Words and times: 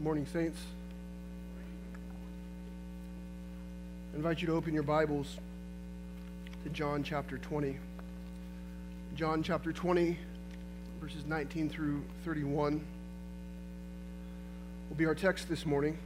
Morning, 0.00 0.24
Saints. 0.24 0.58
I 4.14 4.16
invite 4.16 4.40
you 4.40 4.46
to 4.46 4.54
open 4.54 4.72
your 4.72 4.82
Bibles 4.82 5.36
to 6.64 6.70
John 6.70 7.02
chapter 7.02 7.36
20. 7.36 7.76
John 9.14 9.42
chapter 9.42 9.74
20, 9.74 10.18
verses 11.02 11.26
19 11.26 11.68
through 11.68 12.02
31 12.24 12.82
will 14.88 14.96
be 14.96 15.04
our 15.04 15.14
text 15.14 15.50
this 15.50 15.66
morning. 15.66 15.98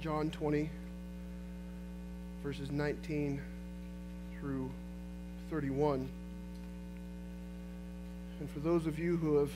John 0.00 0.30
20, 0.30 0.70
verses 2.44 2.70
19 2.70 3.42
through 4.38 4.70
31. 5.50 6.08
And 8.38 8.50
for 8.50 8.60
those 8.60 8.86
of 8.86 9.00
you 9.00 9.16
who 9.16 9.38
have 9.38 9.50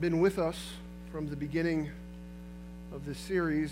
been 0.00 0.20
with 0.20 0.38
us 0.38 0.74
from 1.10 1.28
the 1.28 1.34
beginning 1.34 1.90
of 2.94 3.06
this 3.06 3.16
series, 3.16 3.70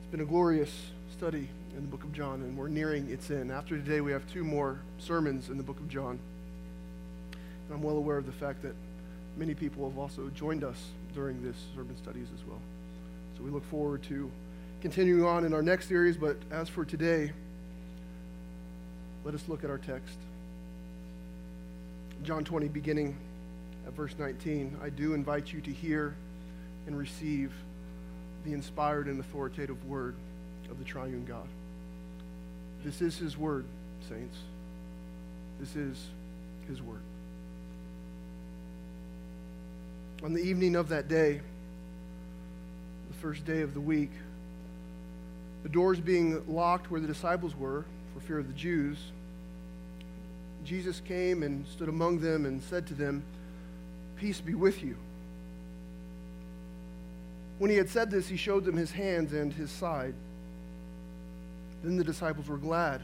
it's 0.00 0.10
been 0.10 0.20
a 0.20 0.26
glorious 0.26 0.70
study 1.16 1.48
in 1.74 1.80
the 1.80 1.88
book 1.88 2.04
of 2.04 2.12
John, 2.12 2.42
and 2.42 2.54
we're 2.54 2.68
nearing 2.68 3.08
its 3.08 3.30
end. 3.30 3.50
After 3.50 3.78
today, 3.78 4.02
we 4.02 4.12
have 4.12 4.30
two 4.30 4.44
more 4.44 4.80
sermons 4.98 5.48
in 5.48 5.56
the 5.56 5.62
book 5.62 5.80
of 5.80 5.88
John. 5.88 6.18
And 7.32 7.72
I'm 7.72 7.80
well 7.80 7.96
aware 7.96 8.18
of 8.18 8.26
the 8.26 8.32
fact 8.32 8.60
that 8.62 8.74
many 9.38 9.54
people 9.54 9.88
have 9.88 9.98
also 9.98 10.28
joined 10.34 10.64
us 10.64 10.76
during 11.14 11.42
this 11.42 11.56
sermon 11.74 11.96
studies 11.96 12.26
as 12.34 12.46
well. 12.46 12.60
So 13.38 13.42
we 13.42 13.50
look 13.50 13.64
forward 13.70 14.02
to 14.04 14.30
continuing 14.82 15.24
on 15.24 15.46
in 15.46 15.54
our 15.54 15.62
next 15.62 15.88
series, 15.88 16.18
but 16.18 16.36
as 16.50 16.68
for 16.68 16.84
today, 16.84 17.32
let 19.24 19.34
us 19.34 19.44
look 19.48 19.64
at 19.64 19.70
our 19.70 19.78
text. 19.78 20.18
John 22.22 22.44
20, 22.44 22.68
beginning 22.68 23.16
at 23.86 23.94
verse 23.94 24.14
19. 24.18 24.76
I 24.82 24.90
do 24.90 25.14
invite 25.14 25.54
you 25.54 25.62
to 25.62 25.70
hear 25.70 26.14
and 26.88 26.98
receive 26.98 27.52
the 28.44 28.54
inspired 28.54 29.06
and 29.06 29.20
authoritative 29.20 29.84
word 29.84 30.16
of 30.70 30.78
the 30.78 30.84
triune 30.84 31.24
God. 31.26 31.46
This 32.82 33.02
is 33.02 33.18
his 33.18 33.36
word, 33.36 33.66
saints. 34.08 34.38
This 35.60 35.76
is 35.76 36.06
his 36.66 36.80
word. 36.80 37.02
On 40.24 40.32
the 40.32 40.40
evening 40.40 40.76
of 40.76 40.88
that 40.88 41.08
day, 41.08 41.42
the 43.08 43.16
first 43.20 43.44
day 43.44 43.60
of 43.60 43.74
the 43.74 43.80
week, 43.80 44.10
the 45.62 45.68
doors 45.68 46.00
being 46.00 46.42
locked 46.52 46.90
where 46.90 47.02
the 47.02 47.06
disciples 47.06 47.54
were 47.54 47.84
for 48.14 48.20
fear 48.20 48.38
of 48.38 48.46
the 48.46 48.54
Jews, 48.54 48.96
Jesus 50.64 51.00
came 51.00 51.42
and 51.42 51.66
stood 51.66 51.90
among 51.90 52.20
them 52.20 52.46
and 52.46 52.62
said 52.62 52.86
to 52.86 52.94
them, 52.94 53.22
Peace 54.16 54.40
be 54.40 54.54
with 54.54 54.82
you. 54.82 54.96
When 57.58 57.70
he 57.70 57.76
had 57.76 57.88
said 57.88 58.10
this, 58.10 58.28
he 58.28 58.36
showed 58.36 58.64
them 58.64 58.76
his 58.76 58.92
hands 58.92 59.32
and 59.32 59.52
his 59.52 59.70
side. 59.70 60.14
Then 61.82 61.96
the 61.96 62.04
disciples 62.04 62.48
were 62.48 62.56
glad 62.56 63.00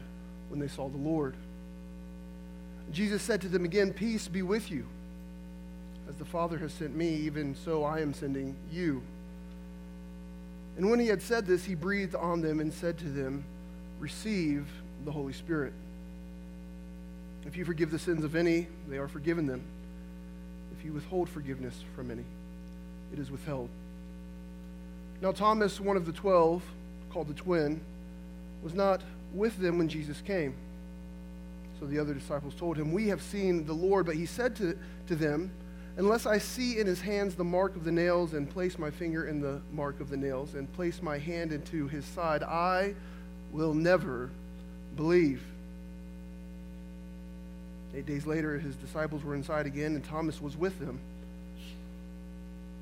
when 0.49 0.59
they 0.59 0.67
saw 0.67 0.89
the 0.89 0.97
Lord. 0.97 1.35
Jesus 2.91 3.21
said 3.21 3.41
to 3.41 3.47
them 3.47 3.65
again, 3.65 3.93
Peace 3.93 4.27
be 4.27 4.41
with 4.41 4.71
you. 4.71 4.85
As 6.07 6.15
the 6.15 6.25
Father 6.25 6.57
has 6.59 6.71
sent 6.71 6.95
me, 6.95 7.09
even 7.09 7.55
so 7.55 7.83
I 7.83 7.99
am 7.99 8.13
sending 8.13 8.55
you. 8.71 9.01
And 10.77 10.89
when 10.89 10.99
he 10.99 11.07
had 11.07 11.21
said 11.21 11.45
this, 11.45 11.65
he 11.65 11.73
breathed 11.73 12.15
on 12.15 12.41
them 12.41 12.59
and 12.59 12.71
said 12.73 12.97
to 12.99 13.05
them, 13.05 13.43
Receive 13.99 14.67
the 15.03 15.11
Holy 15.11 15.33
Spirit. 15.33 15.73
If 17.45 17.57
you 17.57 17.65
forgive 17.65 17.91
the 17.91 17.99
sins 17.99 18.23
of 18.23 18.35
any, 18.35 18.67
they 18.87 18.97
are 18.97 19.07
forgiven 19.07 19.47
them. 19.47 19.63
If 20.77 20.85
you 20.85 20.91
withhold 20.91 21.29
forgiveness 21.29 21.75
from 21.95 22.11
any, 22.11 22.25
it 23.13 23.19
is 23.19 23.31
withheld. 23.31 23.69
Now, 25.21 25.31
Thomas, 25.31 25.79
one 25.79 25.97
of 25.97 26.05
the 26.05 26.11
twelve, 26.11 26.63
called 27.09 27.27
the 27.27 27.33
twin, 27.33 27.81
was 28.63 28.73
not 28.73 29.01
with 29.33 29.57
them 29.57 29.77
when 29.77 29.87
Jesus 29.89 30.21
came. 30.21 30.53
So 31.79 31.85
the 31.85 31.99
other 31.99 32.13
disciples 32.13 32.55
told 32.55 32.77
him, 32.77 32.91
We 32.91 33.07
have 33.07 33.21
seen 33.21 33.65
the 33.65 33.73
Lord. 33.73 34.05
But 34.05 34.15
he 34.15 34.25
said 34.25 34.55
to, 34.57 34.77
to 35.07 35.15
them, 35.15 35.51
Unless 35.97 36.25
I 36.25 36.39
see 36.39 36.77
in 36.77 36.87
his 36.87 36.99
hands 36.99 37.35
the 37.35 37.43
mark 37.43 37.75
of 37.75 37.85
the 37.85 37.91
nails, 37.91 38.33
and 38.33 38.49
place 38.49 38.77
my 38.77 38.91
finger 38.91 39.27
in 39.27 39.39
the 39.39 39.61
mark 39.71 39.99
of 40.01 40.09
the 40.09 40.17
nails, 40.17 40.55
and 40.55 40.71
place 40.73 41.01
my 41.01 41.17
hand 41.17 41.53
into 41.53 41.87
his 41.87 42.03
side, 42.05 42.43
I 42.43 42.95
will 43.51 43.73
never 43.73 44.29
believe. 44.97 45.41
Eight 47.95 48.05
days 48.05 48.25
later, 48.25 48.59
his 48.59 48.75
disciples 48.75 49.23
were 49.23 49.35
inside 49.35 49.65
again, 49.65 49.95
and 49.95 50.03
Thomas 50.03 50.41
was 50.41 50.57
with 50.57 50.77
them. 50.79 50.99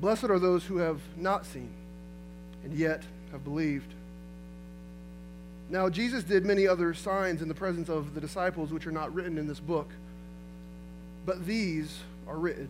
Blessed 0.00 0.24
are 0.24 0.38
those 0.38 0.64
who 0.64 0.78
have 0.78 1.00
not 1.16 1.46
seen 1.46 1.70
and 2.64 2.74
yet 2.74 3.02
have 3.32 3.44
believed. 3.44 3.92
Now, 5.68 5.88
Jesus 5.88 6.22
did 6.22 6.44
many 6.44 6.66
other 6.66 6.94
signs 6.94 7.42
in 7.42 7.48
the 7.48 7.54
presence 7.54 7.88
of 7.88 8.14
the 8.14 8.20
disciples, 8.20 8.72
which 8.72 8.86
are 8.86 8.92
not 8.92 9.12
written 9.14 9.36
in 9.36 9.48
this 9.48 9.58
book, 9.58 9.88
but 11.24 11.44
these 11.46 11.98
are 12.28 12.36
written 12.36 12.68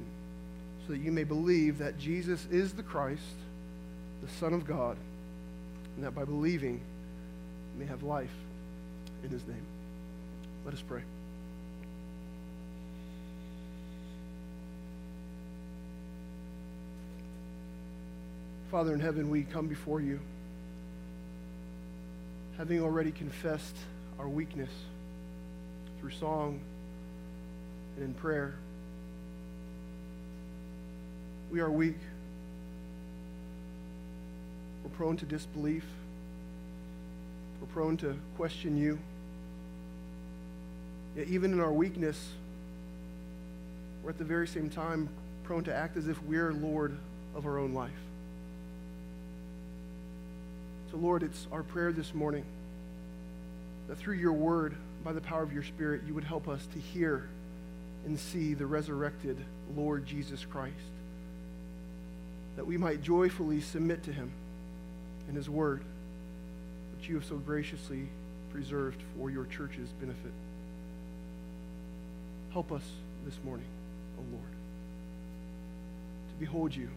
so 0.86 0.92
that 0.92 1.00
you 1.00 1.12
may 1.12 1.24
believe 1.24 1.78
that 1.78 1.98
Jesus 1.98 2.46
is 2.50 2.72
the 2.72 2.82
Christ, 2.82 3.22
the 4.22 4.28
Son 4.28 4.54
of 4.54 4.66
God, 4.66 4.96
and 5.96 6.04
that 6.04 6.14
by 6.14 6.24
believing 6.24 6.74
you 7.74 7.80
may 7.80 7.86
have 7.86 8.02
life 8.02 8.34
in 9.24 9.30
his 9.30 9.46
name. 9.46 9.66
Let 10.64 10.74
us 10.74 10.82
pray. 10.86 11.02
Father 18.76 18.92
in 18.92 19.00
heaven, 19.00 19.30
we 19.30 19.42
come 19.42 19.68
before 19.68 20.02
you, 20.02 20.20
having 22.58 22.82
already 22.82 23.10
confessed 23.10 23.74
our 24.18 24.28
weakness 24.28 24.68
through 25.98 26.10
song 26.10 26.60
and 27.96 28.04
in 28.04 28.12
prayer. 28.12 28.54
We 31.50 31.60
are 31.60 31.70
weak. 31.70 31.96
We're 34.84 34.90
prone 34.90 35.16
to 35.16 35.24
disbelief. 35.24 35.86
We're 37.62 37.68
prone 37.68 37.96
to 37.96 38.14
question 38.36 38.76
you. 38.76 38.98
Yet, 41.16 41.28
even 41.28 41.54
in 41.54 41.60
our 41.60 41.72
weakness, 41.72 42.28
we're 44.02 44.10
at 44.10 44.18
the 44.18 44.24
very 44.24 44.46
same 44.46 44.68
time 44.68 45.08
prone 45.44 45.64
to 45.64 45.74
act 45.74 45.96
as 45.96 46.08
if 46.08 46.22
we're 46.24 46.52
Lord 46.52 46.98
of 47.34 47.46
our 47.46 47.56
own 47.56 47.72
life. 47.72 48.05
So, 50.96 51.02
Lord, 51.02 51.22
it's 51.22 51.46
our 51.52 51.62
prayer 51.62 51.92
this 51.92 52.14
morning 52.14 52.46
that 53.86 53.98
through 53.98 54.14
your 54.14 54.32
word, 54.32 54.74
by 55.04 55.12
the 55.12 55.20
power 55.20 55.42
of 55.42 55.52
your 55.52 55.62
Spirit, 55.62 56.04
you 56.06 56.14
would 56.14 56.24
help 56.24 56.48
us 56.48 56.66
to 56.72 56.78
hear 56.78 57.28
and 58.06 58.18
see 58.18 58.54
the 58.54 58.64
resurrected 58.64 59.36
Lord 59.76 60.06
Jesus 60.06 60.46
Christ. 60.46 60.74
That 62.56 62.66
we 62.66 62.78
might 62.78 63.02
joyfully 63.02 63.60
submit 63.60 64.04
to 64.04 64.12
him 64.12 64.32
and 65.28 65.36
his 65.36 65.50
word, 65.50 65.82
which 66.96 67.10
you 67.10 67.16
have 67.16 67.26
so 67.26 67.36
graciously 67.36 68.08
preserved 68.50 69.02
for 69.18 69.30
your 69.30 69.44
church's 69.44 69.90
benefit. 70.00 70.32
Help 72.54 72.72
us 72.72 72.84
this 73.26 73.38
morning, 73.44 73.66
O 74.18 74.22
oh 74.22 74.32
Lord, 74.32 74.52
to 76.30 76.40
behold 76.40 76.74
you 76.74 76.88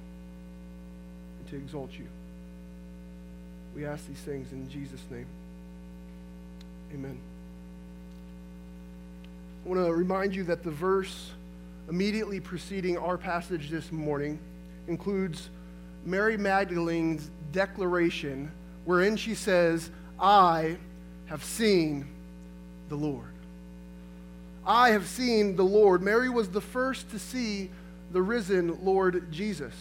and 1.39 1.49
to 1.49 1.57
exalt 1.57 1.91
you. 1.91 2.07
We 3.79 3.85
ask 3.85 4.05
these 4.09 4.17
things 4.17 4.51
in 4.51 4.69
Jesus' 4.69 5.05
name. 5.09 5.25
Amen. 6.93 7.17
I 9.63 9.69
want 9.69 9.85
to 9.85 9.93
remind 9.93 10.35
you 10.35 10.43
that 10.43 10.63
the 10.63 10.71
verse 10.71 11.31
immediately 11.87 12.41
preceding 12.41 12.97
our 12.97 13.17
passage 13.17 13.69
this 13.69 13.89
morning 13.89 14.37
includes 14.89 15.49
Mary 16.03 16.35
Magdalene's 16.35 17.31
declaration 17.53 18.51
wherein 18.83 19.15
she 19.15 19.33
says, 19.33 19.89
I 20.19 20.75
have 21.27 21.45
seen 21.45 22.05
the 22.89 22.97
Lord. 22.97 23.31
I 24.65 24.89
have 24.89 25.07
seen 25.07 25.55
the 25.55 25.63
Lord. 25.63 26.01
Mary 26.01 26.29
was 26.29 26.49
the 26.49 26.59
first 26.59 27.11
to 27.11 27.19
see 27.19 27.69
the 28.11 28.21
risen 28.21 28.83
Lord 28.83 29.31
Jesus. 29.31 29.73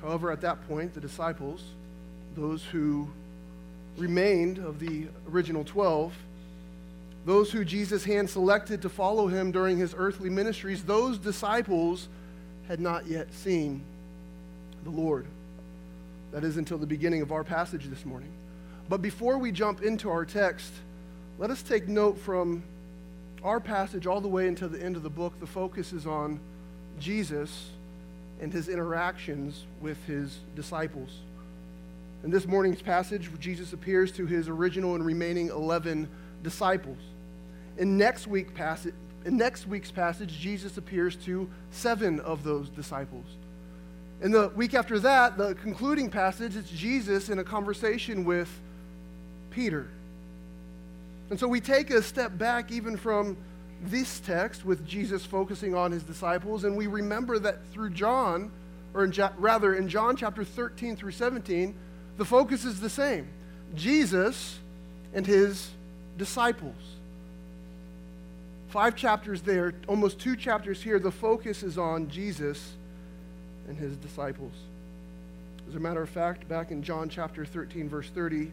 However, 0.00 0.32
at 0.32 0.40
that 0.40 0.66
point, 0.66 0.94
the 0.94 1.00
disciples, 1.02 1.62
those 2.38 2.64
who 2.64 3.08
remained 3.96 4.58
of 4.58 4.78
the 4.78 5.06
original 5.30 5.64
12, 5.64 6.14
those 7.26 7.50
who 7.50 7.64
Jesus 7.64 8.04
hand 8.04 8.30
selected 8.30 8.82
to 8.82 8.88
follow 8.88 9.26
him 9.26 9.50
during 9.50 9.76
his 9.76 9.94
earthly 9.96 10.30
ministries, 10.30 10.84
those 10.84 11.18
disciples 11.18 12.08
had 12.68 12.78
not 12.80 13.06
yet 13.06 13.32
seen 13.34 13.82
the 14.84 14.90
Lord. 14.90 15.26
That 16.30 16.44
is 16.44 16.56
until 16.56 16.78
the 16.78 16.86
beginning 16.86 17.22
of 17.22 17.32
our 17.32 17.42
passage 17.42 17.86
this 17.86 18.04
morning. 18.04 18.30
But 18.88 19.02
before 19.02 19.38
we 19.38 19.50
jump 19.50 19.82
into 19.82 20.08
our 20.08 20.24
text, 20.24 20.72
let 21.38 21.50
us 21.50 21.62
take 21.62 21.88
note 21.88 22.18
from 22.18 22.62
our 23.42 23.58
passage 23.60 24.06
all 24.06 24.20
the 24.20 24.28
way 24.28 24.46
until 24.46 24.68
the 24.68 24.82
end 24.82 24.96
of 24.96 25.02
the 25.02 25.10
book. 25.10 25.38
The 25.40 25.46
focus 25.46 25.92
is 25.92 26.06
on 26.06 26.38
Jesus 27.00 27.70
and 28.40 28.52
his 28.52 28.68
interactions 28.68 29.64
with 29.80 30.02
his 30.06 30.38
disciples. 30.54 31.10
In 32.24 32.30
this 32.30 32.46
morning's 32.46 32.82
passage, 32.82 33.30
Jesus 33.38 33.72
appears 33.72 34.10
to 34.12 34.26
his 34.26 34.48
original 34.48 34.94
and 34.96 35.06
remaining 35.06 35.48
11 35.48 36.08
disciples. 36.42 36.98
In 37.76 37.96
next, 37.96 38.26
week 38.26 38.54
passage, 38.54 38.94
in 39.24 39.36
next 39.36 39.68
week's 39.68 39.92
passage, 39.92 40.36
Jesus 40.36 40.76
appears 40.78 41.14
to 41.16 41.48
seven 41.70 42.18
of 42.20 42.42
those 42.42 42.68
disciples. 42.70 43.26
In 44.20 44.32
the 44.32 44.48
week 44.56 44.74
after 44.74 44.98
that, 44.98 45.38
the 45.38 45.54
concluding 45.54 46.10
passage, 46.10 46.56
it's 46.56 46.70
Jesus 46.70 47.28
in 47.28 47.38
a 47.38 47.44
conversation 47.44 48.24
with 48.24 48.48
Peter. 49.50 49.88
And 51.30 51.38
so 51.38 51.46
we 51.46 51.60
take 51.60 51.90
a 51.90 52.02
step 52.02 52.36
back 52.36 52.72
even 52.72 52.96
from 52.96 53.36
this 53.80 54.18
text 54.18 54.64
with 54.64 54.84
Jesus 54.84 55.24
focusing 55.24 55.74
on 55.76 55.92
his 55.92 56.02
disciples, 56.02 56.64
and 56.64 56.76
we 56.76 56.88
remember 56.88 57.38
that 57.38 57.64
through 57.72 57.90
John, 57.90 58.50
or 58.92 59.04
in, 59.04 59.14
rather 59.36 59.74
in 59.74 59.88
John 59.88 60.16
chapter 60.16 60.42
13 60.42 60.96
through 60.96 61.12
17, 61.12 61.76
the 62.18 62.24
focus 62.24 62.64
is 62.64 62.80
the 62.80 62.90
same 62.90 63.28
Jesus 63.74 64.58
and 65.14 65.26
his 65.26 65.70
disciples. 66.18 66.74
Five 68.68 68.96
chapters 68.96 69.40
there, 69.40 69.72
almost 69.86 70.18
two 70.18 70.36
chapters 70.36 70.82
here, 70.82 70.98
the 70.98 71.10
focus 71.10 71.62
is 71.62 71.78
on 71.78 72.10
Jesus 72.10 72.72
and 73.66 73.78
his 73.78 73.96
disciples. 73.96 74.52
As 75.68 75.76
a 75.76 75.80
matter 75.80 76.02
of 76.02 76.10
fact, 76.10 76.48
back 76.48 76.70
in 76.70 76.82
John 76.82 77.08
chapter 77.08 77.46
13, 77.46 77.88
verse 77.88 78.10
30, 78.10 78.50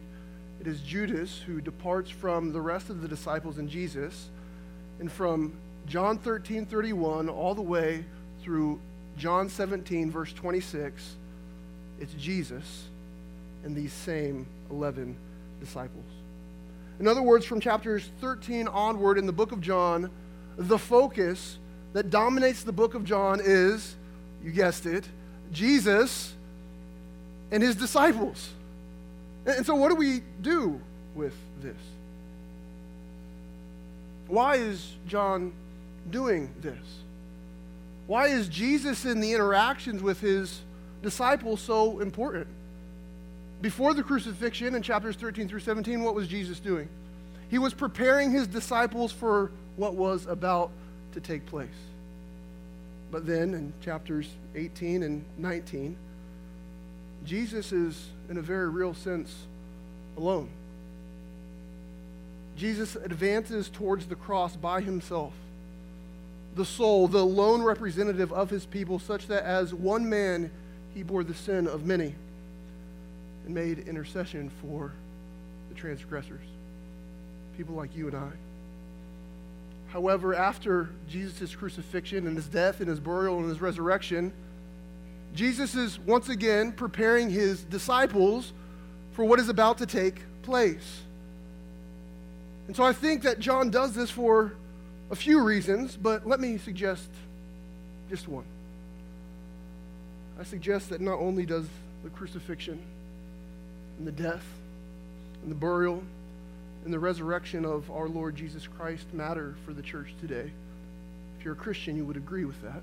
it 0.60 0.66
is 0.66 0.80
Judas 0.80 1.42
who 1.46 1.60
departs 1.60 2.10
from 2.10 2.52
the 2.52 2.60
rest 2.60 2.88
of 2.88 3.02
the 3.02 3.08
disciples 3.08 3.58
and 3.58 3.68
Jesus. 3.68 4.28
And 5.00 5.10
from 5.10 5.54
John 5.86 6.18
13, 6.18 6.66
31, 6.66 7.28
all 7.28 7.54
the 7.54 7.62
way 7.62 8.04
through 8.42 8.80
John 9.18 9.48
17, 9.48 10.10
verse 10.10 10.32
26, 10.32 11.16
it's 12.00 12.14
Jesus 12.14 12.84
and 13.66 13.74
these 13.74 13.92
same 13.92 14.46
11 14.70 15.16
disciples. 15.58 16.04
In 17.00 17.08
other 17.08 17.20
words, 17.20 17.44
from 17.44 17.60
chapters 17.60 18.08
13 18.20 18.68
onward 18.68 19.18
in 19.18 19.26
the 19.26 19.32
book 19.32 19.50
of 19.50 19.60
John, 19.60 20.08
the 20.56 20.78
focus 20.78 21.58
that 21.92 22.08
dominates 22.08 22.62
the 22.62 22.72
book 22.72 22.94
of 22.94 23.04
John 23.04 23.40
is, 23.42 23.96
you 24.42 24.52
guessed 24.52 24.86
it, 24.86 25.04
Jesus 25.52 26.32
and 27.50 27.60
his 27.62 27.74
disciples. 27.74 28.50
And 29.44 29.66
so, 29.66 29.74
what 29.74 29.88
do 29.88 29.96
we 29.96 30.22
do 30.40 30.80
with 31.14 31.34
this? 31.60 31.76
Why 34.28 34.56
is 34.56 34.92
John 35.08 35.52
doing 36.10 36.50
this? 36.60 36.78
Why 38.06 38.28
is 38.28 38.48
Jesus 38.48 39.04
in 39.04 39.20
the 39.20 39.32
interactions 39.32 40.02
with 40.02 40.20
his 40.20 40.60
disciples 41.02 41.60
so 41.60 41.98
important? 41.98 42.46
Before 43.60 43.94
the 43.94 44.02
crucifixion 44.02 44.74
in 44.74 44.82
chapters 44.82 45.16
13 45.16 45.48
through 45.48 45.60
17, 45.60 46.02
what 46.02 46.14
was 46.14 46.28
Jesus 46.28 46.60
doing? 46.60 46.88
He 47.48 47.58
was 47.58 47.72
preparing 47.72 48.30
his 48.30 48.46
disciples 48.46 49.12
for 49.12 49.50
what 49.76 49.94
was 49.94 50.26
about 50.26 50.70
to 51.12 51.20
take 51.20 51.46
place. 51.46 51.68
But 53.10 53.26
then 53.26 53.54
in 53.54 53.72
chapters 53.80 54.28
18 54.54 55.02
and 55.02 55.24
19, 55.38 55.96
Jesus 57.24 57.72
is, 57.72 58.08
in 58.28 58.36
a 58.36 58.42
very 58.42 58.68
real 58.68 58.94
sense, 58.94 59.34
alone. 60.16 60.48
Jesus 62.56 62.96
advances 62.96 63.68
towards 63.68 64.06
the 64.06 64.16
cross 64.16 64.56
by 64.56 64.80
himself, 64.80 65.32
the 66.54 66.64
sole, 66.64 67.06
the 67.06 67.24
lone 67.24 67.62
representative 67.62 68.32
of 68.32 68.50
his 68.50 68.66
people, 68.66 68.98
such 68.98 69.26
that 69.28 69.44
as 69.44 69.72
one 69.72 70.08
man 70.08 70.50
he 70.94 71.02
bore 71.02 71.22
the 71.22 71.34
sin 71.34 71.66
of 71.66 71.84
many 71.84 72.14
and 73.46 73.54
made 73.54 73.78
intercession 73.88 74.50
for 74.60 74.92
the 75.68 75.74
transgressors, 75.74 76.46
people 77.56 77.74
like 77.74 77.96
you 77.96 78.08
and 78.08 78.16
I. 78.16 78.30
However, 79.88 80.34
after 80.34 80.90
Jesus' 81.08 81.54
crucifixion 81.54 82.26
and 82.26 82.36
his 82.36 82.46
death 82.46 82.80
and 82.80 82.88
his 82.88 83.00
burial 83.00 83.38
and 83.38 83.48
his 83.48 83.60
resurrection, 83.60 84.32
Jesus 85.34 85.74
is 85.74 85.98
once 86.00 86.28
again 86.28 86.72
preparing 86.72 87.30
his 87.30 87.62
disciples 87.62 88.52
for 89.12 89.24
what 89.24 89.38
is 89.38 89.48
about 89.48 89.78
to 89.78 89.86
take 89.86 90.22
place. 90.42 91.02
And 92.66 92.74
so 92.74 92.82
I 92.82 92.92
think 92.92 93.22
that 93.22 93.38
John 93.38 93.70
does 93.70 93.94
this 93.94 94.10
for 94.10 94.54
a 95.10 95.16
few 95.16 95.42
reasons, 95.42 95.96
but 95.96 96.26
let 96.26 96.40
me 96.40 96.58
suggest 96.58 97.08
just 98.10 98.26
one. 98.26 98.44
I 100.38 100.42
suggest 100.42 100.90
that 100.90 101.00
not 101.00 101.18
only 101.18 101.46
does 101.46 101.66
the 102.02 102.10
crucifixion 102.10 102.82
and 103.98 104.06
the 104.06 104.12
death 104.12 104.44
and 105.42 105.50
the 105.50 105.56
burial 105.56 106.02
and 106.84 106.92
the 106.92 106.98
resurrection 106.98 107.64
of 107.64 107.90
our 107.90 108.08
Lord 108.08 108.36
Jesus 108.36 108.66
Christ 108.66 109.06
matter 109.12 109.56
for 109.64 109.72
the 109.72 109.82
church 109.82 110.14
today. 110.20 110.50
If 111.38 111.44
you're 111.44 111.54
a 111.54 111.56
Christian, 111.56 111.96
you 111.96 112.04
would 112.04 112.16
agree 112.16 112.44
with 112.44 112.60
that. 112.62 112.82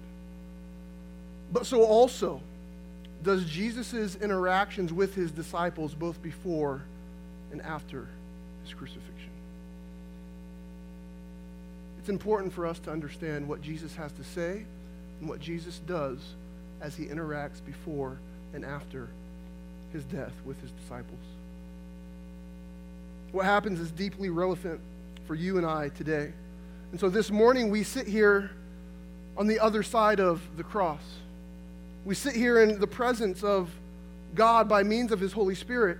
But 1.52 1.66
so 1.66 1.84
also 1.84 2.42
does 3.24 3.46
Jesus' 3.46 4.16
interactions 4.16 4.92
with 4.92 5.16
his 5.16 5.32
disciples 5.32 5.94
both 5.94 6.22
before 6.22 6.82
and 7.52 7.62
after 7.62 8.08
his 8.64 8.74
crucifixion. 8.74 9.30
It's 12.00 12.10
important 12.10 12.52
for 12.52 12.66
us 12.66 12.80
to 12.80 12.92
understand 12.92 13.48
what 13.48 13.62
Jesus 13.62 13.96
has 13.96 14.12
to 14.14 14.24
say 14.26 14.66
and 15.22 15.30
what 15.30 15.40
Jesus 15.40 15.80
does 15.88 16.20
as 16.82 16.96
he 16.96 17.06
interacts 17.06 17.64
before 17.66 18.18
and 18.54 18.66
after 18.66 19.08
his 19.94 20.04
death 20.06 20.34
with 20.44 20.60
his 20.62 20.72
disciples. 20.72 21.20
What 23.32 23.46
happens 23.46 23.80
is 23.80 23.92
deeply 23.92 24.30
relevant 24.30 24.82
for 25.26 25.36
you 25.36 25.58
and 25.58 25.66
I 25.66 25.90
today. 25.90 26.34
And 26.92 27.00
so 27.00 27.10
this 27.10 27.32
morning 27.32 27.70
we 27.70 27.84
sit 27.84 28.08
here 28.08 28.52
on 29.38 29.48
the 29.48 29.60
other 29.60 29.82
side 29.84 30.20
of 30.20 30.42
the 30.58 30.64
cross. 30.64 31.02
We 32.06 32.16
sit 32.16 32.36
here 32.36 32.62
in 32.62 32.80
the 32.80 32.88
presence 32.88 33.44
of 33.44 33.70
God 34.36 34.68
by 34.68 34.84
means 34.84 35.12
of 35.12 35.20
his 35.20 35.32
Holy 35.32 35.56
Spirit. 35.56 35.98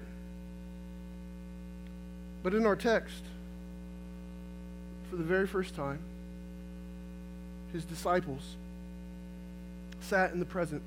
But 2.44 2.54
in 2.54 2.66
our 2.66 2.76
text, 2.76 3.24
for 5.10 5.16
the 5.16 5.24
very 5.24 5.48
first 5.48 5.76
time, 5.76 6.00
his 7.72 7.86
disciples 7.86 8.42
sat 10.02 10.34
in 10.34 10.40
the 10.40 10.46
presence 10.46 10.84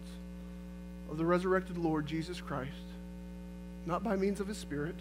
of 1.10 1.16
the 1.16 1.24
resurrected 1.24 1.78
Lord 1.78 2.06
Jesus 2.06 2.40
Christ 2.40 2.70
not 3.86 4.02
by 4.02 4.16
means 4.16 4.40
of 4.40 4.48
his 4.48 4.58
spirit, 4.58 4.96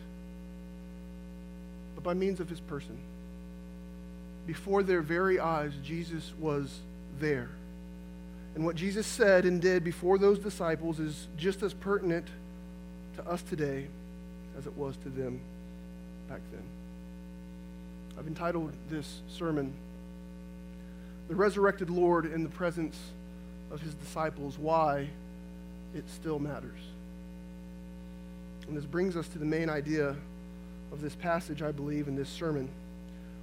but 1.95 2.03
by 2.03 2.13
means 2.13 2.39
of 2.39 2.49
his 2.49 2.59
person. 2.59 2.97
Before 4.45 4.83
their 4.83 5.01
very 5.01 5.39
eyes, 5.39 5.73
Jesus 5.83 6.31
was 6.39 6.79
there. 7.19 7.49
And 8.53 8.63
what 8.63 8.75
Jesus 8.75 9.05
said 9.05 9.45
and 9.45 9.61
did 9.61 9.83
before 9.83 10.17
those 10.17 10.39
disciples 10.39 10.99
is 10.99 11.27
just 11.35 11.63
as 11.63 11.73
pertinent 11.73 12.27
to 13.17 13.27
us 13.27 13.41
today 13.41 13.87
as 14.57 14.65
it 14.65 14.77
was 14.77 14.95
to 14.97 15.09
them 15.09 15.41
back 16.29 16.39
then. 16.51 16.63
I've 18.17 18.27
entitled 18.27 18.71
this 18.89 19.21
sermon, 19.27 19.73
The 21.27 21.35
Resurrected 21.35 21.89
Lord 21.89 22.25
in 22.25 22.43
the 22.43 22.49
Presence 22.49 22.97
of 23.71 23.81
His 23.81 23.93
Disciples 23.95 24.57
Why 24.57 25.09
It 25.93 26.05
Still 26.09 26.39
Matters. 26.39 26.79
And 28.67 28.77
this 28.77 28.85
brings 28.85 29.15
us 29.15 29.27
to 29.29 29.39
the 29.39 29.45
main 29.45 29.69
idea 29.69 30.15
of 30.91 31.01
this 31.01 31.15
passage, 31.15 31.61
I 31.61 31.71
believe, 31.71 32.07
in 32.07 32.15
this 32.15 32.29
sermon, 32.29 32.69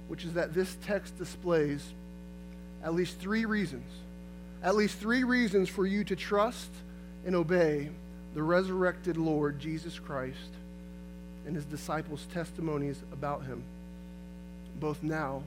which 0.07 0.25
is 0.25 0.33
that 0.33 0.53
this 0.53 0.75
text 0.85 1.17
displays 1.17 1.83
at 2.83 2.93
least 2.93 3.19
three 3.19 3.45
reasons, 3.45 3.89
at 4.61 4.75
least 4.75 4.97
three 4.97 5.23
reasons 5.23 5.69
for 5.69 5.85
you 5.85 6.03
to 6.03 6.15
trust 6.15 6.69
and 7.25 7.35
obey 7.35 7.89
the 8.33 8.43
resurrected 8.43 9.17
Lord 9.17 9.59
Jesus 9.59 9.99
Christ 9.99 10.37
and 11.45 11.55
his 11.55 11.65
disciples' 11.65 12.25
testimonies 12.33 13.01
about 13.11 13.45
him, 13.45 13.63
both 14.79 15.03
now 15.03 15.43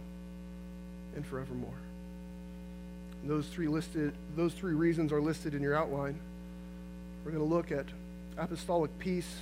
and 1.15 1.27
forevermore. 1.27 1.71
And 3.23 3.31
those 3.31 3.47
three 3.49 3.69
listed, 3.69 4.15
those 4.37 4.53
three 4.53 4.75
reasons 4.75 5.13
are 5.13 5.21
listed 5.21 5.55
in 5.55 5.63
your 5.63 5.75
outline. 5.75 6.19
We're 7.25 7.33
going 7.33 7.47
to 7.47 7.55
look 7.55 7.73
at 7.73 7.87
apostolic 8.39 8.97
peace 8.99 9.35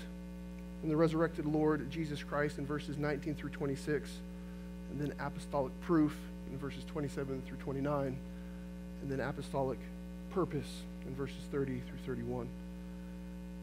in 0.84 0.90
the 0.90 0.96
resurrected 0.96 1.46
Lord 1.46 1.90
Jesus 1.90 2.22
Christ 2.22 2.58
in 2.58 2.66
verses 2.66 2.98
19 2.98 3.34
through 3.34 3.50
26, 3.50 4.10
and 4.90 5.00
then 5.00 5.14
apostolic 5.18 5.72
proof 5.80 6.14
in 6.52 6.58
verses 6.58 6.84
27 6.84 7.42
through 7.46 7.56
29, 7.56 8.14
and 9.02 9.10
then 9.10 9.18
apostolic 9.18 9.78
purpose 10.32 10.82
in 11.06 11.14
verses 11.14 11.38
30 11.50 11.80
through 11.88 12.14
31. 12.14 12.46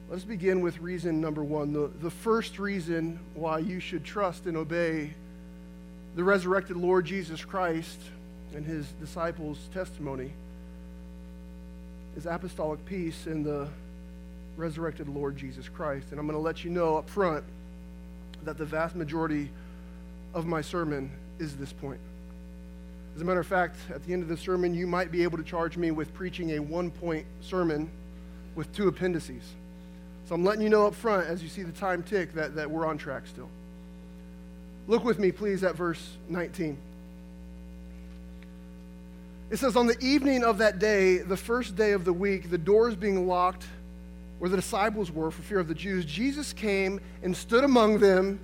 Let's 0.09 0.23
begin 0.23 0.61
with 0.61 0.79
reason 0.79 1.21
number 1.21 1.43
one. 1.43 1.73
The, 1.73 1.91
the 2.01 2.09
first 2.09 2.57
reason 2.57 3.19
why 3.35 3.59
you 3.59 3.79
should 3.79 4.03
trust 4.03 4.47
and 4.47 4.57
obey 4.57 5.13
the 6.15 6.23
resurrected 6.23 6.75
Lord 6.75 7.05
Jesus 7.05 7.45
Christ 7.45 7.99
and 8.55 8.65
his 8.65 8.87
disciples' 8.99 9.59
testimony 9.75 10.31
is 12.17 12.25
apostolic 12.25 12.83
peace 12.85 13.27
in 13.27 13.43
the 13.43 13.69
resurrected 14.57 15.07
Lord 15.07 15.37
Jesus 15.37 15.69
Christ. 15.69 16.07
And 16.11 16.19
I'm 16.19 16.25
going 16.25 16.37
to 16.37 16.41
let 16.41 16.63
you 16.63 16.69
know 16.69 16.97
up 16.97 17.09
front 17.09 17.43
that 18.43 18.57
the 18.57 18.65
vast 18.65 18.95
majority 18.95 19.49
of 20.33 20.45
my 20.45 20.61
sermon 20.61 21.11
is 21.39 21.55
this 21.57 21.73
point. 21.73 21.99
As 23.15 23.21
a 23.21 23.25
matter 23.25 23.39
of 23.39 23.47
fact, 23.47 23.75
at 23.93 24.05
the 24.05 24.13
end 24.13 24.23
of 24.23 24.29
the 24.29 24.37
sermon, 24.37 24.73
you 24.73 24.87
might 24.87 25.11
be 25.11 25.23
able 25.23 25.37
to 25.37 25.43
charge 25.43 25.77
me 25.77 25.91
with 25.91 26.13
preaching 26.13 26.51
a 26.51 26.59
one 26.59 26.91
point 26.91 27.25
sermon 27.41 27.89
with 28.55 28.73
two 28.73 28.87
appendices. 28.87 29.43
So 30.25 30.35
I'm 30.35 30.45
letting 30.45 30.61
you 30.61 30.69
know 30.69 30.87
up 30.87 30.95
front 30.95 31.27
as 31.27 31.43
you 31.43 31.49
see 31.49 31.63
the 31.63 31.71
time 31.73 32.03
tick 32.03 32.33
that, 32.33 32.55
that 32.55 32.69
we're 32.69 32.85
on 32.85 32.97
track 32.97 33.27
still. 33.27 33.49
Look 34.87 35.03
with 35.03 35.19
me, 35.19 35.31
please, 35.31 35.63
at 35.63 35.75
verse 35.75 36.17
19. 36.29 36.77
It 39.49 39.57
says, 39.59 39.75
On 39.75 39.87
the 39.87 39.99
evening 39.99 40.43
of 40.43 40.59
that 40.59 40.79
day, 40.79 41.17
the 41.17 41.37
first 41.37 41.75
day 41.75 41.91
of 41.91 42.05
the 42.05 42.13
week, 42.13 42.49
the 42.49 42.57
doors 42.57 42.95
being 42.95 43.27
locked 43.27 43.65
where 44.41 44.49
the 44.49 44.55
disciples 44.55 45.11
were 45.11 45.29
for 45.29 45.43
fear 45.43 45.59
of 45.59 45.67
the 45.67 45.75
Jews, 45.75 46.03
Jesus 46.03 46.51
came 46.51 46.99
and 47.21 47.37
stood 47.37 47.63
among 47.63 47.99
them 47.99 48.39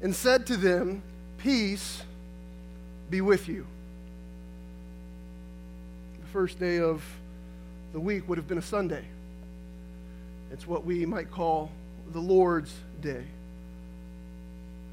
and 0.00 0.14
said 0.16 0.46
to 0.46 0.56
them, 0.56 1.02
Peace 1.36 2.02
be 3.10 3.20
with 3.20 3.46
you. 3.46 3.66
The 6.22 6.26
first 6.28 6.58
day 6.58 6.78
of 6.78 7.04
the 7.92 8.00
week 8.00 8.26
would 8.26 8.38
have 8.38 8.48
been 8.48 8.56
a 8.56 8.62
Sunday. 8.62 9.04
It's 10.50 10.66
what 10.66 10.86
we 10.86 11.04
might 11.04 11.30
call 11.30 11.70
the 12.14 12.20
Lord's 12.20 12.72
Day. 13.02 13.24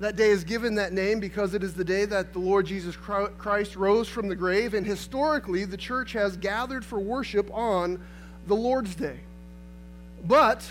That 0.01 0.17
day 0.17 0.31
is 0.31 0.43
given 0.43 0.75
that 0.75 0.91
name 0.91 1.21
because 1.21 1.53
it 1.53 1.63
is 1.63 1.75
the 1.75 1.85
day 1.85 2.03
that 2.03 2.33
the 2.33 2.39
Lord 2.39 2.65
Jesus 2.65 2.97
Christ 2.97 3.77
rose 3.77 4.09
from 4.09 4.27
the 4.27 4.35
grave, 4.35 4.73
and 4.73 4.85
historically, 4.85 5.63
the 5.63 5.77
church 5.77 6.11
has 6.11 6.35
gathered 6.35 6.83
for 6.83 6.99
worship 6.99 7.49
on 7.53 8.03
the 8.47 8.55
Lord's 8.55 8.95
Day. 8.95 9.21
But 10.23 10.69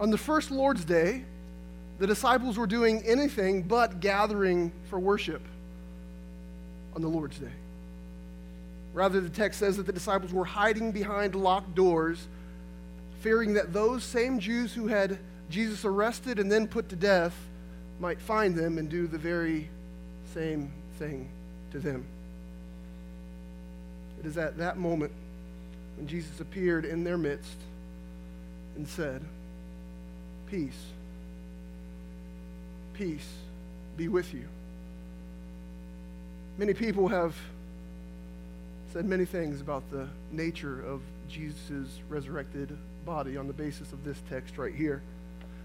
on 0.00 0.10
the 0.10 0.18
first 0.18 0.50
Lord's 0.50 0.84
Day, 0.84 1.24
the 1.98 2.06
disciples 2.06 2.56
were 2.56 2.66
doing 2.66 3.02
anything 3.04 3.62
but 3.62 4.00
gathering 4.00 4.72
for 4.88 4.98
worship 4.98 5.42
on 6.94 7.02
the 7.02 7.08
Lord's 7.08 7.38
Day. 7.38 7.52
Rather, 8.94 9.20
the 9.20 9.28
text 9.28 9.60
says 9.60 9.76
that 9.76 9.86
the 9.86 9.92
disciples 9.92 10.32
were 10.32 10.44
hiding 10.44 10.92
behind 10.92 11.34
locked 11.34 11.74
doors, 11.74 12.26
fearing 13.20 13.54
that 13.54 13.72
those 13.72 14.02
same 14.02 14.38
Jews 14.38 14.72
who 14.72 14.86
had 14.88 15.18
Jesus 15.50 15.84
arrested 15.84 16.38
and 16.38 16.50
then 16.50 16.66
put 16.66 16.88
to 16.90 16.96
death 16.96 17.34
might 18.00 18.20
find 18.20 18.54
them 18.54 18.78
and 18.78 18.88
do 18.88 19.06
the 19.06 19.18
very 19.18 19.68
same 20.34 20.70
thing 20.98 21.28
to 21.72 21.78
them. 21.78 22.04
It 24.20 24.26
is 24.26 24.36
at 24.38 24.58
that 24.58 24.78
moment 24.78 25.12
when 25.96 26.06
Jesus 26.06 26.40
appeared 26.40 26.84
in 26.84 27.04
their 27.04 27.18
midst 27.18 27.56
and 28.78 28.88
said, 28.88 29.20
Peace, 30.46 30.86
peace 32.94 33.28
be 33.98 34.08
with 34.08 34.32
you. 34.32 34.44
Many 36.56 36.72
people 36.72 37.08
have 37.08 37.36
said 38.92 39.04
many 39.04 39.26
things 39.26 39.60
about 39.60 39.82
the 39.90 40.08
nature 40.32 40.80
of 40.80 41.02
Jesus' 41.28 41.98
resurrected 42.08 42.74
body 43.04 43.36
on 43.36 43.46
the 43.46 43.52
basis 43.52 43.92
of 43.92 44.04
this 44.04 44.16
text 44.30 44.56
right 44.56 44.74
here. 44.74 45.02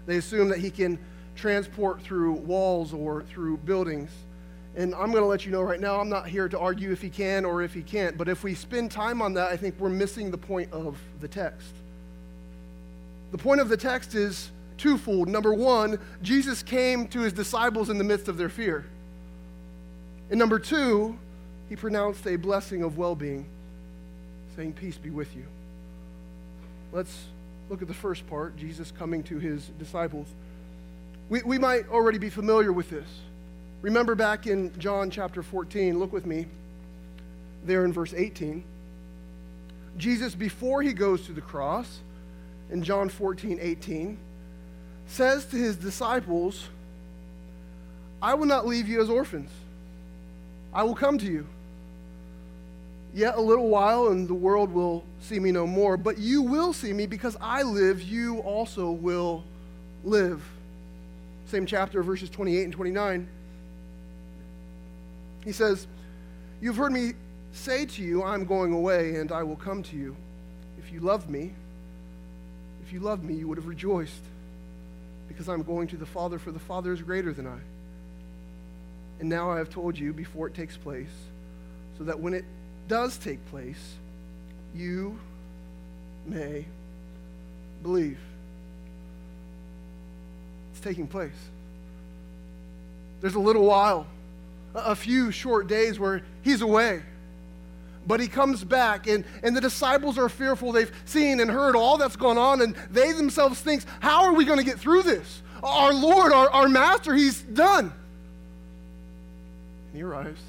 They 0.06 0.16
assume 0.16 0.48
that 0.50 0.58
he 0.58 0.70
can 0.70 0.98
transport 1.36 2.02
through 2.02 2.32
walls 2.32 2.92
or 2.92 3.22
through 3.22 3.58
buildings. 3.58 4.10
And 4.76 4.92
I'm 4.94 5.12
going 5.12 5.22
to 5.22 5.28
let 5.28 5.46
you 5.46 5.52
know 5.52 5.62
right 5.62 5.80
now, 5.80 6.00
I'm 6.00 6.10
not 6.10 6.28
here 6.28 6.48
to 6.48 6.58
argue 6.58 6.90
if 6.90 7.00
he 7.00 7.08
can 7.10 7.44
or 7.44 7.62
if 7.62 7.72
he 7.72 7.82
can't, 7.82 8.18
but 8.18 8.28
if 8.28 8.42
we 8.42 8.54
spend 8.54 8.90
time 8.90 9.22
on 9.22 9.34
that, 9.34 9.52
I 9.52 9.56
think 9.56 9.76
we're 9.78 9.88
missing 9.88 10.32
the 10.32 10.38
point 10.38 10.72
of 10.72 10.98
the 11.20 11.28
text. 11.28 11.72
The 13.34 13.38
point 13.38 13.60
of 13.60 13.68
the 13.68 13.76
text 13.76 14.14
is 14.14 14.52
twofold. 14.78 15.26
Number 15.26 15.52
one, 15.52 15.98
Jesus 16.22 16.62
came 16.62 17.08
to 17.08 17.18
his 17.22 17.32
disciples 17.32 17.90
in 17.90 17.98
the 17.98 18.04
midst 18.04 18.28
of 18.28 18.36
their 18.36 18.48
fear. 18.48 18.84
And 20.30 20.38
number 20.38 20.60
two, 20.60 21.18
he 21.68 21.74
pronounced 21.74 22.24
a 22.28 22.36
blessing 22.36 22.84
of 22.84 22.96
well 22.96 23.16
being, 23.16 23.46
saying, 24.54 24.74
Peace 24.74 24.98
be 24.98 25.10
with 25.10 25.34
you. 25.34 25.42
Let's 26.92 27.24
look 27.68 27.82
at 27.82 27.88
the 27.88 27.94
first 27.94 28.24
part 28.28 28.56
Jesus 28.56 28.92
coming 28.92 29.24
to 29.24 29.40
his 29.40 29.66
disciples. 29.80 30.28
We, 31.28 31.42
we 31.42 31.58
might 31.58 31.88
already 31.88 32.18
be 32.18 32.30
familiar 32.30 32.72
with 32.72 32.88
this. 32.88 33.08
Remember 33.82 34.14
back 34.14 34.46
in 34.46 34.78
John 34.78 35.10
chapter 35.10 35.42
14, 35.42 35.98
look 35.98 36.12
with 36.12 36.24
me 36.24 36.46
there 37.64 37.84
in 37.84 37.92
verse 37.92 38.14
18. 38.14 38.62
Jesus, 39.98 40.36
before 40.36 40.82
he 40.82 40.92
goes 40.92 41.26
to 41.26 41.32
the 41.32 41.40
cross, 41.40 41.98
in 42.70 42.82
John 42.82 43.08
14, 43.08 43.58
18, 43.60 44.18
says 45.06 45.44
to 45.46 45.56
his 45.56 45.76
disciples, 45.76 46.68
I 48.20 48.34
will 48.34 48.46
not 48.46 48.66
leave 48.66 48.88
you 48.88 49.02
as 49.02 49.10
orphans. 49.10 49.50
I 50.72 50.82
will 50.82 50.94
come 50.94 51.18
to 51.18 51.26
you. 51.26 51.46
Yet 53.14 53.36
a 53.36 53.40
little 53.40 53.68
while, 53.68 54.08
and 54.08 54.26
the 54.26 54.34
world 54.34 54.72
will 54.72 55.04
see 55.20 55.38
me 55.38 55.52
no 55.52 55.66
more. 55.66 55.96
But 55.96 56.18
you 56.18 56.42
will 56.42 56.72
see 56.72 56.92
me 56.92 57.06
because 57.06 57.36
I 57.40 57.62
live, 57.62 58.02
you 58.02 58.40
also 58.40 58.90
will 58.90 59.44
live. 60.02 60.42
Same 61.46 61.66
chapter, 61.66 62.02
verses 62.02 62.28
28 62.30 62.64
and 62.64 62.72
29. 62.72 63.28
He 65.44 65.52
says, 65.52 65.86
You've 66.60 66.76
heard 66.76 66.92
me 66.92 67.12
say 67.52 67.84
to 67.86 68.02
you, 68.02 68.24
I'm 68.24 68.44
going 68.46 68.72
away, 68.72 69.16
and 69.16 69.30
I 69.30 69.42
will 69.42 69.56
come 69.56 69.82
to 69.84 69.96
you. 69.96 70.16
If 70.78 70.92
you 70.92 71.00
love 71.00 71.28
me, 71.28 71.52
if 72.84 72.92
you 72.92 73.00
loved 73.00 73.24
me, 73.24 73.34
you 73.34 73.48
would 73.48 73.56
have 73.58 73.66
rejoiced 73.66 74.22
because 75.28 75.48
I'm 75.48 75.62
going 75.62 75.88
to 75.88 75.96
the 75.96 76.06
Father, 76.06 76.38
for 76.38 76.52
the 76.52 76.58
Father 76.58 76.92
is 76.92 77.00
greater 77.00 77.32
than 77.32 77.46
I. 77.46 77.58
And 79.20 79.28
now 79.28 79.50
I 79.50 79.58
have 79.58 79.70
told 79.70 79.98
you 79.98 80.12
before 80.12 80.48
it 80.48 80.54
takes 80.54 80.76
place, 80.76 81.08
so 81.96 82.04
that 82.04 82.20
when 82.20 82.34
it 82.34 82.44
does 82.88 83.16
take 83.16 83.44
place, 83.46 83.94
you 84.74 85.18
may 86.26 86.66
believe. 87.82 88.18
It's 90.72 90.80
taking 90.80 91.06
place. 91.06 91.32
There's 93.20 93.36
a 93.36 93.40
little 93.40 93.64
while, 93.64 94.06
a 94.74 94.94
few 94.94 95.30
short 95.30 95.68
days 95.68 95.98
where 95.98 96.22
he's 96.42 96.60
away. 96.60 97.02
But 98.06 98.20
he 98.20 98.28
comes 98.28 98.62
back, 98.64 99.06
and, 99.06 99.24
and 99.42 99.56
the 99.56 99.60
disciples 99.60 100.18
are 100.18 100.28
fearful. 100.28 100.72
They've 100.72 100.92
seen 101.06 101.40
and 101.40 101.50
heard 101.50 101.74
all 101.74 101.96
that's 101.96 102.16
gone 102.16 102.36
on, 102.36 102.60
and 102.60 102.74
they 102.90 103.12
themselves 103.12 103.60
think, 103.60 103.82
How 104.00 104.24
are 104.24 104.34
we 104.34 104.44
going 104.44 104.58
to 104.58 104.64
get 104.64 104.78
through 104.78 105.02
this? 105.02 105.42
Our 105.62 105.94
Lord, 105.94 106.32
our, 106.32 106.50
our 106.50 106.68
Master, 106.68 107.14
he's 107.14 107.40
done. 107.40 107.92
And 109.86 109.96
he 109.96 110.02
arrives, 110.02 110.40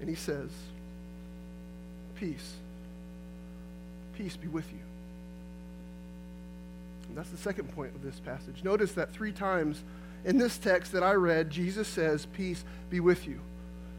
and 0.00 0.08
he 0.08 0.14
says, 0.14 0.50
Peace. 2.16 2.54
Peace 4.16 4.36
be 4.36 4.48
with 4.48 4.70
you. 4.72 4.78
And 7.08 7.16
that's 7.16 7.30
the 7.30 7.36
second 7.36 7.74
point 7.74 7.94
of 7.94 8.02
this 8.02 8.18
passage. 8.20 8.64
Notice 8.64 8.92
that 8.92 9.12
three 9.12 9.32
times 9.32 9.82
in 10.24 10.38
this 10.38 10.58
text 10.58 10.92
that 10.92 11.02
I 11.02 11.12
read, 11.12 11.50
Jesus 11.50 11.86
says, 11.86 12.26
Peace 12.26 12.64
be 12.90 13.00
with 13.00 13.26
you. 13.26 13.40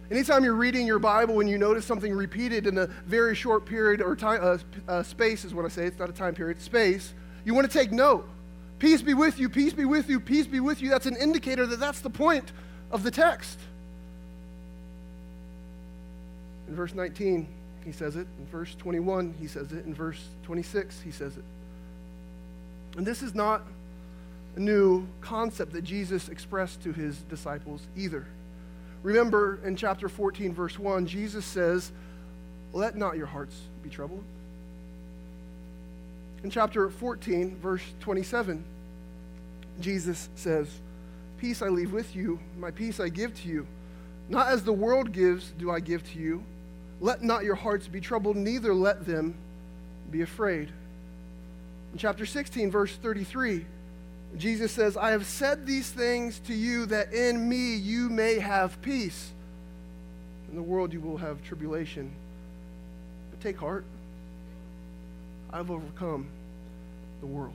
Anytime 0.09 0.43
you're 0.43 0.53
reading 0.53 0.87
your 0.87 0.99
Bible 0.99 1.41
and 1.41 1.49
you 1.49 1.57
notice 1.57 1.85
something 1.85 2.13
repeated 2.13 2.65
in 2.65 2.77
a 2.77 2.87
very 3.05 3.35
short 3.35 3.65
period 3.65 4.01
or 4.01 4.15
time, 4.15 4.39
uh, 4.41 4.57
uh, 4.87 5.03
space 5.03 5.43
is 5.43 5.53
what 5.53 5.65
I 5.65 5.67
say, 5.67 5.85
it's 5.85 5.99
not 5.99 6.09
a 6.09 6.13
time 6.13 6.33
period, 6.33 6.61
space, 6.61 7.13
you 7.43 7.53
want 7.53 7.69
to 7.69 7.77
take 7.77 7.91
note. 7.91 8.27
Peace 8.79 9.01
be 9.01 9.13
with 9.13 9.39
you, 9.39 9.49
peace 9.49 9.73
be 9.73 9.85
with 9.85 10.09
you, 10.09 10.19
peace 10.19 10.47
be 10.47 10.59
with 10.59 10.81
you. 10.81 10.89
That's 10.89 11.07
an 11.07 11.17
indicator 11.17 11.65
that 11.65 11.79
that's 11.79 11.99
the 11.99 12.09
point 12.09 12.51
of 12.91 13.03
the 13.03 13.11
text. 13.11 13.59
In 16.67 16.75
verse 16.75 16.93
19, 16.93 17.47
he 17.83 17.91
says 17.91 18.15
it. 18.15 18.27
In 18.39 18.45
verse 18.51 18.75
21, 18.75 19.33
he 19.39 19.47
says 19.47 19.71
it. 19.71 19.85
In 19.85 19.93
verse 19.93 20.23
26, 20.43 21.01
he 21.01 21.11
says 21.11 21.35
it. 21.37 21.43
And 22.97 23.05
this 23.05 23.21
is 23.21 23.33
not 23.33 23.63
a 24.55 24.59
new 24.59 25.07
concept 25.21 25.73
that 25.73 25.83
Jesus 25.83 26.29
expressed 26.29 26.81
to 26.83 26.91
his 26.91 27.17
disciples 27.23 27.81
either. 27.95 28.25
Remember 29.03 29.59
in 29.63 29.75
chapter 29.75 30.09
14, 30.09 30.53
verse 30.53 30.77
1, 30.77 31.05
Jesus 31.05 31.45
says, 31.45 31.91
Let 32.73 32.95
not 32.95 33.17
your 33.17 33.27
hearts 33.27 33.55
be 33.83 33.89
troubled. 33.89 34.23
In 36.43 36.49
chapter 36.49 36.89
14, 36.89 37.57
verse 37.57 37.83
27, 38.01 38.63
Jesus 39.79 40.29
says, 40.35 40.67
Peace 41.39 41.61
I 41.61 41.67
leave 41.67 41.91
with 41.91 42.15
you, 42.15 42.39
my 42.57 42.71
peace 42.71 42.99
I 42.99 43.09
give 43.09 43.39
to 43.41 43.47
you. 43.47 43.67
Not 44.29 44.47
as 44.47 44.63
the 44.63 44.73
world 44.73 45.11
gives, 45.11 45.51
do 45.51 45.71
I 45.71 45.79
give 45.79 46.03
to 46.11 46.19
you. 46.19 46.43
Let 46.99 47.21
not 47.21 47.43
your 47.43 47.55
hearts 47.55 47.87
be 47.87 48.01
troubled, 48.01 48.35
neither 48.35 48.73
let 48.73 49.05
them 49.05 49.35
be 50.09 50.21
afraid. 50.21 50.69
In 51.93 51.97
chapter 51.97 52.25
16, 52.25 52.71
verse 52.71 52.95
33, 52.95 53.65
Jesus 54.39 54.71
says, 54.71 54.97
I 54.97 55.11
have 55.11 55.25
said 55.25 55.65
these 55.65 55.89
things 55.89 56.39
to 56.47 56.53
you 56.53 56.85
that 56.87 57.13
in 57.13 57.47
me 57.47 57.75
you 57.75 58.09
may 58.09 58.39
have 58.39 58.81
peace. 58.81 59.31
In 60.49 60.55
the 60.55 60.61
world 60.61 60.93
you 60.93 60.99
will 60.99 61.17
have 61.17 61.43
tribulation. 61.43 62.11
But 63.31 63.41
take 63.41 63.57
heart. 63.57 63.85
I've 65.51 65.71
overcome 65.71 66.27
the 67.21 67.25
world. 67.25 67.53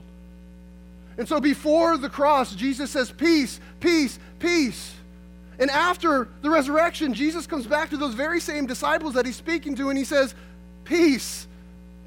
And 1.17 1.27
so 1.27 1.39
before 1.39 1.97
the 1.97 2.09
cross, 2.09 2.55
Jesus 2.55 2.91
says, 2.91 3.11
Peace, 3.11 3.59
peace, 3.79 4.17
peace. 4.39 4.93
And 5.59 5.69
after 5.69 6.27
the 6.41 6.49
resurrection, 6.49 7.13
Jesus 7.13 7.45
comes 7.45 7.67
back 7.67 7.91
to 7.91 7.97
those 7.97 8.15
very 8.15 8.39
same 8.39 8.65
disciples 8.65 9.13
that 9.13 9.25
he's 9.25 9.35
speaking 9.35 9.75
to 9.75 9.89
and 9.89 9.97
he 9.97 10.05
says, 10.05 10.33
Peace, 10.83 11.47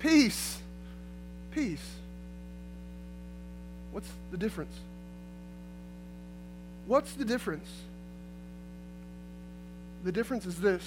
peace, 0.01 0.61
peace. 1.53 1.96
The 4.37 4.41
difference? 4.41 4.77
What's 6.87 7.15
the 7.15 7.25
difference? 7.25 7.67
The 10.05 10.13
difference 10.13 10.45
is 10.45 10.61
this 10.61 10.83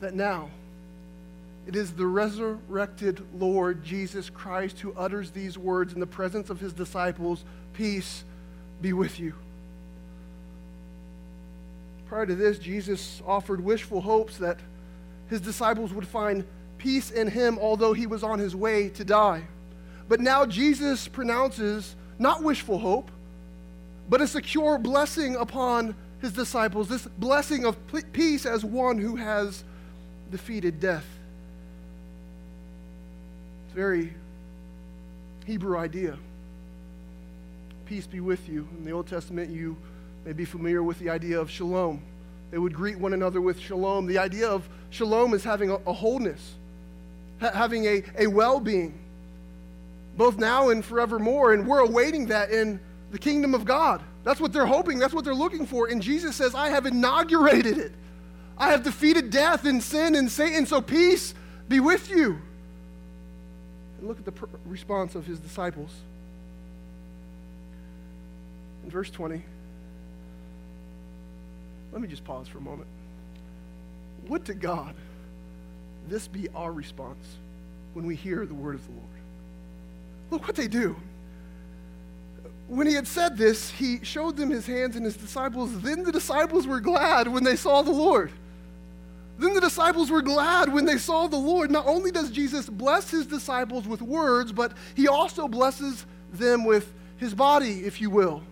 that 0.00 0.14
now 0.14 0.48
it 1.66 1.76
is 1.76 1.92
the 1.92 2.06
resurrected 2.06 3.22
Lord 3.38 3.84
Jesus 3.84 4.30
Christ 4.30 4.80
who 4.80 4.94
utters 4.94 5.30
these 5.32 5.58
words 5.58 5.92
in 5.92 6.00
the 6.00 6.06
presence 6.06 6.48
of 6.48 6.58
his 6.58 6.72
disciples 6.72 7.44
Peace 7.74 8.24
be 8.80 8.94
with 8.94 9.20
you. 9.20 9.34
Prior 12.06 12.24
to 12.24 12.34
this, 12.34 12.58
Jesus 12.58 13.20
offered 13.26 13.62
wishful 13.62 14.00
hopes 14.00 14.38
that 14.38 14.56
his 15.28 15.42
disciples 15.42 15.92
would 15.92 16.08
find 16.08 16.46
peace 16.78 17.10
in 17.10 17.28
him, 17.28 17.58
although 17.58 17.92
he 17.92 18.06
was 18.06 18.22
on 18.22 18.38
his 18.38 18.56
way 18.56 18.88
to 18.88 19.04
die. 19.04 19.42
But 20.10 20.18
now 20.18 20.44
Jesus 20.44 21.06
pronounces 21.06 21.94
not 22.18 22.42
wishful 22.42 22.80
hope, 22.80 23.12
but 24.08 24.20
a 24.20 24.26
secure 24.26 24.76
blessing 24.76 25.36
upon 25.36 25.94
his 26.20 26.32
disciples, 26.32 26.88
this 26.88 27.06
blessing 27.16 27.64
of 27.64 27.76
peace 28.12 28.44
as 28.44 28.64
one 28.64 28.98
who 28.98 29.14
has 29.14 29.62
defeated 30.32 30.80
death. 30.80 31.06
It's 33.66 33.72
a 33.72 33.76
very 33.76 34.12
Hebrew 35.46 35.78
idea. 35.78 36.18
Peace 37.86 38.08
be 38.08 38.18
with 38.18 38.48
you. 38.48 38.68
In 38.78 38.84
the 38.84 38.90
Old 38.90 39.06
Testament, 39.06 39.48
you 39.48 39.76
may 40.24 40.32
be 40.32 40.44
familiar 40.44 40.82
with 40.82 40.98
the 40.98 41.08
idea 41.08 41.40
of 41.40 41.48
shalom. 41.48 42.02
They 42.50 42.58
would 42.58 42.74
greet 42.74 42.98
one 42.98 43.14
another 43.14 43.40
with 43.40 43.60
shalom. 43.60 44.06
The 44.06 44.18
idea 44.18 44.48
of 44.48 44.68
shalom 44.90 45.34
is 45.34 45.44
having 45.44 45.70
a, 45.70 45.76
a 45.86 45.92
wholeness, 45.92 46.56
ha- 47.40 47.52
having 47.54 47.84
a, 47.86 48.02
a 48.18 48.26
well 48.26 48.58
being, 48.58 48.98
both 50.20 50.36
now 50.36 50.68
and 50.68 50.84
forevermore. 50.84 51.54
And 51.54 51.66
we're 51.66 51.78
awaiting 51.78 52.26
that 52.26 52.50
in 52.50 52.78
the 53.10 53.18
kingdom 53.18 53.54
of 53.54 53.64
God. 53.64 54.02
That's 54.22 54.38
what 54.38 54.52
they're 54.52 54.66
hoping, 54.66 54.98
that's 54.98 55.14
what 55.14 55.24
they're 55.24 55.34
looking 55.34 55.64
for. 55.64 55.88
And 55.88 56.02
Jesus 56.02 56.36
says, 56.36 56.54
I 56.54 56.68
have 56.68 56.84
inaugurated 56.84 57.78
it. 57.78 57.92
I 58.58 58.68
have 58.68 58.82
defeated 58.82 59.30
death 59.30 59.64
and 59.64 59.82
sin 59.82 60.14
and 60.14 60.30
Satan, 60.30 60.66
so 60.66 60.82
peace 60.82 61.32
be 61.70 61.80
with 61.80 62.10
you. 62.10 62.38
And 63.98 64.08
look 64.08 64.18
at 64.18 64.26
the 64.26 64.34
response 64.66 65.14
of 65.14 65.24
his 65.24 65.38
disciples. 65.38 65.90
In 68.84 68.90
verse 68.90 69.08
20, 69.08 69.42
let 71.92 72.02
me 72.02 72.08
just 72.08 72.24
pause 72.24 72.46
for 72.46 72.58
a 72.58 72.60
moment. 72.60 72.88
Would 74.28 74.44
to 74.44 74.54
God 74.54 74.94
this 76.08 76.28
be 76.28 76.50
our 76.50 76.70
response 76.70 77.24
when 77.94 78.04
we 78.04 78.16
hear 78.16 78.44
the 78.44 78.52
word 78.52 78.74
of 78.74 78.84
the 78.84 78.92
Lord? 78.92 79.19
Look 80.30 80.46
what 80.46 80.56
they 80.56 80.68
do. 80.68 80.96
When 82.68 82.86
he 82.86 82.94
had 82.94 83.08
said 83.08 83.36
this, 83.36 83.70
he 83.70 84.04
showed 84.04 84.36
them 84.36 84.50
his 84.50 84.66
hands 84.66 84.94
and 84.94 85.04
his 85.04 85.16
disciples. 85.16 85.80
Then 85.80 86.04
the 86.04 86.12
disciples 86.12 86.66
were 86.66 86.80
glad 86.80 87.26
when 87.26 87.42
they 87.42 87.56
saw 87.56 87.82
the 87.82 87.90
Lord. 87.90 88.30
Then 89.38 89.54
the 89.54 89.60
disciples 89.60 90.10
were 90.10 90.22
glad 90.22 90.72
when 90.72 90.84
they 90.84 90.98
saw 90.98 91.26
the 91.26 91.36
Lord. 91.36 91.70
Not 91.70 91.86
only 91.86 92.10
does 92.10 92.30
Jesus 92.30 92.68
bless 92.68 93.10
his 93.10 93.26
disciples 93.26 93.88
with 93.88 94.02
words, 94.02 94.52
but 94.52 94.72
he 94.94 95.08
also 95.08 95.48
blesses 95.48 96.06
them 96.32 96.64
with 96.64 96.92
his 97.16 97.34
body, 97.34 97.80
if 97.80 98.00
you 98.00 98.10
will. 98.10 98.42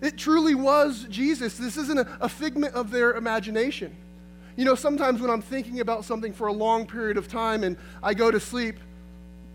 It 0.00 0.16
truly 0.16 0.54
was 0.54 1.06
Jesus. 1.10 1.56
This 1.58 1.76
isn't 1.76 1.98
a, 2.20 2.28
figment 2.28 2.74
of 2.74 2.90
their 2.90 3.14
imagination. 3.14 3.96
You 4.56 4.64
know, 4.64 4.74
sometimes 4.74 5.20
when 5.20 5.30
I'm 5.30 5.42
thinking 5.42 5.80
about 5.80 6.04
something 6.04 6.32
for 6.32 6.46
a 6.46 6.52
long 6.52 6.86
period 6.86 7.16
of 7.16 7.28
time 7.28 7.64
and 7.64 7.76
I 8.02 8.14
go 8.14 8.30
to 8.30 8.38
sleep, 8.38 8.78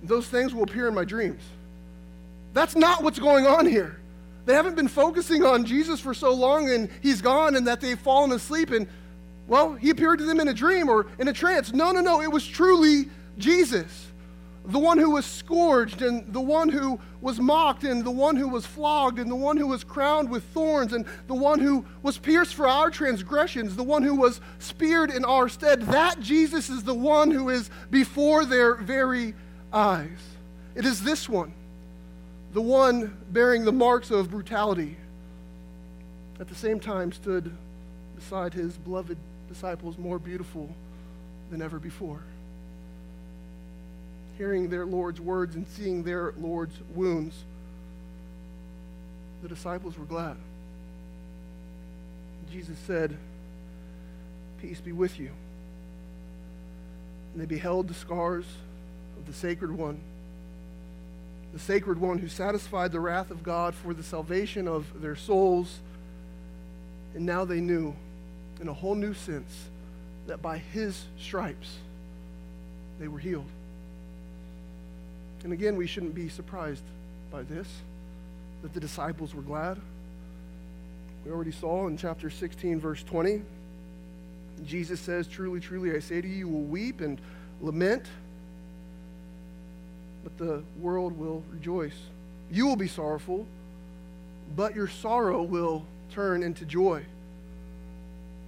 those 0.03 0.27
things 0.27 0.53
will 0.53 0.63
appear 0.63 0.87
in 0.87 0.93
my 0.93 1.05
dreams. 1.05 1.41
That's 2.53 2.75
not 2.75 3.03
what's 3.03 3.19
going 3.19 3.47
on 3.47 3.65
here. 3.65 3.99
They 4.45 4.53
haven't 4.53 4.75
been 4.75 4.89
focusing 4.89 5.43
on 5.43 5.65
Jesus 5.65 5.99
for 5.99 6.13
so 6.13 6.33
long 6.33 6.69
and 6.69 6.89
he's 7.01 7.21
gone 7.21 7.55
and 7.55 7.67
that 7.67 7.81
they've 7.81 7.99
fallen 7.99 8.31
asleep 8.31 8.71
and, 8.71 8.87
well, 9.47 9.73
he 9.73 9.89
appeared 9.89 10.19
to 10.19 10.25
them 10.25 10.39
in 10.39 10.47
a 10.49 10.53
dream 10.53 10.89
or 10.89 11.07
in 11.17 11.27
a 11.27 11.33
trance. 11.33 11.71
No, 11.71 11.91
no, 11.91 12.01
no. 12.01 12.21
It 12.21 12.31
was 12.31 12.45
truly 12.45 13.09
Jesus 13.37 14.11
the 14.65 14.79
one 14.79 14.97
who 14.97 15.11
was 15.11 15.25
scourged, 15.25 16.01
and 16.01 16.31
the 16.31 16.41
one 16.41 16.69
who 16.69 16.99
was 17.21 17.39
mocked, 17.39 17.83
and 17.83 18.03
the 18.03 18.11
one 18.11 18.35
who 18.35 18.47
was 18.47 18.65
flogged, 18.65 19.19
and 19.19 19.29
the 19.29 19.35
one 19.35 19.57
who 19.57 19.67
was 19.67 19.83
crowned 19.83 20.29
with 20.29 20.43
thorns, 20.45 20.93
and 20.93 21.05
the 21.27 21.33
one 21.33 21.59
who 21.59 21.85
was 22.01 22.17
pierced 22.17 22.55
for 22.55 22.67
our 22.67 22.89
transgressions, 22.89 23.75
the 23.75 23.83
one 23.83 24.03
who 24.03 24.15
was 24.15 24.39
speared 24.59 25.11
in 25.11 25.25
our 25.25 25.49
stead. 25.49 25.81
That 25.83 26.19
Jesus 26.21 26.69
is 26.69 26.83
the 26.83 26.93
one 26.93 27.29
who 27.29 27.49
is 27.49 27.69
before 27.91 28.45
their 28.45 28.75
very 28.75 29.33
eyes. 29.73 30.19
It 30.75 30.85
is 30.85 31.03
this 31.03 31.27
one, 31.27 31.53
the 32.53 32.61
one 32.61 33.17
bearing 33.31 33.65
the 33.65 33.71
marks 33.71 34.11
of 34.11 34.31
brutality, 34.31 34.97
at 36.39 36.47
the 36.47 36.55
same 36.55 36.79
time 36.79 37.11
stood 37.11 37.51
beside 38.15 38.53
his 38.53 38.77
beloved 38.77 39.17
disciples 39.47 39.97
more 39.97 40.19
beautiful 40.19 40.69
than 41.51 41.61
ever 41.61 41.79
before 41.79 42.21
hearing 44.37 44.69
their 44.69 44.85
Lord's 44.85 45.21
words 45.21 45.55
and 45.55 45.67
seeing 45.67 46.03
their 46.03 46.33
Lord's 46.39 46.75
wounds, 46.95 47.35
the 49.41 49.47
disciples 49.47 49.97
were 49.97 50.05
glad. 50.05 50.37
Jesus 52.51 52.77
said, 52.85 53.17
Peace 54.61 54.79
be 54.79 54.91
with 54.91 55.19
you. 55.19 55.31
And 57.33 57.41
they 57.41 57.45
beheld 57.45 57.87
the 57.87 57.93
scars 57.93 58.45
of 59.23 59.33
the 59.33 59.39
sacred 59.39 59.71
one, 59.71 59.99
the 61.53 61.59
sacred 61.59 61.99
one 61.99 62.17
who 62.17 62.27
satisfied 62.27 62.91
the 62.91 62.99
wrath 62.99 63.31
of 63.31 63.43
God 63.43 63.73
for 63.73 63.93
the 63.93 64.03
salvation 64.03 64.67
of 64.67 65.01
their 65.01 65.15
souls. 65.15 65.79
And 67.15 67.25
now 67.25 67.45
they 67.45 67.61
knew, 67.61 67.95
in 68.59 68.67
a 68.67 68.73
whole 68.73 68.95
new 68.95 69.13
sense, 69.13 69.69
that 70.27 70.41
by 70.41 70.57
his 70.57 71.05
stripes 71.19 71.77
they 72.99 73.07
were 73.07 73.19
healed. 73.19 73.49
And 75.43 75.53
again, 75.53 75.75
we 75.75 75.87
shouldn't 75.87 76.15
be 76.15 76.27
surprised 76.29 76.83
by 77.31 77.43
this, 77.43 77.67
that 78.61 78.73
the 78.73 78.79
disciples 78.79 79.33
were 79.33 79.41
glad. 79.41 79.79
We 81.25 81.31
already 81.31 81.51
saw 81.51 81.87
in 81.87 81.97
chapter 81.97 82.29
16, 82.29 82.79
verse 82.79 83.03
20, 83.03 83.41
Jesus 84.65 84.99
says, 84.99 85.27
Truly, 85.27 85.59
truly, 85.59 85.95
I 85.95 85.99
say 85.99 86.21
to 86.21 86.27
you, 86.27 86.35
you 86.35 86.47
will 86.47 86.61
weep 86.61 87.01
and 87.01 87.19
lament, 87.61 88.05
but 90.23 90.37
the 90.37 90.63
world 90.79 91.17
will 91.17 91.43
rejoice. 91.51 91.97
You 92.51 92.67
will 92.67 92.75
be 92.75 92.87
sorrowful, 92.87 93.45
but 94.55 94.75
your 94.75 94.87
sorrow 94.87 95.43
will 95.43 95.85
turn 96.11 96.43
into 96.43 96.65
joy. 96.65 97.03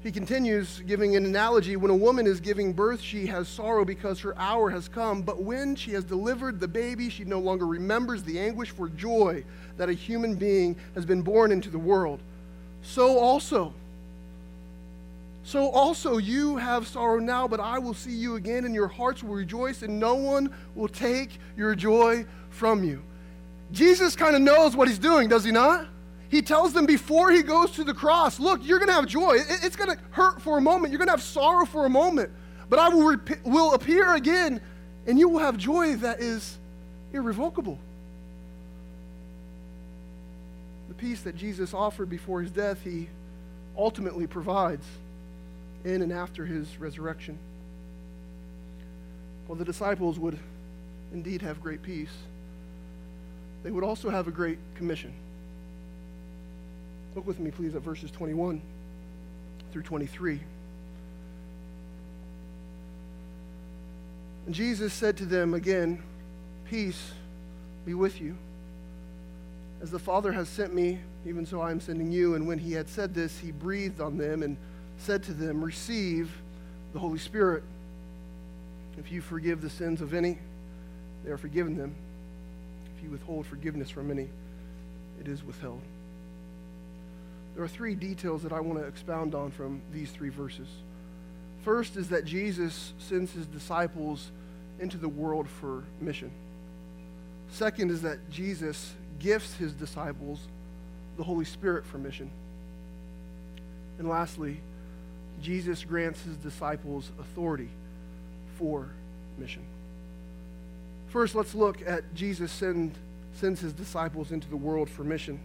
He 0.05 0.11
continues 0.11 0.81
giving 0.81 1.15
an 1.15 1.25
analogy. 1.25 1.75
When 1.77 1.89
a 1.89 1.95
woman 1.95 2.27
is 2.27 2.39
giving 2.39 2.73
birth, 2.73 3.01
she 3.01 3.25
has 3.25 3.47
sorrow 3.47 3.83
because 3.83 4.19
her 4.19 4.37
hour 4.37 4.69
has 4.69 4.87
come. 4.87 5.23
But 5.23 5.41
when 5.41 5.75
she 5.75 5.93
has 5.93 6.03
delivered 6.03 6.59
the 6.59 6.67
baby, 6.67 7.09
she 7.09 7.25
no 7.25 7.39
longer 7.39 7.65
remembers 7.65 8.21
the 8.21 8.39
anguish 8.39 8.69
for 8.69 8.87
joy 8.87 9.43
that 9.77 9.89
a 9.89 9.93
human 9.93 10.35
being 10.35 10.75
has 10.93 11.07
been 11.07 11.23
born 11.23 11.51
into 11.51 11.71
the 11.71 11.79
world. 11.79 12.19
So 12.83 13.17
also, 13.17 13.73
so 15.45 15.69
also 15.69 16.17
you 16.17 16.57
have 16.57 16.87
sorrow 16.87 17.19
now, 17.19 17.47
but 17.47 17.59
I 17.59 17.77
will 17.77 17.93
see 17.93 18.11
you 18.11 18.35
again, 18.35 18.65
and 18.65 18.73
your 18.73 18.87
hearts 18.87 19.21
will 19.21 19.35
rejoice, 19.35 19.83
and 19.83 19.99
no 19.99 20.15
one 20.15 20.51
will 20.73 20.87
take 20.87 21.37
your 21.55 21.75
joy 21.75 22.25
from 22.49 22.83
you. 22.83 23.03
Jesus 23.71 24.15
kind 24.15 24.35
of 24.35 24.41
knows 24.41 24.75
what 24.75 24.87
he's 24.87 24.97
doing, 24.97 25.29
does 25.29 25.43
he 25.43 25.51
not? 25.51 25.85
He 26.29 26.41
tells 26.41 26.73
them 26.73 26.87
before 26.87 27.29
he 27.29 27.43
goes 27.43 27.69
to 27.73 27.83
the 27.83 27.93
cross, 27.93 28.39
look, 28.39 28.61
you're 28.63 28.79
going 28.79 28.89
to 28.89 28.95
have 28.95 29.05
joy. 29.05 29.37
It's 29.61 29.75
going 29.75 29.95
to 29.95 29.97
hurt 30.09 30.41
for 30.41 30.57
a 30.57 30.61
moment. 30.61 30.91
You're 30.91 30.97
going 30.97 31.09
to 31.09 31.13
have 31.13 31.21
sorrow 31.21 31.65
for 31.65 31.85
a 31.85 31.89
moment. 31.89 32.31
But 32.67 32.79
I 32.79 32.89
will, 32.89 33.15
rep- 33.15 33.45
will 33.45 33.75
appear 33.75 34.15
again, 34.15 34.59
and 35.05 35.19
you 35.19 35.29
will 35.29 35.39
have 35.39 35.57
joy 35.57 35.95
that 35.97 36.21
is 36.21 36.57
irrevocable. 37.13 37.77
The 40.87 40.95
peace 40.95 41.21
that 41.21 41.35
Jesus 41.35 41.71
offered 41.71 42.09
before 42.09 42.41
his 42.41 42.49
death, 42.49 42.81
he 42.83 43.09
ultimately 43.77 44.25
provides 44.25 44.85
in 45.85 46.01
and 46.01 46.11
after 46.11 46.45
his 46.45 46.77
resurrection. 46.79 47.37
While 49.47 49.57
the 49.57 49.65
disciples 49.65 50.19
would 50.19 50.37
indeed 51.13 51.41
have 51.43 51.61
great 51.61 51.83
peace, 51.83 52.11
they 53.63 53.71
would 53.71 53.83
also 53.83 54.09
have 54.09 54.27
a 54.27 54.31
great 54.31 54.57
commission. 54.75 55.13
Look 57.15 57.25
with 57.25 57.39
me, 57.39 57.51
please, 57.51 57.75
at 57.75 57.81
verses 57.81 58.11
21 58.11 58.61
through 59.71 59.83
23. 59.83 60.39
And 64.47 64.53
Jesus 64.53 64.93
said 64.93 65.17
to 65.17 65.25
them 65.25 65.53
again, 65.53 66.03
Peace 66.65 67.13
be 67.85 67.93
with 67.93 68.19
you. 68.19 68.35
As 69.81 69.91
the 69.91 69.99
Father 69.99 70.31
has 70.31 70.49
sent 70.49 70.73
me, 70.73 70.99
even 71.27 71.45
so 71.45 71.61
I 71.61 71.71
am 71.71 71.79
sending 71.79 72.11
you. 72.11 72.35
And 72.35 72.47
when 72.47 72.57
he 72.57 72.73
had 72.73 72.89
said 72.89 73.13
this, 73.13 73.39
he 73.39 73.51
breathed 73.51 74.01
on 74.01 74.17
them 74.17 74.41
and 74.43 74.57
said 74.97 75.23
to 75.23 75.33
them, 75.33 75.63
Receive 75.63 76.31
the 76.93 76.99
Holy 76.99 77.19
Spirit. 77.19 77.63
If 78.97 79.11
you 79.11 79.21
forgive 79.21 79.61
the 79.61 79.69
sins 79.69 80.01
of 80.01 80.13
any, 80.13 80.37
they 81.23 81.31
are 81.31 81.37
forgiven 81.37 81.77
them. 81.77 81.95
If 82.97 83.03
you 83.03 83.09
withhold 83.09 83.45
forgiveness 83.45 83.89
from 83.89 84.11
any, 84.11 84.29
it 85.19 85.27
is 85.27 85.43
withheld. 85.43 85.81
There 87.55 87.63
are 87.63 87.67
three 87.67 87.95
details 87.95 88.43
that 88.43 88.51
I 88.51 88.59
want 88.59 88.79
to 88.79 88.85
expound 88.85 89.33
on 89.33 89.51
from 89.51 89.81
these 89.93 90.11
three 90.11 90.29
verses. 90.29 90.67
First 91.63 91.95
is 91.95 92.09
that 92.09 92.25
Jesus 92.25 92.93
sends 92.99 93.31
his 93.31 93.45
disciples 93.45 94.31
into 94.79 94.97
the 94.97 95.09
world 95.09 95.47
for 95.47 95.83
mission. 95.99 96.31
Second 97.51 97.91
is 97.91 98.01
that 98.01 98.29
Jesus 98.29 98.93
gifts 99.19 99.55
his 99.55 99.73
disciples 99.73 100.39
the 101.17 101.23
Holy 101.23 101.45
Spirit 101.45 101.85
for 101.85 101.97
mission. 101.97 102.29
And 103.97 104.09
lastly, 104.09 104.59
Jesus 105.41 105.83
grants 105.83 106.21
his 106.23 106.35
disciples 106.37 107.11
authority 107.19 107.69
for 108.57 108.89
mission. 109.37 109.63
First, 111.09 111.35
let's 111.35 111.55
look 111.55 111.77
at 111.87 112.13
Jesus 112.13 112.51
send, 112.51 112.93
sends 113.35 113.59
his 113.59 113.73
disciples 113.73 114.31
into 114.31 114.49
the 114.49 114.57
world 114.57 114.89
for 114.89 115.03
mission. 115.03 115.39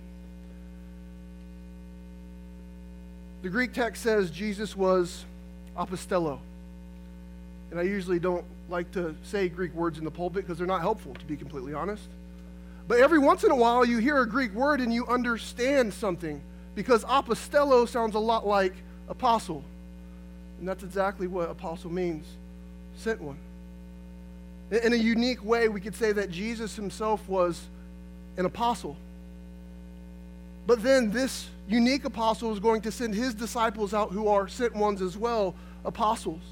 The 3.42 3.48
Greek 3.48 3.72
text 3.72 4.02
says 4.02 4.30
Jesus 4.30 4.76
was 4.76 5.24
apostello. 5.76 6.40
And 7.70 7.78
I 7.78 7.84
usually 7.84 8.18
don't 8.18 8.44
like 8.68 8.90
to 8.92 9.14
say 9.22 9.48
Greek 9.48 9.74
words 9.74 9.98
in 9.98 10.04
the 10.04 10.10
pulpit 10.10 10.44
because 10.44 10.58
they're 10.58 10.66
not 10.66 10.80
helpful, 10.80 11.14
to 11.14 11.24
be 11.24 11.36
completely 11.36 11.72
honest. 11.72 12.02
But 12.88 12.98
every 12.98 13.18
once 13.18 13.44
in 13.44 13.50
a 13.50 13.56
while, 13.56 13.84
you 13.84 13.98
hear 13.98 14.20
a 14.20 14.28
Greek 14.28 14.52
word 14.52 14.80
and 14.80 14.92
you 14.92 15.06
understand 15.06 15.94
something 15.94 16.42
because 16.74 17.04
apostello 17.04 17.88
sounds 17.88 18.14
a 18.14 18.18
lot 18.18 18.46
like 18.46 18.74
apostle. 19.08 19.64
And 20.60 20.68
that's 20.68 20.84
exactly 20.84 21.26
what 21.26 21.50
apostle 21.50 21.90
means 21.90 22.26
sent 22.96 23.20
one. 23.20 23.38
In 24.70 24.92
a 24.92 24.96
unique 24.96 25.44
way, 25.44 25.68
we 25.68 25.80
could 25.80 25.96
say 25.96 26.12
that 26.12 26.30
Jesus 26.30 26.76
himself 26.76 27.26
was 27.28 27.60
an 28.36 28.44
apostle. 28.44 28.96
But 30.66 30.82
then 30.82 31.10
this 31.10 31.48
unique 31.66 32.04
apostle 32.04 32.52
is 32.52 32.60
going 32.60 32.82
to 32.82 32.92
send 32.92 33.14
his 33.14 33.34
disciples 33.34 33.92
out 33.94 34.12
who 34.12 34.28
are 34.28 34.46
sent 34.46 34.76
ones 34.76 35.02
as 35.02 35.16
well, 35.16 35.54
apostles. 35.84 36.42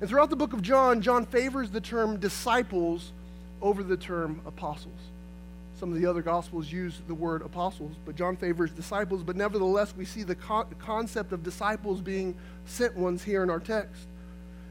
And 0.00 0.08
throughout 0.08 0.30
the 0.30 0.36
book 0.36 0.52
of 0.52 0.62
John, 0.62 1.00
John 1.00 1.26
favors 1.26 1.70
the 1.70 1.80
term 1.80 2.20
disciples 2.20 3.12
over 3.60 3.82
the 3.82 3.96
term 3.96 4.40
apostles. 4.46 5.00
Some 5.78 5.92
of 5.92 6.00
the 6.00 6.06
other 6.06 6.22
gospels 6.22 6.72
use 6.72 7.00
the 7.06 7.14
word 7.14 7.42
apostles, 7.42 7.92
but 8.04 8.16
John 8.16 8.36
favors 8.36 8.72
disciples. 8.72 9.22
But 9.22 9.36
nevertheless, 9.36 9.94
we 9.96 10.04
see 10.04 10.24
the 10.24 10.34
concept 10.34 11.32
of 11.32 11.42
disciples 11.44 12.00
being 12.00 12.36
sent 12.66 12.96
ones 12.96 13.22
here 13.22 13.44
in 13.44 13.50
our 13.50 13.60
text. 13.60 14.08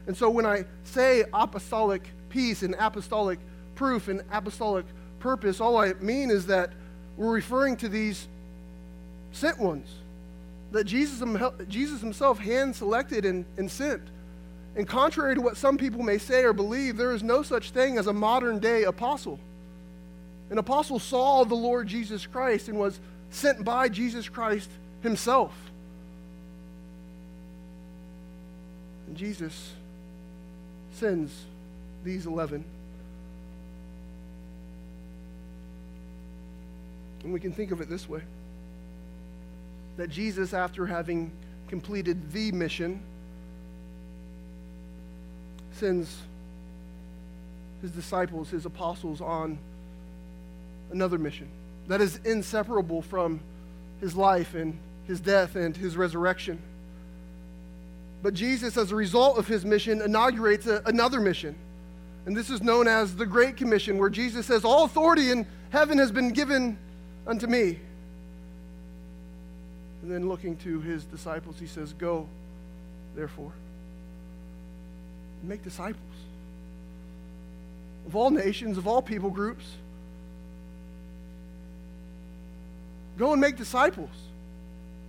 And 0.06 0.16
so 0.16 0.28
when 0.28 0.44
I 0.44 0.64
say 0.84 1.24
apostolic 1.32 2.10
peace 2.28 2.62
and 2.62 2.74
apostolic 2.78 3.38
proof 3.74 4.08
and 4.08 4.22
apostolic 4.30 4.84
purpose, 5.18 5.60
all 5.60 5.78
I 5.78 5.94
mean 5.94 6.30
is 6.30 6.46
that 6.46 6.72
we're 7.16 7.32
referring 7.32 7.76
to 7.78 7.88
these 7.88 8.28
sent 9.32 9.58
ones 9.58 9.88
that 10.72 10.84
Jesus, 10.84 11.26
Jesus 11.68 12.00
himself 12.00 12.38
hand 12.38 12.76
selected 12.76 13.24
and, 13.24 13.46
and 13.56 13.70
sent. 13.70 14.02
And 14.76 14.86
contrary 14.86 15.34
to 15.34 15.40
what 15.40 15.56
some 15.56 15.78
people 15.78 16.02
may 16.02 16.18
say 16.18 16.44
or 16.44 16.52
believe, 16.52 16.96
there 16.96 17.12
is 17.12 17.22
no 17.22 17.42
such 17.42 17.70
thing 17.70 17.96
as 17.96 18.06
a 18.06 18.12
modern 18.12 18.58
day 18.58 18.84
apostle. 18.84 19.40
An 20.50 20.58
apostle 20.58 20.98
saw 20.98 21.44
the 21.44 21.54
Lord 21.54 21.86
Jesus 21.86 22.26
Christ 22.26 22.68
and 22.68 22.78
was 22.78 22.98
sent 23.30 23.64
by 23.64 23.88
Jesus 23.88 24.28
Christ 24.28 24.70
himself. 25.02 25.52
And 29.06 29.16
Jesus 29.16 29.72
sends 30.92 31.32
these 32.04 32.26
11. 32.26 32.64
And 37.24 37.32
we 37.32 37.40
can 37.40 37.52
think 37.52 37.70
of 37.70 37.80
it 37.80 37.88
this 37.88 38.08
way 38.08 38.22
that 39.96 40.08
Jesus, 40.08 40.54
after 40.54 40.86
having 40.86 41.32
completed 41.68 42.30
the 42.32 42.52
mission, 42.52 43.00
sends 45.72 46.18
his 47.82 47.90
disciples, 47.90 48.50
his 48.50 48.64
apostles, 48.64 49.20
on 49.20 49.58
another 50.90 51.18
mission 51.18 51.48
that 51.88 52.00
is 52.00 52.20
inseparable 52.24 53.02
from 53.02 53.40
his 54.00 54.14
life 54.14 54.54
and 54.54 54.78
his 55.06 55.20
death 55.20 55.56
and 55.56 55.76
his 55.76 55.96
resurrection. 55.96 56.58
But 58.22 58.34
Jesus, 58.34 58.76
as 58.76 58.92
a 58.92 58.96
result 58.96 59.38
of 59.38 59.46
his 59.46 59.64
mission, 59.64 60.02
inaugurates 60.02 60.66
a, 60.66 60.82
another 60.86 61.20
mission. 61.20 61.54
And 62.26 62.36
this 62.36 62.50
is 62.50 62.62
known 62.62 62.88
as 62.88 63.16
the 63.16 63.24
Great 63.24 63.56
Commission, 63.56 63.96
where 63.96 64.10
Jesus 64.10 64.44
says, 64.46 64.64
All 64.64 64.84
authority 64.84 65.30
in 65.30 65.46
heaven 65.70 65.98
has 65.98 66.10
been 66.10 66.30
given 66.30 66.76
unto 67.26 67.46
me. 67.46 67.78
And 70.02 70.10
then 70.10 70.28
looking 70.28 70.56
to 70.58 70.80
his 70.80 71.04
disciples, 71.04 71.56
he 71.58 71.66
says, 71.66 71.92
Go, 71.92 72.26
therefore, 73.14 73.52
make 75.42 75.62
disciples 75.62 76.02
of 78.08 78.16
all 78.16 78.30
nations, 78.30 78.78
of 78.78 78.88
all 78.88 79.02
people 79.02 79.30
groups. 79.30 79.64
Go 83.18 83.32
and 83.32 83.40
make 83.40 83.56
disciples. 83.56 84.10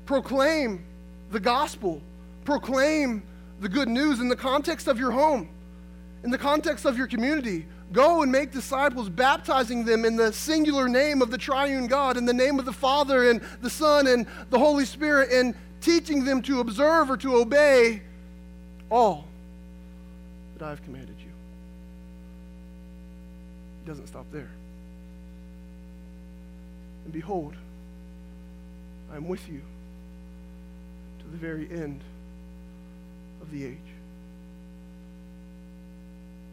Proclaim 0.06 0.84
the 1.32 1.40
gospel. 1.40 2.02
Proclaim 2.44 3.22
the 3.60 3.70
good 3.70 3.88
news 3.88 4.20
in 4.20 4.28
the 4.28 4.36
context 4.36 4.88
of 4.88 4.98
your 4.98 5.12
home, 5.12 5.50
in 6.24 6.32
the 6.32 6.38
context 6.38 6.86
of 6.86 6.98
your 6.98 7.08
community. 7.08 7.68
Go 7.92 8.24
and 8.24 8.32
make 8.32 8.52
disciples, 8.52 9.10
baptizing 9.10 9.86
them 9.86 10.06
in 10.06 10.16
the 10.16 10.34
singular 10.34 10.88
name 10.88 11.22
of 11.22 11.30
the 11.32 11.38
triune 11.38 11.88
God, 11.88 12.18
in 12.18 12.26
the 12.26 12.34
name 12.34 12.58
of 12.58 12.66
the 12.66 12.74
Father 12.74 13.30
and 13.30 13.42
the 13.62 13.70
Son 13.70 14.08
and 14.08 14.26
the 14.50 14.60
Holy 14.60 14.86
Spirit, 14.86 15.32
and 15.32 15.54
teaching 15.82 16.24
them 16.24 16.42
to 16.44 16.60
observe 16.60 17.10
or 17.10 17.18
to 17.18 17.36
obey 17.36 18.02
all 18.90 19.26
that 20.58 20.66
I 20.66 20.70
have 20.70 20.84
commanded 20.84 21.16
you. 21.20 21.32
It 23.86 23.88
doesn't 23.88 24.08
stop 24.08 24.26
there. 24.32 24.50
And 27.06 27.14
behold, 27.14 27.56
I 29.12 29.16
am 29.16 29.28
with 29.28 29.48
you 29.50 29.62
to 31.20 31.28
the 31.28 31.38
very 31.38 31.70
end 31.72 32.02
of 33.42 33.52
the 33.52 33.66
age. 33.66 33.78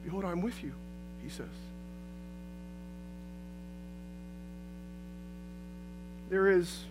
Behold, 0.04 0.24
I 0.24 0.32
am 0.32 0.42
with 0.42 0.62
you 0.62 0.72
he 1.26 1.32
says. 1.32 1.46
There 6.30 6.50
is 6.50 6.84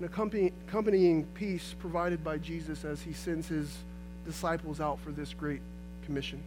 an 0.00 0.04
accompanying 0.04 1.26
peace 1.34 1.74
provided 1.78 2.24
by 2.24 2.38
Jesus 2.38 2.84
as 2.84 3.02
he 3.02 3.12
sends 3.12 3.46
his 3.46 3.78
disciples 4.24 4.80
out 4.80 4.98
for 5.00 5.12
this 5.12 5.32
great 5.32 5.60
commission. 6.04 6.42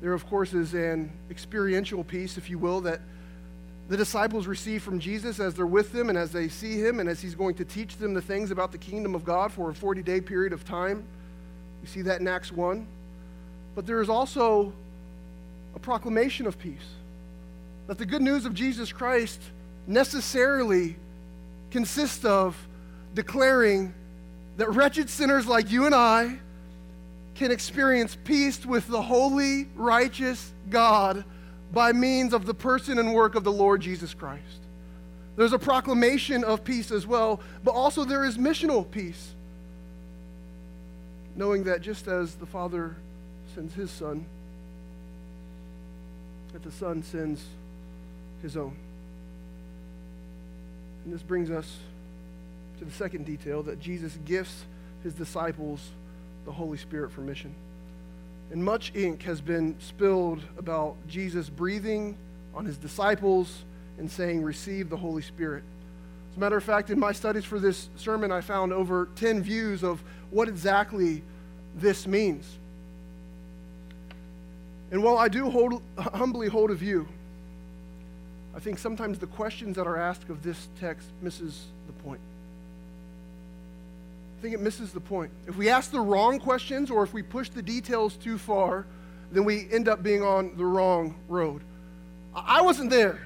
There, 0.00 0.12
of 0.12 0.28
course, 0.28 0.52
is 0.52 0.74
an 0.74 1.10
experiential 1.28 2.04
peace, 2.04 2.38
if 2.38 2.48
you 2.48 2.58
will, 2.58 2.80
that 2.82 3.00
the 3.92 3.98
disciples 3.98 4.46
receive 4.46 4.82
from 4.82 4.98
Jesus 4.98 5.38
as 5.38 5.54
they're 5.54 5.66
with 5.66 5.92
them 5.92 6.08
and 6.08 6.16
as 6.16 6.32
they 6.32 6.48
see 6.48 6.80
him 6.80 6.98
and 6.98 7.10
as 7.10 7.20
he's 7.20 7.34
going 7.34 7.54
to 7.56 7.64
teach 7.64 7.98
them 7.98 8.14
the 8.14 8.22
things 8.22 8.50
about 8.50 8.72
the 8.72 8.78
kingdom 8.78 9.14
of 9.14 9.22
God 9.22 9.52
for 9.52 9.68
a 9.68 9.74
40 9.74 10.02
day 10.02 10.18
period 10.18 10.54
of 10.54 10.64
time. 10.64 11.04
We 11.82 11.88
see 11.88 12.00
that 12.00 12.18
in 12.18 12.26
Acts 12.26 12.50
1. 12.50 12.86
But 13.74 13.84
there 13.86 14.00
is 14.00 14.08
also 14.08 14.72
a 15.76 15.78
proclamation 15.78 16.46
of 16.46 16.58
peace. 16.58 16.94
That 17.86 17.98
the 17.98 18.06
good 18.06 18.22
news 18.22 18.46
of 18.46 18.54
Jesus 18.54 18.90
Christ 18.90 19.42
necessarily 19.86 20.96
consists 21.70 22.24
of 22.24 22.56
declaring 23.12 23.92
that 24.56 24.70
wretched 24.70 25.10
sinners 25.10 25.46
like 25.46 25.70
you 25.70 25.84
and 25.84 25.94
I 25.94 26.38
can 27.34 27.50
experience 27.50 28.16
peace 28.24 28.64
with 28.64 28.86
the 28.88 29.02
holy, 29.02 29.68
righteous 29.76 30.50
God 30.70 31.24
by 31.72 31.92
means 31.92 32.32
of 32.32 32.46
the 32.46 32.54
person 32.54 32.98
and 32.98 33.14
work 33.14 33.34
of 33.34 33.44
the 33.44 33.52
Lord 33.52 33.80
Jesus 33.80 34.14
Christ. 34.14 34.42
There's 35.36 35.54
a 35.54 35.58
proclamation 35.58 36.44
of 36.44 36.64
peace 36.64 36.90
as 36.90 37.06
well, 37.06 37.40
but 37.64 37.72
also 37.72 38.04
there 38.04 38.24
is 38.24 38.36
missional 38.36 38.88
peace. 38.90 39.34
Knowing 41.34 41.64
that 41.64 41.80
just 41.80 42.06
as 42.06 42.34
the 42.34 42.44
Father 42.44 42.94
sends 43.54 43.72
his 43.74 43.90
Son, 43.90 44.26
that 46.52 46.62
the 46.62 46.70
Son 46.70 47.02
sends 47.02 47.42
his 48.42 48.56
own. 48.56 48.76
And 51.04 51.14
this 51.14 51.22
brings 51.22 51.50
us 51.50 51.78
to 52.78 52.84
the 52.84 52.92
second 52.92 53.24
detail 53.24 53.62
that 53.62 53.80
Jesus 53.80 54.18
gifts 54.26 54.64
his 55.02 55.14
disciples 55.14 55.90
the 56.44 56.52
Holy 56.52 56.76
Spirit 56.76 57.10
for 57.10 57.22
mission. 57.22 57.54
And 58.52 58.62
much 58.62 58.92
ink 58.94 59.22
has 59.22 59.40
been 59.40 59.76
spilled 59.80 60.42
about 60.58 60.96
Jesus 61.08 61.48
breathing 61.48 62.18
on 62.54 62.66
his 62.66 62.76
disciples 62.76 63.64
and 63.98 64.10
saying, 64.10 64.42
Receive 64.42 64.90
the 64.90 64.96
Holy 64.96 65.22
Spirit. 65.22 65.64
As 66.30 66.36
a 66.36 66.40
matter 66.40 66.58
of 66.58 66.64
fact, 66.64 66.90
in 66.90 66.98
my 66.98 67.12
studies 67.12 67.46
for 67.46 67.58
this 67.58 67.88
sermon, 67.96 68.30
I 68.30 68.42
found 68.42 68.74
over 68.74 69.08
10 69.16 69.42
views 69.42 69.82
of 69.82 70.02
what 70.30 70.48
exactly 70.48 71.22
this 71.74 72.06
means. 72.06 72.58
And 74.90 75.02
while 75.02 75.16
I 75.16 75.28
do 75.28 75.48
hold, 75.48 75.80
humbly 75.96 76.48
hold 76.48 76.70
a 76.70 76.74
view, 76.74 77.08
I 78.54 78.60
think 78.60 78.78
sometimes 78.78 79.18
the 79.18 79.26
questions 79.26 79.76
that 79.76 79.86
are 79.86 79.96
asked 79.96 80.28
of 80.28 80.42
this 80.42 80.68
text 80.78 81.08
misses 81.22 81.64
the 81.86 81.94
point. 82.02 82.20
I 84.42 84.44
think 84.44 84.54
it 84.54 84.60
misses 84.60 84.90
the 84.90 84.98
point. 84.98 85.30
If 85.46 85.56
we 85.56 85.68
ask 85.68 85.92
the 85.92 86.00
wrong 86.00 86.40
questions 86.40 86.90
or 86.90 87.04
if 87.04 87.14
we 87.14 87.22
push 87.22 87.48
the 87.48 87.62
details 87.62 88.16
too 88.16 88.38
far, 88.38 88.86
then 89.30 89.44
we 89.44 89.68
end 89.70 89.86
up 89.86 90.02
being 90.02 90.24
on 90.24 90.56
the 90.56 90.66
wrong 90.66 91.14
road. 91.28 91.62
I 92.34 92.60
wasn't 92.60 92.90
there, 92.90 93.20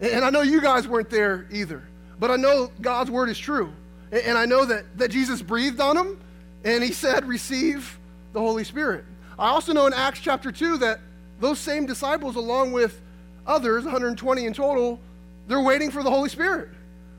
and 0.00 0.24
I 0.24 0.30
know 0.30 0.42
you 0.42 0.60
guys 0.60 0.86
weren't 0.86 1.10
there 1.10 1.48
either, 1.50 1.82
but 2.20 2.30
I 2.30 2.36
know 2.36 2.70
God's 2.80 3.10
word 3.10 3.30
is 3.30 3.36
true. 3.36 3.72
And 4.12 4.38
I 4.38 4.44
know 4.44 4.64
that, 4.64 4.96
that 4.96 5.10
Jesus 5.10 5.42
breathed 5.42 5.80
on 5.80 5.96
them 5.96 6.20
and 6.62 6.84
he 6.84 6.92
said, 6.92 7.26
Receive 7.26 7.98
the 8.32 8.38
Holy 8.38 8.62
Spirit. 8.62 9.04
I 9.36 9.48
also 9.48 9.72
know 9.72 9.88
in 9.88 9.92
Acts 9.92 10.20
chapter 10.20 10.52
2 10.52 10.78
that 10.78 11.00
those 11.40 11.58
same 11.58 11.84
disciples, 11.84 12.36
along 12.36 12.70
with 12.70 13.00
others, 13.44 13.82
120 13.82 14.46
in 14.46 14.52
total, 14.52 15.00
they're 15.48 15.60
waiting 15.60 15.90
for 15.90 16.04
the 16.04 16.10
Holy 16.10 16.28
Spirit, 16.28 16.68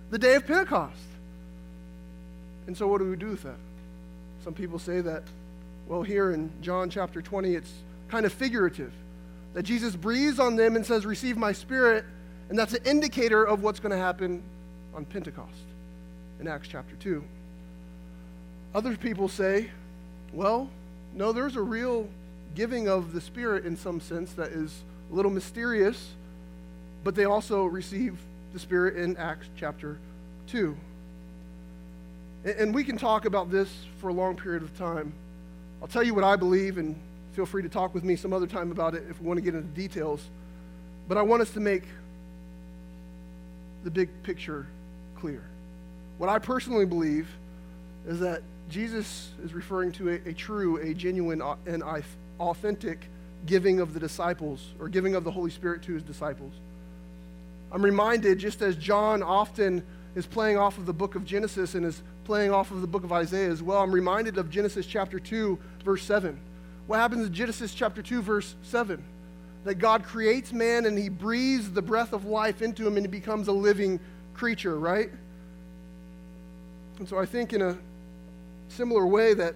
the 0.10 0.17
day 0.17 0.36
of 0.36 0.48
Pentecost. 0.48 0.95
And 2.67 2.75
so, 2.75 2.88
what 2.88 2.99
do 2.99 3.10
we 3.10 3.15
do 3.15 3.28
with 3.28 3.43
that? 3.43 3.58
Some 4.43 4.54
people 4.54 4.80
say 4.80 5.01
that, 5.01 5.23
well, 5.88 6.04
here 6.04 6.32
in 6.32 6.51
John 6.62 6.89
chapter 6.89 7.21
20, 7.21 7.56
it's 7.56 7.71
kind 8.08 8.25
of 8.25 8.34
figurative. 8.34 8.91
That 9.54 9.63
Jesus 9.63 9.95
breathes 9.95 10.39
on 10.39 10.56
them 10.56 10.75
and 10.75 10.86
says, 10.86 11.06
Receive 11.06 11.38
my 11.38 11.51
spirit, 11.51 12.06
and 12.49 12.58
that's 12.58 12.73
an 12.73 12.84
indicator 12.86 13.43
of 13.43 13.63
what's 13.63 13.80
going 13.80 13.91
to 13.91 13.97
happen 13.97 14.43
on 14.93 15.06
Pentecost 15.06 15.51
in 16.39 16.47
Acts 16.47 16.67
chapter 16.67 16.95
2. 16.95 17.23
Other 18.73 18.95
people 18.97 19.30
say, 19.30 19.69
well, 20.34 20.69
no, 21.13 21.32
there's 21.32 21.56
a 21.56 21.62
real 21.62 22.10
giving 22.56 22.88
of 22.89 23.13
the 23.13 23.21
Spirit 23.21 23.65
in 23.65 23.78
some 23.78 24.01
sense 24.01 24.34
that 24.34 24.49
is 24.49 24.84
a 25.12 25.15
little 25.15 25.32
mysterious, 25.32 26.12
but 27.04 27.15
they 27.15 27.25
also 27.25 27.65
receive 27.65 28.17
the 28.54 28.60
Spirit 28.60 28.97
in 28.97 29.15
Acts 29.17 29.47
chapter 29.58 29.97
2. 30.47 30.75
And 32.45 32.75
we 32.75 32.84
can 32.84 32.95
talk 32.95 33.25
about 33.25 33.49
this 33.49 33.69
for 33.97 34.10
a 34.10 34.13
long 34.13 34.36
period 34.36 34.62
of 34.62 34.77
time. 34.77 35.13
I'll 35.81 35.88
tell 35.88 36.03
you 36.03 36.13
what 36.13 36.23
I 36.23 36.36
believe, 36.36 36.77
and 36.77 36.95
feel 37.34 37.47
free 37.47 37.63
to 37.63 37.69
talk 37.69 37.95
with 37.95 38.03
me 38.03 38.15
some 38.15 38.34
other 38.34 38.45
time 38.45 38.71
about 38.71 38.93
it 38.93 39.03
if 39.10 39.19
we 39.19 39.27
want 39.27 39.38
to 39.38 39.41
get 39.41 39.55
into 39.55 39.67
details. 39.69 40.23
But 41.08 41.17
I 41.17 41.23
want 41.23 41.41
us 41.41 41.49
to 41.51 41.60
make 41.60 41.84
the 43.84 43.89
big 43.89 44.10
picture 44.21 44.67
clear. 45.19 45.43
What 46.19 46.29
I 46.29 46.38
personally 46.38 46.86
believe 46.86 47.27
is 48.08 48.19
that 48.19 48.43
Jesus 48.69 49.31
is 49.43 49.53
referring 49.53 49.91
to 49.93 50.10
a, 50.10 50.29
a 50.29 50.34
true, 50.34 50.77
a 50.77 50.93
genuine, 50.93 51.41
and 51.65 51.84
authentic 52.39 53.08
giving 53.47 53.79
of 53.79 53.95
the 53.95 53.99
disciples, 53.99 54.73
or 54.79 54.88
giving 54.88 55.15
of 55.15 55.23
the 55.23 55.31
Holy 55.31 55.51
Spirit 55.51 55.81
to 55.84 55.93
his 55.93 56.03
disciples. 56.03 56.53
I'm 57.71 57.84
reminded, 57.84 58.38
just 58.38 58.62
as 58.62 58.75
John 58.75 59.23
often 59.23 59.84
is 60.15 60.25
playing 60.25 60.58
off 60.58 60.78
of 60.78 60.86
the 60.86 60.93
book 60.93 61.15
of 61.15 61.25
Genesis 61.25 61.75
and 61.75 61.86
is 61.86 62.01
playing 62.23 62.51
off 62.51 62.71
of 62.71 62.82
the 62.82 62.88
book 62.88 63.04
of 63.04 63.12
Isaiah 63.12 63.49
as 63.49 63.62
well, 63.62 63.82
I'm 63.82 63.91
reminded 63.91 64.38
of 64.38 64.49
Genesis 64.49 64.86
chapter 64.86 65.19
2, 65.19 65.60
verse 65.84 66.04
7. 66.04 66.39
What 66.88 66.97
happens 66.97 67.28
in 67.28 67.34
Genesis 67.34 67.73
chapter 67.73 68.01
2, 68.01 68.21
verse 68.21 68.56
7? 68.63 69.04
That 69.65 69.75
God 69.75 70.04
creates 70.04 70.54
man 70.54 70.86
and 70.86 70.97
he 70.97 71.10
breathes 71.10 71.71
the 71.71 71.82
breath 71.82 72.13
of 72.13 72.25
life 72.25 72.62
into 72.62 72.88
him 72.88 72.97
and 72.97 73.06
he 73.06 73.12
becomes 73.12 73.47
a 73.47 73.51
living 73.51 73.99
creature, 74.34 74.78
right? 74.80 75.10
And 76.99 77.10
so 77.10 77.17
I 77.17 77.25
think 77.25 77.54
in 77.54 77.62
a 77.62 77.78
similar 78.69 79.06
way 79.06 79.34
that 79.34 79.56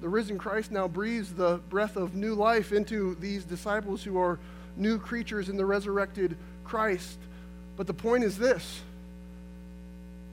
the 0.00 0.08
risen 0.08 0.38
Christ 0.38 0.72
now 0.72 0.88
breathes 0.88 1.32
the 1.34 1.60
breath 1.68 1.96
of 1.96 2.14
new 2.14 2.34
life 2.34 2.72
into 2.72 3.16
these 3.20 3.44
disciples 3.44 4.02
who 4.02 4.18
are 4.18 4.38
new 4.76 4.98
creatures 4.98 5.48
in 5.48 5.56
the 5.56 5.66
resurrected 5.66 6.36
Christ. 6.64 7.18
But 7.76 7.86
the 7.86 7.94
point 7.94 8.24
is 8.24 8.38
this 8.38 8.80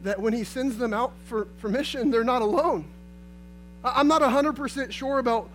that 0.04 0.20
when 0.20 0.34
he 0.34 0.44
sends 0.44 0.78
them 0.78 0.94
out 0.94 1.14
for, 1.26 1.48
for 1.58 1.70
mission, 1.70 2.12
they're 2.12 2.24
not 2.24 2.42
alone. 2.42 2.86
I'm 3.84 4.08
not 4.08 4.22
100% 4.22 4.92
sure 4.92 5.20
about 5.20 5.50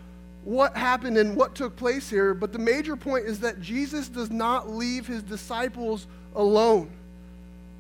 what 0.44 0.76
happened 0.76 1.16
and 1.16 1.37
what 1.37 1.55
took 1.55 1.76
place 1.76 2.11
here, 2.11 2.35
but 2.35 2.52
the 2.52 2.59
major 2.59 2.96
point 2.96 3.26
is 3.26 3.40
that 3.40 3.61
Jesus 3.61 4.09
does 4.09 4.31
not 4.31 4.70
leave 4.70 5.07
his 5.07 5.22
disciples 5.22 6.07
alone. 6.35 6.90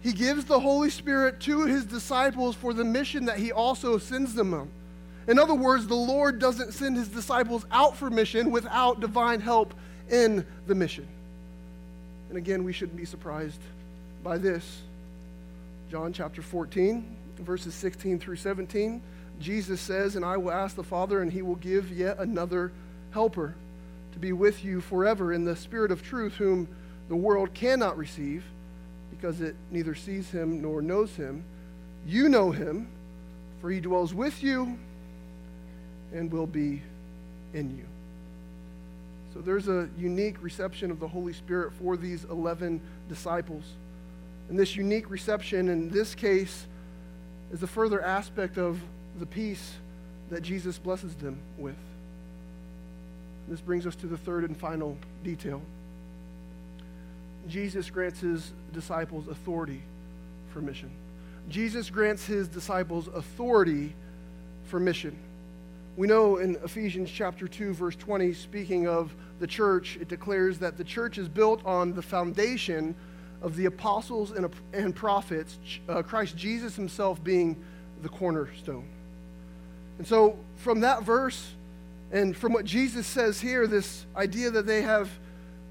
He 0.00 0.12
gives 0.12 0.44
the 0.44 0.58
Holy 0.58 0.90
Spirit 0.90 1.40
to 1.40 1.64
his 1.64 1.84
disciples 1.84 2.56
for 2.56 2.72
the 2.72 2.84
mission 2.84 3.26
that 3.26 3.38
he 3.38 3.52
also 3.52 3.98
sends 3.98 4.34
them 4.34 4.52
on. 4.54 4.68
In 5.28 5.38
other 5.38 5.54
words, 5.54 5.86
the 5.86 5.94
Lord 5.94 6.40
doesn't 6.40 6.72
send 6.72 6.96
his 6.96 7.08
disciples 7.08 7.64
out 7.70 7.96
for 7.96 8.10
mission 8.10 8.50
without 8.50 9.00
divine 9.00 9.40
help 9.40 9.74
in 10.10 10.44
the 10.66 10.74
mission. 10.74 11.06
And 12.28 12.38
again, 12.38 12.64
we 12.64 12.72
shouldn't 12.72 12.96
be 12.96 13.04
surprised 13.04 13.60
by 14.24 14.38
this. 14.38 14.82
John 15.92 16.14
chapter 16.14 16.40
14, 16.40 17.16
verses 17.40 17.74
16 17.74 18.18
through 18.18 18.36
17, 18.36 19.02
Jesus 19.38 19.78
says, 19.78 20.16
And 20.16 20.24
I 20.24 20.38
will 20.38 20.50
ask 20.50 20.74
the 20.74 20.82
Father, 20.82 21.20
and 21.20 21.30
he 21.30 21.42
will 21.42 21.56
give 21.56 21.92
yet 21.92 22.18
another 22.18 22.72
helper 23.10 23.54
to 24.14 24.18
be 24.18 24.32
with 24.32 24.64
you 24.64 24.80
forever 24.80 25.34
in 25.34 25.44
the 25.44 25.54
Spirit 25.54 25.90
of 25.90 26.02
truth, 26.02 26.32
whom 26.36 26.66
the 27.10 27.14
world 27.14 27.52
cannot 27.52 27.98
receive 27.98 28.42
because 29.10 29.42
it 29.42 29.54
neither 29.70 29.94
sees 29.94 30.30
him 30.30 30.62
nor 30.62 30.80
knows 30.80 31.14
him. 31.14 31.44
You 32.06 32.30
know 32.30 32.52
him, 32.52 32.88
for 33.60 33.70
he 33.70 33.78
dwells 33.78 34.14
with 34.14 34.42
you 34.42 34.78
and 36.14 36.32
will 36.32 36.46
be 36.46 36.80
in 37.52 37.76
you. 37.76 37.84
So 39.34 39.42
there's 39.42 39.68
a 39.68 39.90
unique 39.98 40.42
reception 40.42 40.90
of 40.90 41.00
the 41.00 41.08
Holy 41.08 41.34
Spirit 41.34 41.74
for 41.74 41.98
these 41.98 42.24
11 42.24 42.80
disciples. 43.10 43.64
And 44.48 44.58
this 44.58 44.76
unique 44.76 45.10
reception 45.10 45.68
in 45.68 45.90
this 45.90 46.14
case 46.14 46.66
is 47.52 47.62
a 47.62 47.66
further 47.66 48.02
aspect 48.02 48.58
of 48.58 48.80
the 49.18 49.26
peace 49.26 49.74
that 50.30 50.42
Jesus 50.42 50.78
blesses 50.78 51.14
them 51.14 51.38
with. 51.58 51.76
This 53.48 53.60
brings 53.60 53.86
us 53.86 53.94
to 53.96 54.06
the 54.06 54.16
third 54.16 54.44
and 54.44 54.56
final 54.56 54.96
detail. 55.22 55.60
Jesus 57.48 57.90
grants 57.90 58.20
his 58.20 58.52
disciples 58.72 59.28
authority 59.28 59.82
for 60.52 60.60
mission. 60.60 60.90
Jesus 61.48 61.90
grants 61.90 62.24
his 62.24 62.48
disciples 62.48 63.08
authority 63.08 63.94
for 64.64 64.78
mission. 64.78 65.16
We 65.96 66.06
know 66.06 66.38
in 66.38 66.56
Ephesians 66.64 67.10
chapter 67.10 67.46
2, 67.46 67.74
verse 67.74 67.96
20, 67.96 68.32
speaking 68.32 68.86
of 68.86 69.14
the 69.40 69.46
church, 69.46 69.98
it 70.00 70.08
declares 70.08 70.58
that 70.60 70.78
the 70.78 70.84
church 70.84 71.18
is 71.18 71.28
built 71.28 71.64
on 71.66 71.92
the 71.92 72.00
foundation 72.00 72.94
of 73.42 73.56
the 73.56 73.66
apostles 73.66 74.30
and, 74.30 74.48
and 74.72 74.94
prophets, 74.94 75.58
uh, 75.88 76.02
Christ 76.02 76.36
Jesus 76.36 76.76
himself 76.76 77.22
being 77.22 77.56
the 78.02 78.08
cornerstone. 78.08 78.86
And 79.98 80.06
so, 80.06 80.38
from 80.56 80.80
that 80.80 81.02
verse 81.02 81.52
and 82.12 82.36
from 82.36 82.52
what 82.52 82.64
Jesus 82.64 83.06
says 83.06 83.40
here, 83.40 83.66
this 83.66 84.06
idea 84.16 84.50
that 84.50 84.66
they 84.66 84.82
have 84.82 85.10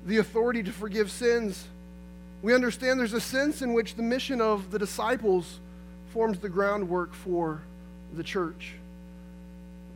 the 0.05 0.17
authority 0.17 0.63
to 0.63 0.71
forgive 0.71 1.09
sins, 1.09 1.67
we 2.41 2.53
understand 2.53 2.99
there's 2.99 3.13
a 3.13 3.21
sense 3.21 3.61
in 3.61 3.73
which 3.73 3.95
the 3.95 4.03
mission 4.03 4.41
of 4.41 4.71
the 4.71 4.79
disciples 4.79 5.59
forms 6.13 6.39
the 6.39 6.49
groundwork 6.49 7.13
for 7.13 7.61
the 8.13 8.23
church. 8.23 8.73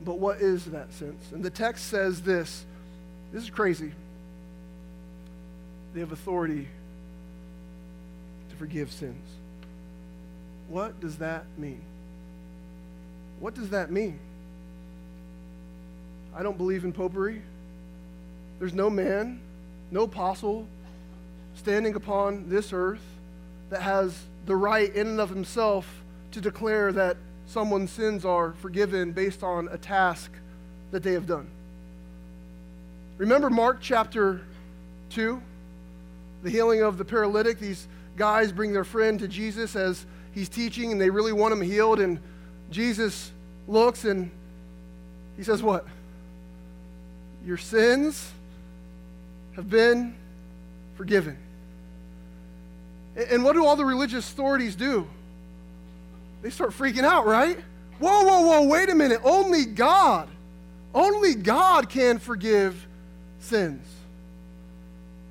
But 0.03 0.19
what 0.19 0.39
is 0.39 0.65
that 0.65 0.93
sense? 0.93 1.31
And 1.31 1.43
the 1.43 1.49
text 1.49 1.88
says 1.88 2.21
this 2.21 2.65
this 3.33 3.43
is 3.43 3.49
crazy. 3.49 3.91
They 5.93 5.99
have 5.99 6.11
authority 6.11 6.67
to 8.55 8.59
forgive 8.59 8.91
sins. 8.91 9.27
What 10.67 10.99
does 10.99 11.17
that 11.17 11.45
mean? 11.57 11.81
What 13.39 13.53
does 13.53 13.69
that 13.69 13.91
mean? 13.91 14.19
I 16.35 16.43
don't 16.43 16.57
believe 16.57 16.83
in 16.83 16.91
popery. 16.91 17.41
There's 18.59 18.73
no 18.73 18.89
man, 18.89 19.39
no 19.91 20.03
apostle, 20.03 20.67
standing 21.55 21.95
upon 21.95 22.49
this 22.49 22.73
earth 22.73 23.03
that 23.69 23.81
has 23.81 24.17
the 24.45 24.55
right 24.55 24.93
in 24.93 25.07
and 25.07 25.19
of 25.19 25.29
himself 25.29 26.03
to 26.31 26.41
declare 26.41 26.91
that 26.91 27.17
someone's 27.47 27.91
sins 27.91 28.25
are 28.25 28.53
forgiven 28.53 29.11
based 29.11 29.43
on 29.43 29.67
a 29.71 29.77
task 29.77 30.31
that 30.91 31.03
they 31.03 31.13
have 31.13 31.27
done. 31.27 31.47
Remember 33.17 33.49
Mark 33.49 33.77
chapter 33.81 34.41
2? 35.11 35.41
The 36.43 36.49
healing 36.49 36.81
of 36.81 36.97
the 36.97 37.05
paralytic. 37.05 37.59
These 37.59 37.87
guys 38.17 38.51
bring 38.51 38.73
their 38.73 38.84
friend 38.84 39.19
to 39.19 39.28
Jesus 39.28 39.75
as 39.75 40.06
he's 40.34 40.49
teaching 40.49 40.91
and 40.91 40.99
they 40.99 41.10
really 41.10 41.34
want 41.34 41.54
him 41.54 41.62
healed. 41.62 41.99
And 41.99 42.19
Jesus 42.71 43.32
looks 43.67 44.06
and 44.06 44.32
he 45.38 45.43
says, 45.43 45.62
What? 45.62 45.86
Your 47.45 47.58
sins 47.58 48.32
have 49.56 49.69
been 49.69 50.15
forgiven. 50.95 51.38
And 53.15 53.43
what 53.43 53.54
do 53.54 53.65
all 53.65 53.75
the 53.75 53.86
religious 53.86 54.30
authorities 54.30 54.75
do? 54.75 55.08
They 56.41 56.49
start 56.49 56.71
freaking 56.71 57.04
out, 57.04 57.25
right? 57.25 57.58
Whoa, 57.99 58.23
whoa, 58.23 58.41
whoa, 58.41 58.67
wait 58.67 58.89
a 58.89 58.95
minute. 58.95 59.21
Only 59.23 59.65
God, 59.65 60.28
only 60.93 61.34
God 61.34 61.89
can 61.89 62.19
forgive 62.19 62.88
sins. 63.39 63.86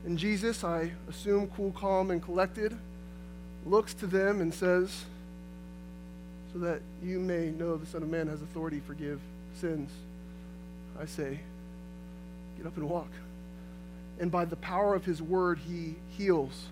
And 0.05 0.19
Jesus, 0.19 0.65
I 0.65 0.93
assume 1.09 1.51
cool, 1.57 1.73
calm, 1.73 2.11
and 2.11 2.23
collected, 2.23 2.77
looks 3.65 3.95
to 3.95 4.07
them 4.07 4.41
and 4.41 4.53
says, 4.53 5.05
So 6.53 6.59
that 6.59 6.83
you 7.03 7.19
may 7.19 7.51
know 7.51 7.77
the 7.77 7.87
Son 7.87 8.03
of 8.03 8.09
Man 8.09 8.29
has 8.29 8.43
authority 8.43 8.81
to 8.81 8.87
forgive 8.87 9.21
sins, 9.61 9.91
I 11.01 11.07
say, 11.07 11.41
get 12.57 12.67
up 12.67 12.77
and 12.77 12.89
walk. 12.89 13.11
And 14.21 14.31
by 14.31 14.45
the 14.45 14.57
power 14.57 14.95
of 14.95 15.05
his 15.05 15.21
word, 15.21 15.59
he 15.59 15.95
heals 16.17 16.67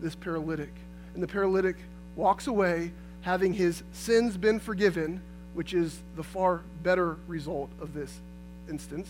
this 0.00 0.14
paralytic. 0.14 0.72
And 1.14 1.22
the 1.22 1.26
paralytic 1.26 1.76
walks 2.14 2.46
away 2.46 2.92
having 3.22 3.52
his 3.52 3.82
sins 3.92 4.36
been 4.36 4.60
forgiven, 4.60 5.20
which 5.54 5.74
is 5.74 6.00
the 6.14 6.22
far 6.22 6.62
better 6.82 7.16
result 7.26 7.70
of 7.80 7.92
this 7.92 8.20
instance, 8.70 9.08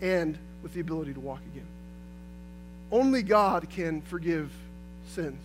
and 0.00 0.36
with 0.62 0.74
the 0.74 0.80
ability 0.80 1.14
to 1.14 1.20
walk 1.20 1.40
again. 1.52 1.66
Only 2.92 3.22
God 3.22 3.68
can 3.70 4.02
forgive 4.02 4.52
sins. 5.08 5.40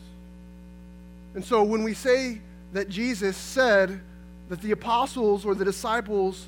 And 1.33 1.43
so 1.43 1.63
when 1.63 1.83
we 1.83 1.93
say 1.93 2.41
that 2.73 2.89
Jesus 2.89 3.37
said 3.37 4.01
that 4.49 4.61
the 4.61 4.71
apostles 4.71 5.45
or 5.45 5.55
the 5.55 5.65
disciples 5.65 6.47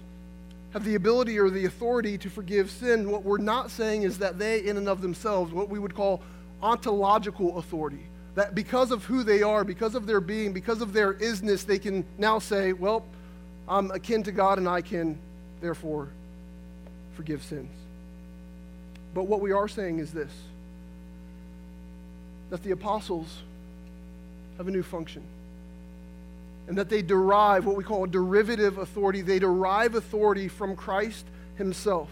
have 0.74 0.84
the 0.84 0.96
ability 0.96 1.40
or 1.40 1.50
the 1.50 1.66
authority 1.66 2.18
to 2.18 2.30
forgive 2.30 2.70
sin, 2.70 3.10
what 3.10 3.24
we're 3.24 3.38
not 3.38 3.72
saying 3.72 4.04
is 4.04 4.20
that 4.20 4.38
they, 4.38 4.60
in 4.60 4.78
and 4.78 4.90
of 4.90 5.02
themselves, 5.02 5.52
what 5.52 5.70
we 5.70 5.80
would 5.80 5.96
call 5.96 6.22
ontological 6.62 7.58
authority, 7.58 8.06
that 8.36 8.54
because 8.54 8.92
of 8.92 9.06
who 9.06 9.24
they 9.24 9.42
are, 9.42 9.64
because 9.64 9.96
of 9.96 10.06
their 10.06 10.22
being, 10.22 10.54
because 10.54 10.82
of 10.82 10.94
their 10.94 11.14
isness, 11.16 11.66
they 11.66 11.80
can 11.80 12.06
now 12.18 12.40
say, 12.40 12.74
well, 12.74 13.06
I'm 13.68 13.90
akin 13.92 14.24
to 14.24 14.32
God 14.32 14.58
and 14.58 14.68
I 14.68 14.82
can 14.82 15.18
therefore 15.62 16.10
forgive 17.16 17.44
sins. 17.44 17.72
But 19.14 19.24
what 19.24 19.42
we 19.42 19.52
are 19.52 19.68
saying 19.68 20.00
is 20.00 20.12
this 20.12 20.32
that 22.50 22.64
the 22.64 22.72
apostles 22.72 23.44
have 24.58 24.68
a 24.68 24.72
new 24.72 24.84
function 24.84 25.24
and 26.70 26.78
that 26.78 26.88
they 26.88 27.02
derive 27.02 27.66
what 27.66 27.76
we 27.76 27.84
call 27.84 28.04
a 28.04 28.08
derivative 28.08 28.78
authority. 28.78 29.22
They 29.22 29.40
derive 29.40 29.96
authority 29.96 30.48
from 30.48 30.76
Christ 30.76 31.26
Himself. 31.58 32.10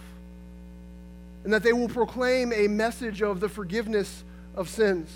And 1.43 1.53
that 1.53 1.61
they 1.61 1.73
will 1.73 1.87
proclaim 1.87 2.51
a 2.51 2.67
message 2.67 3.21
of 3.21 3.39
the 3.39 3.49
forgiveness 3.49 4.23
of 4.55 4.67
sins. 4.67 5.15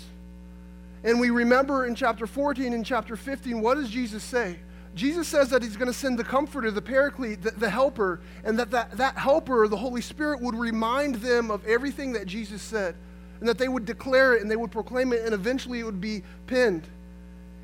And 1.02 1.18
we 1.18 1.30
remember 1.30 1.86
in 1.86 1.96
chapter 1.96 2.28
14 2.28 2.72
and 2.72 2.86
chapter 2.86 3.16
15, 3.16 3.60
what 3.60 3.74
does 3.74 3.90
Jesus 3.90 4.22
say? 4.22 4.58
Jesus 4.94 5.26
says 5.26 5.50
that 5.50 5.62
he's 5.62 5.76
going 5.76 5.90
to 5.90 5.98
send 5.98 6.18
the 6.18 6.24
comforter, 6.24 6.70
the 6.70 6.80
paraclete, 6.80 7.42
the, 7.42 7.50
the, 7.50 7.70
helper, 7.70 8.20
and 8.44 8.56
that, 8.60 8.70
that 8.70 8.96
that 8.98 9.16
helper, 9.16 9.66
the 9.66 9.76
Holy 9.76 10.02
Spirit, 10.02 10.40
would 10.40 10.54
remind 10.54 11.16
them 11.16 11.50
of 11.50 11.66
everything 11.66 12.12
that 12.12 12.26
Jesus 12.26 12.62
said, 12.62 12.94
and 13.42 13.48
that 13.48 13.58
they 13.58 13.66
would 13.66 13.84
declare 13.84 14.36
it 14.36 14.40
and 14.40 14.48
they 14.48 14.54
would 14.54 14.70
proclaim 14.70 15.12
it, 15.12 15.24
and 15.24 15.34
eventually 15.34 15.80
it 15.80 15.82
would 15.82 16.00
be 16.00 16.22
pinned. 16.46 16.86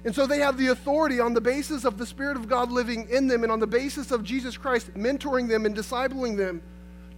And 0.05 0.13
so 0.13 0.27
they 0.27 0.41
have 0.41 0.59
the 0.59 0.67
authority 0.69 1.21
on 1.21 1.35
the 1.35 1.41
basis 1.41 1.85
of 1.85 1.99
the 1.99 2.05
Spirit 2.05 2.37
of 2.37 2.49
God 2.49 2.73
living 2.73 3.09
in 3.09 3.29
them 3.29 3.45
and 3.45 3.53
on 3.53 3.61
the 3.61 3.67
basis 3.69 4.11
of 4.11 4.25
Jesus 4.25 4.57
Christ 4.57 4.93
mentoring 4.95 5.49
them 5.49 5.67
and 5.67 5.77
discipling 5.77 6.37
them 6.37 6.63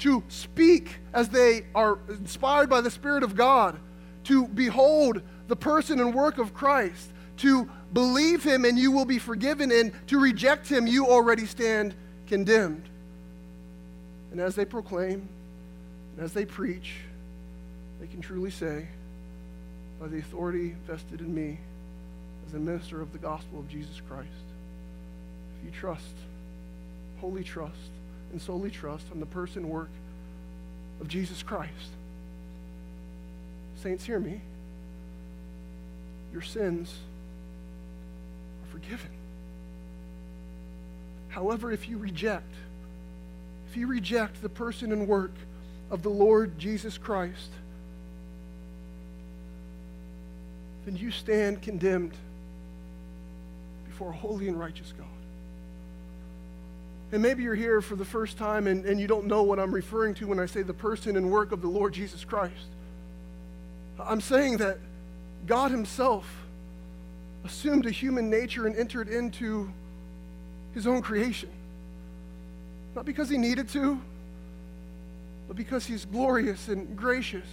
to 0.01 0.23
speak 0.29 0.99
as 1.15 1.31
they 1.31 1.65
are 1.75 2.01
inspired 2.11 2.69
by 2.69 2.83
the 2.83 2.91
Spirit 2.91 3.23
of 3.23 3.35
God, 3.35 3.79
to 4.25 4.47
behold 4.49 5.23
the 5.49 5.57
person 5.57 5.99
and 5.99 6.15
work 6.15 6.37
of 6.37 6.53
Christ, 6.53 7.13
to 7.39 7.67
believe 7.95 8.45
him 8.45 8.67
and 8.67 8.79
you 8.79 8.93
will 8.93 9.07
be 9.07 9.19
forgiven, 9.19 9.73
and 9.73 9.91
to 10.09 10.21
reject 10.21 10.69
him, 10.69 10.87
you 10.87 11.07
already 11.07 11.47
stand 11.47 11.95
condemned. 12.27 12.91
And 14.33 14.39
as 14.39 14.55
they 14.55 14.67
proclaim, 14.67 15.27
and 16.15 16.25
as 16.27 16.35
they 16.35 16.45
preach, 16.45 16.97
they 18.01 18.07
can 18.07 18.21
truly 18.21 18.51
say, 18.51 18.89
by 20.01 20.09
the 20.09 20.19
authority 20.19 20.75
vested 20.87 21.21
in 21.21 21.35
me, 21.35 21.59
as 22.49 22.55
a 22.55 22.59
minister 22.59 23.01
of 23.01 23.13
the 23.13 23.19
gospel 23.19 23.59
of 23.59 23.69
Jesus 23.69 24.01
Christ. 24.09 24.29
If 25.59 25.67
you 25.67 25.79
trust, 25.79 26.15
wholly 27.21 27.45
trust, 27.45 27.77
and 28.33 28.41
solely 28.41 28.71
trust 28.71 29.05
on 29.13 29.21
the 29.21 29.27
person 29.27 29.65
and 29.65 29.71
work 29.71 29.91
of 31.01 31.09
Jesus 31.09 31.43
Christ, 31.43 31.93
saints, 33.83 34.05
hear 34.05 34.19
me. 34.19 34.41
Your 36.33 36.43
sins 36.43 36.95
are 38.63 38.73
forgiven. 38.73 39.11
However, 41.29 41.71
if 41.73 41.89
you 41.89 41.99
reject, 41.99 42.53
if 43.69 43.77
you 43.77 43.87
reject 43.87 44.43
the 44.43 44.49
person 44.49 44.93
and 44.93 45.07
work 45.07 45.33
of 45.91 46.03
the 46.03 46.09
Lord 46.09 46.59
Jesus 46.59 46.99
Christ, 46.99 47.51
then 50.85 50.97
you 50.97 51.11
stand 51.11 51.63
condemned 51.63 52.13
before 53.87 54.11
a 54.11 54.17
holy 54.17 54.49
and 54.49 54.59
righteous 54.59 54.93
God. 54.97 55.07
And 57.13 57.23
maybe 57.23 57.43
you're 57.43 57.55
here 57.55 57.81
for 57.81 57.97
the 57.97 58.05
first 58.05 58.39
time 58.39 58.67
and, 58.67 58.85
and 58.85 59.01
you 59.01 59.07
don't 59.07 59.27
know 59.27 59.43
what 59.43 59.59
I'm 59.59 59.73
referring 59.73 60.15
to 60.17 60.27
when 60.27 60.39
I 60.39 60.47
say 60.47 60.63
the 60.63 60.73
person 60.73 61.17
and 61.17 61.31
work 61.31 61.53
of 61.53 61.61
the 61.61 61.69
Lord 61.69 61.93
Jesus 61.93 62.25
Christ. 62.25 62.55
I'm 63.99 64.21
saying 64.21 64.59
that 64.59 64.79
God 65.47 65.71
Himself 65.71 66.27
assumed 67.45 67.87
a 67.87 67.91
human 67.91 68.31
nature 68.31 68.67
and 68.67 68.77
entered 68.77 69.09
into 69.09 69.71
His 70.75 70.87
own 70.87 71.03
creation. 71.03 71.51
Not 72.95 73.05
because 73.05 73.29
He 73.29 73.39
needed 73.39 73.69
to, 73.71 74.01
but 75.49 75.57
because 75.57 75.87
He's 75.87 76.05
glorious 76.05 76.69
and 76.69 76.97
gracious. 76.97 77.47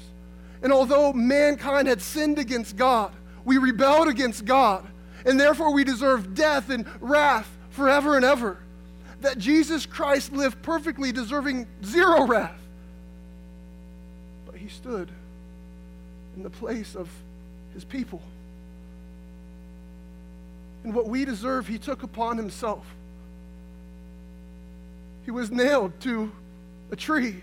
And 0.61 0.73
although 0.73 1.13
mankind 1.13 1.87
had 1.87 2.01
sinned 2.01 2.39
against 2.39 2.75
God, 2.75 3.11
we 3.45 3.57
rebelled 3.57 4.07
against 4.07 4.45
God 4.45 4.85
and 5.27 5.37
therefore 5.37 5.73
we 5.73 5.83
deserve 5.83 6.33
death 6.33 6.69
and 6.69 6.85
wrath 7.01 7.49
forever 7.71 8.15
and 8.15 8.23
ever. 8.23 8.57
That 9.21 9.37
Jesus 9.37 9.85
Christ 9.85 10.31
lived 10.31 10.61
perfectly, 10.61 11.11
deserving 11.11 11.67
zero 11.83 12.25
wrath. 12.25 12.59
But 14.45 14.55
he 14.55 14.69
stood 14.69 15.09
in 16.35 16.43
the 16.43 16.49
place 16.49 16.95
of 16.95 17.09
his 17.73 17.83
people. 17.83 18.21
And 20.85 20.93
what 20.93 21.07
we 21.07 21.25
deserve, 21.25 21.67
he 21.67 21.77
took 21.77 22.03
upon 22.03 22.37
himself. 22.37 22.85
He 25.25 25.31
was 25.31 25.51
nailed 25.51 25.99
to 26.01 26.31
a 26.89 26.95
tree. 26.95 27.41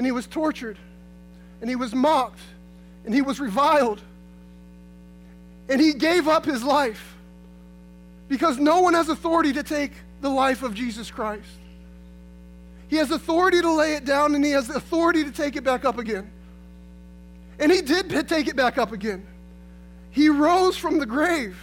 And 0.00 0.06
he 0.06 0.12
was 0.12 0.26
tortured. 0.26 0.78
And 1.60 1.68
he 1.68 1.76
was 1.76 1.94
mocked. 1.94 2.40
And 3.04 3.12
he 3.12 3.20
was 3.20 3.38
reviled. 3.38 4.00
And 5.68 5.78
he 5.78 5.92
gave 5.92 6.26
up 6.26 6.46
his 6.46 6.64
life 6.64 7.18
because 8.26 8.56
no 8.56 8.80
one 8.80 8.94
has 8.94 9.10
authority 9.10 9.52
to 9.52 9.62
take 9.62 9.92
the 10.22 10.30
life 10.30 10.62
of 10.62 10.72
Jesus 10.74 11.10
Christ. 11.10 11.50
He 12.88 12.96
has 12.96 13.10
authority 13.10 13.60
to 13.60 13.70
lay 13.70 13.92
it 13.92 14.06
down 14.06 14.34
and 14.34 14.42
he 14.42 14.52
has 14.52 14.70
authority 14.70 15.22
to 15.22 15.30
take 15.30 15.54
it 15.56 15.64
back 15.64 15.84
up 15.84 15.98
again. 15.98 16.30
And 17.58 17.70
he 17.70 17.82
did 17.82 18.26
take 18.26 18.48
it 18.48 18.56
back 18.56 18.78
up 18.78 18.92
again. 18.92 19.26
He 20.12 20.30
rose 20.30 20.78
from 20.78 20.98
the 20.98 21.04
grave. 21.04 21.58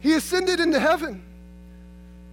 He 0.00 0.12
ascended 0.12 0.60
into 0.60 0.78
heaven. 0.78 1.24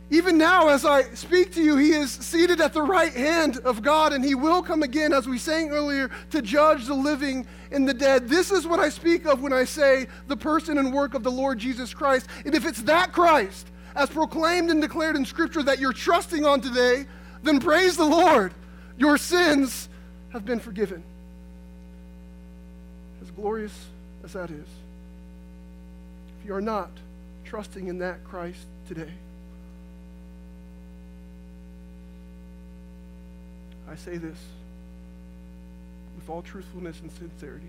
Even 0.10 0.38
now, 0.38 0.70
as 0.70 0.86
I 0.86 1.03
speak 1.16 1.53
to 1.55 1.62
you, 1.62 1.76
he 1.76 1.91
is 1.91 2.12
seated 2.12 2.62
at 2.62 2.72
the 2.72 2.82
right 2.82 3.12
hand 3.12 3.58
of 3.66 3.82
God, 3.82 4.14
and 4.14 4.24
he 4.24 4.36
will 4.36 4.64
come 4.64 4.82
again, 4.82 5.12
as 5.12 5.28
we 5.28 5.38
sang 5.38 5.70
earlier, 5.70 6.10
to 6.32 6.41
judge 6.41 6.86
the 6.86 6.93
living 6.93 7.45
and 7.72 7.88
the 7.88 7.93
dead. 7.93 8.30
This 8.30 8.49
is 8.49 8.66
what 8.66 8.80
I 8.80 8.88
speak 8.88 9.26
of 9.26 9.41
when 9.41 9.51
I 9.51 9.66
say 9.66 10.08
the 10.30 10.38
person 10.38 10.78
and 10.78 10.93
work 10.93 11.14
of 11.14 11.24
the 11.24 11.32
Lord 11.32 11.60
Jesus 11.60 11.93
Christ. 11.93 12.28
And 12.45 12.55
if 12.55 12.66
it's 12.66 12.84
that 12.84 13.12
Christ, 13.12 13.68
as 13.95 14.10
proclaimed 14.10 14.70
and 14.70 14.82
declared 14.82 15.18
in 15.18 15.26
Scripture, 15.26 15.64
that 15.64 15.80
you're 15.80 15.91
trusting 15.91 16.45
on 16.45 16.62
today, 16.62 17.05
then 17.43 17.60
praise 17.60 17.97
the 17.97 18.05
Lord. 18.05 18.53
Your 18.97 19.18
sins 19.18 19.89
have 20.30 20.45
been 20.45 20.62
forgiven. 20.62 21.03
As 23.22 23.30
glorious 23.32 23.78
as 24.24 24.32
that 24.34 24.51
is, 24.51 24.68
if 26.39 26.47
you 26.47 26.53
are 26.53 26.62
not 26.62 26.91
trusting 27.43 27.89
in 27.89 27.97
that 27.97 28.24
Christ 28.24 28.66
today, 28.88 29.12
I 33.89 33.95
say 33.95 34.17
this 34.17 34.38
with 36.15 36.29
all 36.29 36.41
truthfulness 36.41 36.99
and 37.01 37.11
sincerity. 37.11 37.67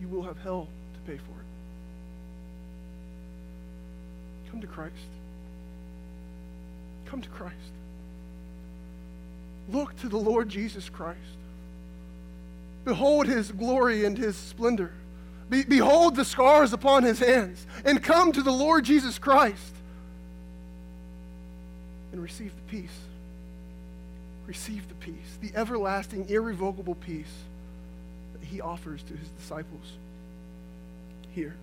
You 0.00 0.08
will 0.08 0.22
have 0.22 0.38
hell 0.38 0.68
to 0.94 1.10
pay 1.10 1.16
for 1.16 1.32
it. 1.32 1.46
Come 4.50 4.60
to 4.60 4.66
Christ. 4.66 4.94
Come 7.06 7.22
to 7.22 7.28
Christ. 7.28 7.54
Look 9.70 9.98
to 10.00 10.08
the 10.08 10.16
Lord 10.16 10.48
Jesus 10.48 10.88
Christ. 10.88 11.18
Behold 12.84 13.26
his 13.26 13.50
glory 13.52 14.04
and 14.04 14.16
his 14.16 14.36
splendor. 14.36 14.92
Be- 15.50 15.64
behold 15.64 16.16
the 16.16 16.24
scars 16.24 16.72
upon 16.72 17.02
his 17.02 17.18
hands. 17.18 17.66
And 17.84 18.02
come 18.02 18.32
to 18.32 18.42
the 18.42 18.52
Lord 18.52 18.84
Jesus 18.84 19.18
Christ 19.18 19.74
and 22.12 22.22
receive 22.22 22.52
the 22.54 22.62
peace. 22.70 23.07
Receive 24.48 24.88
the 24.88 24.94
peace, 24.94 25.36
the 25.42 25.52
everlasting, 25.54 26.26
irrevocable 26.30 26.94
peace 26.94 27.32
that 28.32 28.42
he 28.42 28.62
offers 28.62 29.02
to 29.02 29.14
his 29.14 29.28
disciples 29.28 29.92
here. 31.34 31.54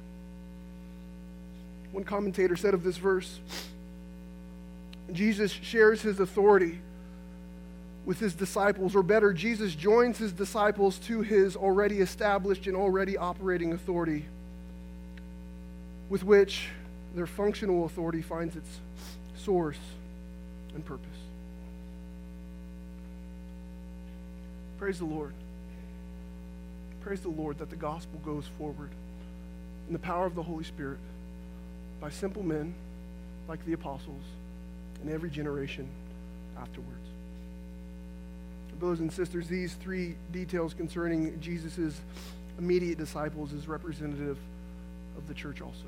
One 1.91 2.03
commentator 2.03 2.55
said 2.55 2.75
of 2.75 2.83
this 2.83 2.97
verse 2.97 3.39
Jesus 5.11 5.51
shares 5.51 6.03
his 6.03 6.19
authority 6.19 6.79
with 8.05 8.19
his 8.19 8.35
disciples, 8.35 8.95
or 8.95 9.01
better, 9.01 9.33
Jesus 9.33 9.73
joins 9.73 10.19
his 10.19 10.31
disciples 10.31 10.99
to 10.99 11.21
his 11.21 11.55
already 11.55 12.01
established 12.01 12.67
and 12.67 12.77
already 12.77 13.17
operating 13.17 13.73
authority, 13.73 14.25
with 16.07 16.23
which 16.23 16.69
their 17.15 17.25
functional 17.25 17.85
authority 17.85 18.21
finds 18.21 18.55
its 18.55 18.69
source 19.37 19.79
and 20.75 20.85
purpose. 20.85 21.24
Praise 24.85 24.99
the 24.99 25.05
Lord. 25.05 25.33
Praise 27.01 27.19
the 27.19 27.29
Lord 27.29 27.57
that 27.57 27.71
the 27.71 27.75
gospel 27.75 28.19
goes 28.23 28.45
forward 28.55 28.91
in 29.87 29.93
the 29.93 29.97
power 29.97 30.27
of 30.27 30.35
the 30.35 30.43
Holy 30.43 30.63
Spirit 30.63 30.99
by 31.99 32.11
simple 32.11 32.43
men 32.43 32.75
like 33.47 33.65
the 33.65 33.73
apostles 33.73 34.21
in 35.03 35.11
every 35.11 35.31
generation 35.31 35.89
afterwards. 36.61 37.07
Brothers 38.77 38.99
and 38.99 39.11
sisters, 39.11 39.47
these 39.47 39.73
three 39.73 40.17
details 40.31 40.75
concerning 40.75 41.41
Jesus' 41.41 41.99
immediate 42.59 42.99
disciples 42.99 43.53
is 43.53 43.67
representative 43.67 44.37
of 45.17 45.27
the 45.27 45.33
church 45.33 45.61
also. 45.61 45.87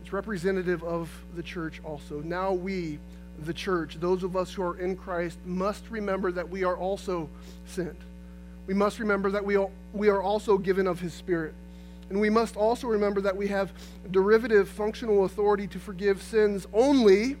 It's 0.00 0.14
representative 0.14 0.82
of 0.82 1.10
the 1.36 1.42
church 1.42 1.82
also. 1.84 2.22
Now 2.22 2.54
we, 2.54 2.98
the 3.40 3.52
church, 3.52 3.98
those 4.00 4.22
of 4.22 4.36
us 4.36 4.52
who 4.52 4.62
are 4.62 4.78
in 4.78 4.96
Christ, 4.96 5.38
must 5.44 5.90
remember 5.90 6.32
that 6.32 6.48
we 6.48 6.64
are 6.64 6.76
also 6.76 7.28
sent. 7.66 7.96
We 8.66 8.74
must 8.74 8.98
remember 8.98 9.30
that 9.32 9.44
we 9.44 9.56
are, 9.56 9.68
we 9.92 10.08
are 10.08 10.22
also 10.22 10.56
given 10.58 10.86
of 10.86 11.00
His 11.00 11.12
Spirit. 11.12 11.54
And 12.10 12.20
we 12.20 12.30
must 12.30 12.56
also 12.56 12.86
remember 12.86 13.20
that 13.22 13.36
we 13.36 13.48
have 13.48 13.72
derivative 14.10 14.68
functional 14.68 15.24
authority 15.24 15.66
to 15.68 15.78
forgive 15.78 16.22
sins 16.22 16.66
only, 16.72 17.36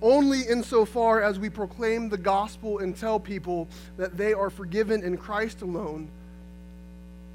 only 0.00 0.42
insofar 0.42 1.22
as 1.22 1.38
we 1.38 1.50
proclaim 1.50 2.08
the 2.08 2.18
gospel 2.18 2.78
and 2.78 2.96
tell 2.96 3.20
people 3.20 3.68
that 3.96 4.16
they 4.16 4.32
are 4.32 4.50
forgiven 4.50 5.02
in 5.02 5.16
Christ 5.16 5.62
alone 5.62 6.08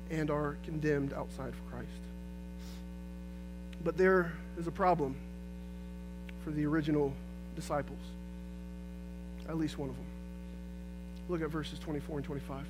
and 0.09 0.29
are 0.29 0.57
condemned 0.63 1.13
outside 1.13 1.49
of 1.49 1.71
Christ. 1.71 1.89
But 3.83 3.97
there 3.97 4.33
is 4.57 4.67
a 4.67 4.71
problem 4.71 5.15
for 6.43 6.51
the 6.51 6.65
original 6.65 7.13
disciples, 7.55 7.99
at 9.47 9.57
least 9.57 9.77
one 9.77 9.89
of 9.89 9.95
them. 9.95 10.05
Look 11.29 11.41
at 11.41 11.49
verses 11.49 11.79
24 11.79 12.17
and 12.17 12.25
25. 12.25 12.65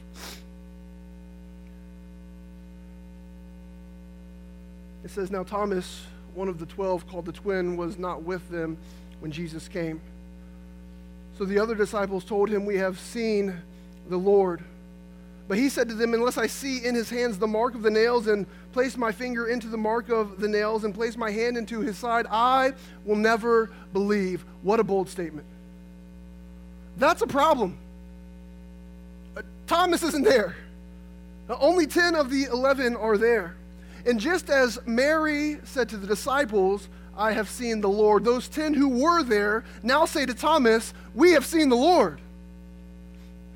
It 5.06 5.12
says, 5.12 5.30
Now 5.30 5.44
Thomas, 5.44 6.04
one 6.34 6.48
of 6.48 6.58
the 6.58 6.66
twelve, 6.66 7.08
called 7.08 7.26
the 7.26 7.32
twin, 7.32 7.78
was 7.78 8.00
not 8.00 8.24
with 8.24 8.50
them 8.50 8.78
when 9.20 9.32
Jesus 9.32 9.68
came. 9.68 10.02
So 11.38 11.46
the 11.46 11.60
other 11.60 11.76
disciples 11.76 12.26
told 12.26 12.50
him, 12.50 12.66
We 12.66 12.78
have 12.78 13.00
seen 13.00 13.62
the 14.10 14.18
Lord. 14.18 14.64
But 15.48 15.58
he 15.58 15.70
said 15.70 15.90
to 15.90 15.96
them, 15.96 16.14
Unless 16.14 16.38
I 16.38 16.48
see 16.48 16.84
in 16.84 16.96
his 16.96 17.10
hands 17.10 17.38
the 17.38 17.48
mark 17.48 17.76
of 17.76 17.84
the 17.84 17.92
nails, 17.92 18.28
and 18.28 18.48
place 18.72 18.98
my 18.98 19.12
finger 19.12 19.48
into 19.48 19.68
the 19.68 19.78
mark 19.78 20.10
of 20.10 20.40
the 20.40 20.48
nails, 20.48 20.84
and 20.84 20.94
place 20.94 21.16
my 21.16 21.32
hand 21.32 21.58
into 21.58 21.82
his 21.82 21.98
side, 21.98 22.26
I 22.30 22.74
will 23.06 23.16
never 23.16 23.70
believe. 23.94 24.44
What 24.64 24.80
a 24.80 24.84
bold 24.84 25.10
statement. 25.10 25.46
That's 26.98 27.22
a 27.22 27.28
problem. 27.28 27.78
Uh, 29.38 29.42
Thomas 29.68 30.02
isn't 30.02 30.24
there. 30.24 30.56
Uh, 31.50 31.58
only 31.60 31.86
10 31.86 32.16
of 32.16 32.32
the 32.32 32.46
11 32.46 32.96
are 32.96 33.18
there. 33.18 33.56
And 34.06 34.20
just 34.20 34.50
as 34.50 34.80
Mary 34.86 35.58
said 35.64 35.90
to 35.90 35.98
the 35.98 36.08
disciples, 36.08 36.90
I 37.18 37.34
have 37.34 37.50
seen 37.50 37.82
the 37.82 37.90
Lord, 37.90 38.24
those 38.24 38.48
10 38.48 38.74
who 38.74 38.90
were 38.90 39.24
there 39.24 39.64
now 39.84 40.06
say 40.06 40.26
to 40.26 40.34
Thomas, 40.34 40.94
We 41.14 41.32
have 41.32 41.46
seen 41.46 41.70
the 41.70 41.76
Lord. 41.76 42.20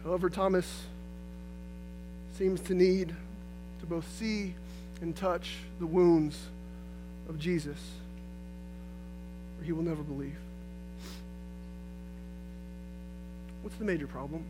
However, 0.03 0.29
Thomas 0.29 0.85
seems 2.39 2.61
to 2.61 2.73
need 2.73 3.13
to 3.81 3.85
both 3.85 4.09
see 4.17 4.55
and 5.01 5.13
touch 5.13 5.57
the 5.81 5.85
wounds 5.85 6.39
of 7.27 7.37
Jesus, 7.37 7.77
or 9.59 9.65
he 9.65 9.73
will 9.73 9.83
never 9.83 10.01
believe. 10.01 10.37
What's 13.61 13.75
the 13.75 13.83
major 13.83 14.07
problem? 14.07 14.45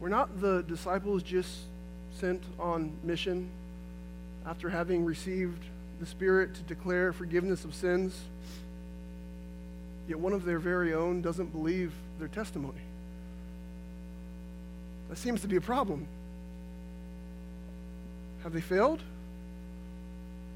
We're 0.00 0.10
not 0.10 0.38
the 0.38 0.64
disciples 0.68 1.22
just 1.22 1.56
sent 2.18 2.42
on 2.58 2.92
mission 3.02 3.48
after 4.44 4.68
having 4.68 5.06
received 5.06 5.64
the 5.98 6.04
Spirit 6.04 6.54
to 6.56 6.60
declare 6.64 7.14
forgiveness 7.14 7.64
of 7.64 7.74
sins, 7.74 8.20
yet 10.06 10.18
one 10.18 10.34
of 10.34 10.44
their 10.44 10.58
very 10.58 10.92
own 10.92 11.22
doesn't 11.22 11.52
believe 11.52 11.94
their 12.18 12.28
testimony. 12.28 12.82
That 15.10 15.18
seems 15.18 15.42
to 15.42 15.48
be 15.48 15.56
a 15.56 15.60
problem. 15.60 16.06
Have 18.44 18.52
they 18.52 18.60
failed? 18.60 19.02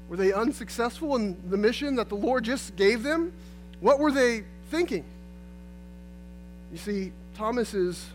Were 0.07 0.15
they 0.15 0.31
unsuccessful 0.31 1.15
in 1.17 1.37
the 1.49 1.57
mission 1.57 1.95
that 1.95 2.07
the 2.07 2.15
Lord 2.15 2.45
just 2.45 2.75
gave 2.77 3.03
them? 3.03 3.33
What 3.81 3.99
were 3.99 4.13
they 4.13 4.45
thinking? 4.71 5.03
You 6.71 6.77
see, 6.77 7.11
Thomas 7.35 7.73
is 7.73 8.05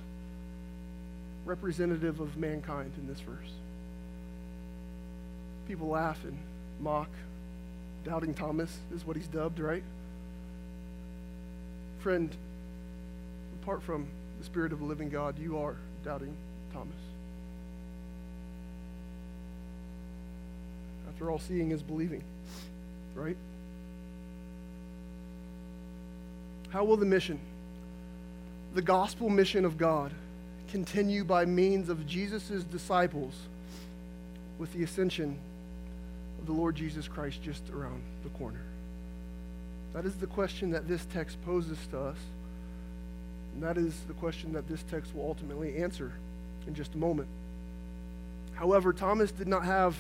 representative 1.45 2.21
of 2.21 2.37
mankind 2.39 2.93
in 2.97 3.07
this 3.07 3.21
verse. 3.21 3.53
People 5.69 5.89
laugh 5.89 6.19
and 6.25 6.39
mock. 6.81 7.11
Doubting 8.05 8.33
Thomas 8.33 8.79
is 8.95 9.05
what 9.05 9.15
he's 9.15 9.29
dubbed, 9.29 9.61
right? 9.61 9.83
Friend, 11.99 12.35
apart 13.63 13.83
from 13.83 14.07
the 14.39 14.45
Spirit 14.47 14.73
of 14.73 14.79
the 14.79 14.87
living 14.87 15.11
God, 15.11 15.39
you 15.39 15.59
are 15.59 15.77
doubting 16.05 16.35
Thomas. 16.73 16.95
After 21.09 21.31
all, 21.31 21.39
seeing 21.39 21.71
is 21.71 21.83
believing, 21.83 22.25
right? 23.15 23.37
How 26.71 26.85
will 26.85 26.97
the 26.97 27.07
mission, 27.07 27.39
the 28.75 28.83
gospel 28.83 29.29
mission 29.29 29.65
of 29.65 29.77
God, 29.77 30.13
continue 30.71 31.25
by 31.25 31.45
means 31.45 31.89
of 31.89 32.07
Jesus' 32.07 32.65
disciples 32.65 33.35
with 34.59 34.73
the 34.73 34.85
ascension 34.85 35.37
of 36.39 36.47
the 36.47 36.53
Lord 36.53 36.77
Jesus 36.77 37.09
Christ 37.09 37.43
just 37.43 37.69
around 37.71 38.03
the 38.23 38.31
corner? 38.31 38.63
That 39.93 40.05
is 40.05 40.15
the 40.15 40.29
question 40.29 40.71
that 40.71 40.87
this 40.87 41.05
text 41.13 41.37
poses 41.45 41.79
to 41.91 41.99
us. 41.99 42.17
And 43.61 43.69
that 43.69 43.77
is 43.77 43.95
the 44.09 44.15
question 44.15 44.55
that 44.55 44.67
this 44.69 44.83
text 44.85 45.15
will 45.15 45.27
ultimately 45.27 45.77
answer 45.77 46.13
in 46.67 46.75
just 46.75 46.95
a 46.95 46.97
moment. 46.97 47.29
However, 48.55 48.95
Thomas 48.95 49.31
did 49.33 49.49
not 49.49 49.67
have 49.67 49.99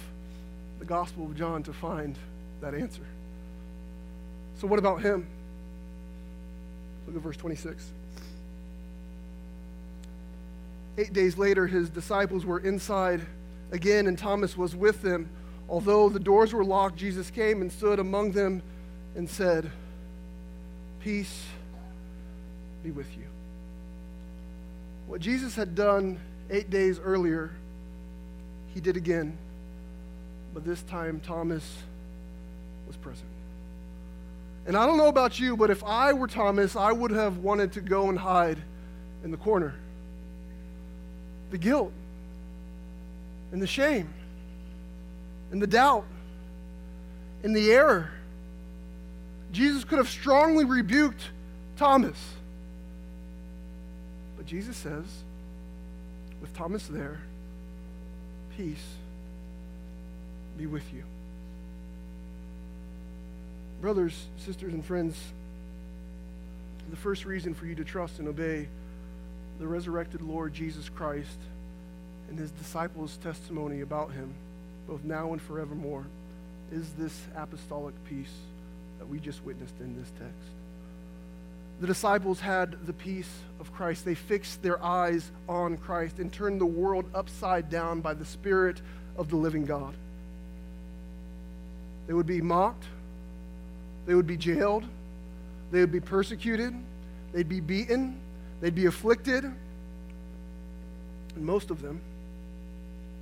the 0.78 0.86
Gospel 0.86 1.26
of 1.26 1.36
John 1.36 1.62
to 1.64 1.74
find 1.74 2.16
that 2.62 2.72
answer. 2.72 3.02
So, 4.60 4.66
what 4.66 4.78
about 4.78 5.02
him? 5.02 5.26
Look 7.06 7.16
at 7.16 7.22
verse 7.22 7.36
26. 7.36 7.86
Eight 10.96 11.12
days 11.12 11.36
later, 11.36 11.66
his 11.66 11.90
disciples 11.90 12.46
were 12.46 12.60
inside 12.60 13.20
again, 13.72 14.06
and 14.06 14.16
Thomas 14.16 14.56
was 14.56 14.74
with 14.74 15.02
them. 15.02 15.28
Although 15.68 16.08
the 16.08 16.18
doors 16.18 16.54
were 16.54 16.64
locked, 16.64 16.96
Jesus 16.96 17.30
came 17.30 17.60
and 17.60 17.70
stood 17.70 17.98
among 17.98 18.32
them 18.32 18.62
and 19.14 19.28
said, 19.28 19.70
Peace 21.00 21.44
be 22.82 22.90
with 22.90 23.14
you. 23.18 23.24
What 25.10 25.20
Jesus 25.20 25.56
had 25.56 25.74
done 25.74 26.20
eight 26.50 26.70
days 26.70 27.00
earlier, 27.00 27.50
he 28.72 28.80
did 28.80 28.96
again. 28.96 29.36
But 30.54 30.64
this 30.64 30.82
time, 30.82 31.18
Thomas 31.18 31.64
was 32.86 32.94
present. 32.94 33.26
And 34.68 34.76
I 34.76 34.86
don't 34.86 34.98
know 34.98 35.08
about 35.08 35.40
you, 35.40 35.56
but 35.56 35.68
if 35.68 35.82
I 35.82 36.12
were 36.12 36.28
Thomas, 36.28 36.76
I 36.76 36.92
would 36.92 37.10
have 37.10 37.38
wanted 37.38 37.72
to 37.72 37.80
go 37.80 38.08
and 38.08 38.16
hide 38.16 38.58
in 39.24 39.32
the 39.32 39.36
corner. 39.36 39.74
The 41.50 41.58
guilt 41.58 41.92
and 43.50 43.60
the 43.60 43.66
shame 43.66 44.14
and 45.50 45.60
the 45.60 45.66
doubt 45.66 46.04
and 47.42 47.54
the 47.54 47.72
error. 47.72 48.12
Jesus 49.50 49.82
could 49.82 49.98
have 49.98 50.08
strongly 50.08 50.64
rebuked 50.64 51.30
Thomas. 51.76 52.16
But 54.40 54.46
Jesus 54.46 54.74
says, 54.78 55.04
with 56.40 56.56
Thomas 56.56 56.86
there, 56.86 57.20
peace 58.56 58.82
be 60.56 60.64
with 60.64 60.90
you. 60.94 61.02
Brothers, 63.82 64.28
sisters, 64.38 64.72
and 64.72 64.82
friends, 64.82 65.14
the 66.88 66.96
first 66.96 67.26
reason 67.26 67.52
for 67.52 67.66
you 67.66 67.74
to 67.74 67.84
trust 67.84 68.18
and 68.18 68.28
obey 68.28 68.66
the 69.58 69.66
resurrected 69.66 70.22
Lord 70.22 70.54
Jesus 70.54 70.88
Christ 70.88 71.38
and 72.30 72.38
his 72.38 72.50
disciples' 72.50 73.18
testimony 73.22 73.82
about 73.82 74.10
him, 74.12 74.32
both 74.88 75.04
now 75.04 75.34
and 75.34 75.42
forevermore, 75.42 76.06
is 76.72 76.88
this 76.98 77.26
apostolic 77.36 77.94
peace 78.08 78.32
that 79.00 79.06
we 79.06 79.18
just 79.18 79.44
witnessed 79.44 79.78
in 79.80 80.00
this 80.00 80.10
text. 80.18 80.59
The 81.80 81.86
disciples 81.86 82.40
had 82.40 82.86
the 82.86 82.92
peace 82.92 83.30
of 83.58 83.72
Christ. 83.72 84.04
They 84.04 84.14
fixed 84.14 84.62
their 84.62 84.82
eyes 84.84 85.30
on 85.48 85.78
Christ 85.78 86.18
and 86.18 86.30
turned 86.30 86.60
the 86.60 86.66
world 86.66 87.06
upside 87.14 87.70
down 87.70 88.02
by 88.02 88.12
the 88.12 88.26
Spirit 88.26 88.82
of 89.16 89.30
the 89.30 89.36
living 89.36 89.64
God. 89.64 89.94
They 92.06 92.12
would 92.12 92.26
be 92.26 92.42
mocked, 92.42 92.84
they 94.04 94.14
would 94.14 94.26
be 94.26 94.36
jailed, 94.36 94.84
they 95.70 95.80
would 95.80 95.92
be 95.92 96.00
persecuted, 96.00 96.74
they'd 97.32 97.48
be 97.48 97.60
beaten, 97.60 98.20
they'd 98.60 98.74
be 98.74 98.86
afflicted, 98.86 99.44
and 99.44 99.56
most 101.36 101.70
of 101.70 101.80
them 101.80 102.00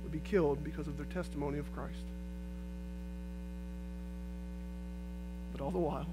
would 0.03 0.11
be 0.11 0.19
killed 0.19 0.63
because 0.65 0.87
of 0.87 0.97
their 0.97 1.05
testimony 1.05 1.59
of 1.59 1.73
Christ. 1.73 2.03
But 5.53 5.61
all 5.61 5.71
the 5.71 5.77
while, 5.77 6.07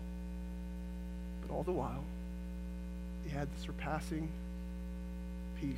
but 1.42 1.53
all 1.53 1.64
the 1.64 1.72
while, 1.72 2.05
he 3.27 3.35
had 3.35 3.49
the 3.55 3.61
surpassing 3.61 4.29
peace 5.61 5.77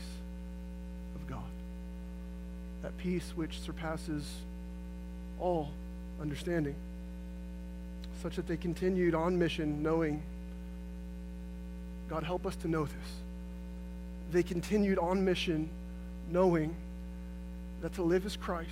of 1.14 1.26
God. 1.26 1.51
That 2.82 2.96
peace 2.99 3.32
which 3.34 3.61
surpasses 3.61 4.24
all 5.40 5.70
understanding, 6.20 6.74
such 8.22 8.36
that 8.36 8.46
they 8.46 8.57
continued 8.57 9.14
on 9.14 9.38
mission 9.38 9.82
knowing, 9.82 10.22
God, 12.11 12.22
help 12.22 12.46
us 12.46 12.57
to 12.57 12.68
know 12.68 12.84
this. 12.84 13.11
They 14.30 14.42
continued 14.42 14.99
on 14.99 15.24
mission 15.24 15.70
knowing 16.30 16.74
that 17.80 17.94
to 17.94 18.03
live 18.03 18.26
is 18.26 18.36
Christ 18.36 18.68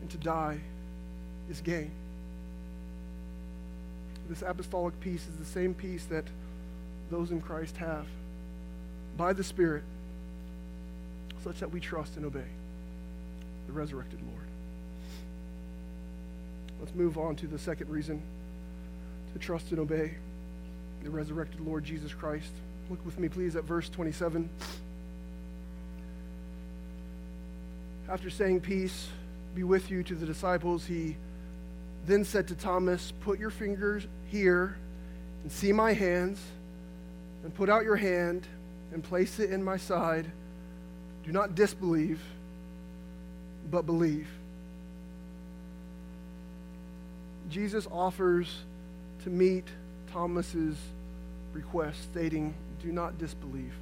and 0.00 0.10
to 0.10 0.16
die 0.16 0.58
is 1.50 1.60
gain. 1.60 1.90
This 4.28 4.42
apostolic 4.42 4.98
peace 5.00 5.26
is 5.28 5.36
the 5.36 5.44
same 5.44 5.74
peace 5.74 6.06
that 6.06 6.24
those 7.10 7.30
in 7.30 7.40
Christ 7.40 7.76
have 7.76 8.06
by 9.16 9.32
the 9.32 9.44
Spirit, 9.44 9.84
such 11.42 11.60
that 11.60 11.70
we 11.70 11.80
trust 11.80 12.16
and 12.16 12.24
obey 12.24 12.46
the 13.66 13.72
resurrected 13.72 14.20
Lord. 14.20 14.46
Let's 16.80 16.94
move 16.94 17.16
on 17.16 17.36
to 17.36 17.46
the 17.46 17.58
second 17.58 17.88
reason 17.88 18.20
to 19.32 19.38
trust 19.38 19.70
and 19.70 19.80
obey 19.80 20.14
the 21.02 21.10
resurrected 21.10 21.60
Lord 21.60 21.84
Jesus 21.84 22.12
Christ. 22.12 22.50
Look 22.90 23.04
with 23.04 23.18
me, 23.18 23.28
please, 23.28 23.56
at 23.56 23.64
verse 23.64 23.88
27. 23.88 24.48
After 28.08 28.30
saying, 28.30 28.60
Peace 28.60 29.08
be 29.54 29.64
with 29.64 29.90
you 29.90 30.02
to 30.02 30.14
the 30.14 30.26
disciples, 30.26 30.84
he 30.84 31.16
then 32.06 32.24
said 32.24 32.48
to 32.48 32.54
Thomas, 32.54 33.12
Put 33.20 33.38
your 33.38 33.50
fingers 33.50 34.06
here 34.30 34.76
and 35.42 35.50
see 35.50 35.72
my 35.72 35.92
hands, 35.92 36.38
and 37.44 37.54
put 37.54 37.68
out 37.68 37.84
your 37.84 37.96
hand 37.96 38.46
and 38.92 39.04
place 39.04 39.38
it 39.38 39.50
in 39.50 39.62
my 39.62 39.76
side. 39.76 40.26
Do 41.24 41.30
not 41.30 41.54
disbelieve, 41.54 42.20
but 43.70 43.86
believe. 43.86 44.26
Jesus 47.50 47.86
offers 47.92 48.62
to 49.22 49.30
meet 49.30 49.64
Thomas's 50.12 50.76
request, 51.52 52.02
stating, 52.04 52.54
Do 52.82 52.90
not 52.90 53.18
disbelieve, 53.18 53.72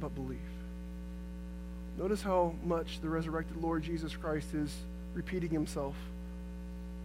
but 0.00 0.14
believe. 0.14 0.38
Notice 1.98 2.22
how 2.22 2.54
much 2.64 3.00
the 3.00 3.08
resurrected 3.08 3.56
Lord 3.56 3.82
Jesus 3.82 4.14
Christ 4.14 4.54
is 4.54 4.74
repeating 5.14 5.50
himself, 5.50 5.96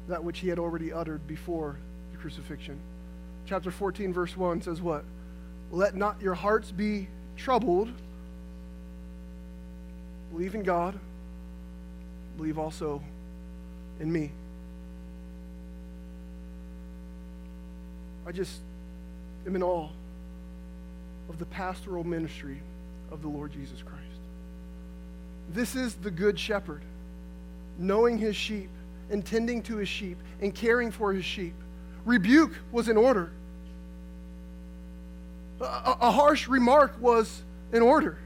that 0.08 0.24
which 0.24 0.40
he 0.40 0.50
had 0.50 0.60
already 0.60 0.94
uttered 0.94 1.28
before 1.28 1.78
the 2.12 2.18
crucifixion. 2.18 2.80
Chapter 3.46 3.72
14, 3.72 4.14
verse 4.14 4.38
1 4.38 4.62
says, 4.62 4.82
What? 4.82 5.04
Let 5.74 5.96
not 5.96 6.22
your 6.22 6.36
hearts 6.36 6.72
be 6.72 7.08
troubled. 7.36 7.90
Believe 10.32 10.54
in 10.54 10.62
God. 10.62 11.00
Believe 12.38 12.60
also 12.60 13.02
in 14.00 14.12
me. 14.12 14.32
I 18.28 18.32
just 18.32 18.60
am 19.48 19.56
in 19.56 19.64
awe 19.64 19.90
of 21.28 21.40
the 21.40 21.46
pastoral 21.48 22.04
ministry 22.04 22.62
of 23.12 23.24
the 23.24 23.28
Lord 23.28 23.52
Jesus 23.52 23.82
Christ. 23.82 24.04
This 25.50 25.76
is 25.76 25.96
the 25.96 26.12
good 26.12 26.40
shepherd, 26.40 26.84
knowing 27.80 28.20
his 28.20 28.36
sheep 28.36 28.70
and 29.10 29.26
tending 29.26 29.64
to 29.64 29.78
his 29.78 29.90
sheep 29.90 30.20
and 30.40 30.54
caring 30.54 30.92
for 30.92 31.14
his 31.14 31.26
sheep. 31.26 31.56
Rebuke 32.06 32.54
was 32.72 32.90
in 32.90 32.96
order. 32.96 33.32
A, 35.64 35.97
a 36.01 36.11
harsh 36.11 36.47
remark 36.47 36.99
was 36.99 37.41
in 37.72 37.82
order. 37.82 38.18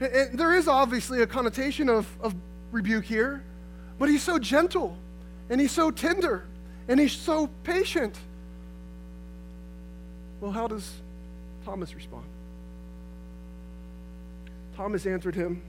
And 0.00 0.38
there 0.38 0.54
is 0.54 0.68
obviously 0.68 1.22
a 1.22 1.26
connotation 1.26 1.88
of, 1.88 2.06
of 2.20 2.34
rebuke 2.70 3.04
here, 3.04 3.42
but 3.98 4.08
he's 4.08 4.22
so 4.22 4.38
gentle 4.38 4.96
and 5.50 5.60
he's 5.60 5.72
so 5.72 5.90
tender 5.90 6.46
and 6.86 7.00
he's 7.00 7.12
so 7.12 7.48
patient. 7.64 8.16
Well, 10.40 10.52
how 10.52 10.68
does 10.68 10.92
Thomas 11.64 11.94
respond? 11.94 12.24
Thomas 14.76 15.04
answered 15.06 15.34
him 15.34 15.60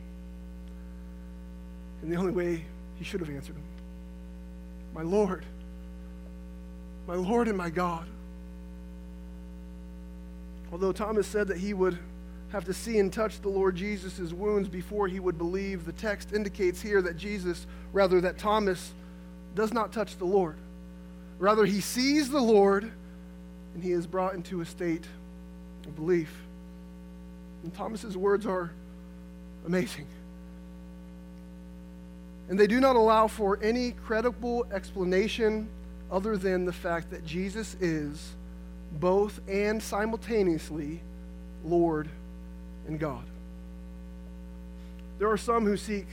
in 2.04 2.10
the 2.10 2.16
only 2.16 2.32
way 2.32 2.64
he 2.98 3.04
should 3.04 3.20
have 3.20 3.30
answered 3.30 3.56
him 3.56 3.64
My 4.94 5.02
Lord, 5.02 5.46
my 7.08 7.16
Lord 7.16 7.48
and 7.48 7.58
my 7.58 7.72
God. 7.72 8.08
Although 10.72 10.92
Thomas 10.92 11.28
said 11.28 11.48
that 11.48 11.58
he 11.58 11.74
would 11.74 11.98
have 12.52 12.66
to 12.66 12.74
see 12.74 13.00
and 13.00 13.12
touch 13.12 13.42
the 13.42 13.50
Lord 13.50 13.76
Jesus' 13.76 14.34
wounds 14.34 14.68
before 14.68 15.08
he 15.08 15.20
would 15.20 15.38
believe, 15.38 15.86
the 15.86 15.94
text 15.94 16.34
indicates 16.34 16.82
here 16.82 17.02
that 17.02 17.18
Jesus, 17.18 17.68
rather, 17.94 18.22
that 18.22 18.38
Thomas 18.38 18.94
does 19.56 19.74
not 19.74 19.92
touch 19.92 20.18
the 20.18 20.26
Lord. 20.26 20.58
Rather, 21.38 21.66
he 21.66 21.82
sees 21.82 22.30
the 22.30 22.42
Lord 22.42 22.92
and 23.74 23.84
he 23.84 23.92
is 23.92 24.08
brought 24.08 24.34
into 24.34 24.62
a 24.62 24.66
state 24.66 25.06
of 25.86 25.96
belief. 25.96 26.34
And 27.64 27.74
Thomas's 27.74 28.18
words 28.18 28.46
are 28.46 28.72
amazing. 29.66 30.08
And 32.50 32.60
they 32.60 32.68
do 32.68 32.80
not 32.80 32.96
allow 32.96 33.28
for 33.28 33.60
any 33.62 33.92
credible 33.92 34.66
explanation 34.74 35.70
other 36.12 36.36
than 36.36 36.66
the 36.66 36.74
fact 36.74 37.12
that 37.12 37.24
Jesus 37.26 37.76
is 37.80 38.34
both 38.92 39.40
and 39.48 39.82
simultaneously 39.82 41.02
Lord 41.64 42.10
and 42.88 43.00
God. 43.00 43.24
There 45.20 45.30
are 45.30 45.38
some 45.38 45.66
who 45.66 45.78
seek 45.78 46.08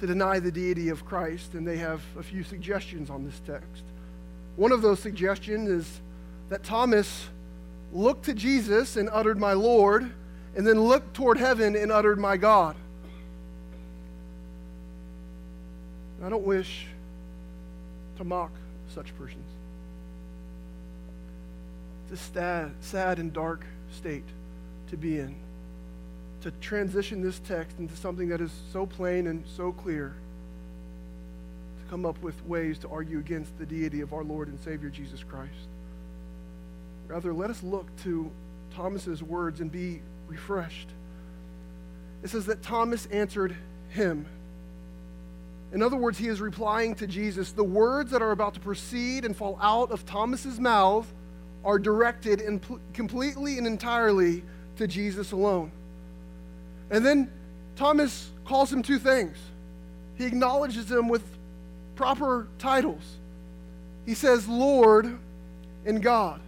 to 0.00 0.06
deny 0.06 0.38
the 0.38 0.50
deity 0.50 0.88
of 0.88 1.04
Christ, 1.04 1.54
and 1.54 1.66
they 1.66 1.76
have 1.76 2.02
a 2.18 2.22
few 2.22 2.42
suggestions 2.42 3.10
on 3.10 3.24
this 3.24 3.40
text. 3.46 3.82
One 4.56 4.72
of 4.72 4.82
those 4.82 5.00
suggestions 5.00 5.68
is 5.68 6.00
that 6.48 6.64
Thomas 6.64 7.28
looked 7.92 8.24
to 8.26 8.34
Jesus 8.34 8.96
and 8.96 9.08
uttered, 9.12 9.38
My 9.38 9.52
Lord, 9.52 10.10
and 10.56 10.66
then 10.66 10.80
looked 10.80 11.14
toward 11.14 11.38
heaven 11.38 11.76
and 11.76 11.92
uttered, 11.92 12.18
My 12.18 12.36
God. 12.36 12.76
I 16.24 16.28
don't 16.28 16.44
wish 16.44 16.86
to 18.16 18.24
mock 18.24 18.50
such 18.92 19.16
persons. 19.16 19.57
It's 22.10 22.22
a 22.22 22.32
sad, 22.32 22.72
sad 22.80 23.18
and 23.18 23.34
dark 23.34 23.66
state 23.90 24.24
to 24.88 24.96
be 24.96 25.18
in, 25.18 25.36
to 26.40 26.50
transition 26.52 27.20
this 27.20 27.38
text 27.40 27.78
into 27.78 27.94
something 27.96 28.28
that 28.28 28.40
is 28.40 28.50
so 28.72 28.86
plain 28.86 29.26
and 29.26 29.44
so 29.46 29.72
clear, 29.72 30.14
to 31.82 31.90
come 31.90 32.06
up 32.06 32.18
with 32.22 32.42
ways 32.46 32.78
to 32.78 32.88
argue 32.88 33.18
against 33.18 33.58
the 33.58 33.66
deity 33.66 34.00
of 34.00 34.14
our 34.14 34.24
Lord 34.24 34.48
and 34.48 34.58
Savior 34.60 34.88
Jesus 34.88 35.22
Christ. 35.22 35.68
Rather, 37.08 37.34
let 37.34 37.50
us 37.50 37.62
look 37.62 37.86
to 38.04 38.30
Thomas's 38.74 39.22
words 39.22 39.60
and 39.60 39.70
be 39.70 40.00
refreshed. 40.28 40.88
It 42.22 42.30
says 42.30 42.46
that 42.46 42.62
Thomas 42.62 43.04
answered 43.06 43.54
him. 43.90 44.24
In 45.74 45.82
other 45.82 45.96
words, 45.98 46.16
he 46.16 46.28
is 46.28 46.40
replying 46.40 46.94
to 46.94 47.06
Jesus. 47.06 47.52
The 47.52 47.64
words 47.64 48.12
that 48.12 48.22
are 48.22 48.30
about 48.30 48.54
to 48.54 48.60
proceed 48.60 49.26
and 49.26 49.36
fall 49.36 49.58
out 49.60 49.90
of 49.90 50.06
Thomas's 50.06 50.58
mouth 50.58 51.06
are 51.64 51.78
directed 51.78 52.40
in 52.40 52.60
completely 52.92 53.58
and 53.58 53.66
entirely 53.66 54.42
to 54.76 54.86
Jesus 54.86 55.32
alone. 55.32 55.70
And 56.90 57.04
then 57.04 57.30
Thomas 57.76 58.30
calls 58.44 58.72
him 58.72 58.82
two 58.82 58.98
things. 58.98 59.36
He 60.16 60.24
acknowledges 60.24 60.90
him 60.90 61.08
with 61.08 61.22
proper 61.94 62.48
titles. 62.58 63.02
He 64.06 64.14
says, 64.14 64.48
Lord 64.48 65.18
and 65.84 66.02
God. 66.02 66.40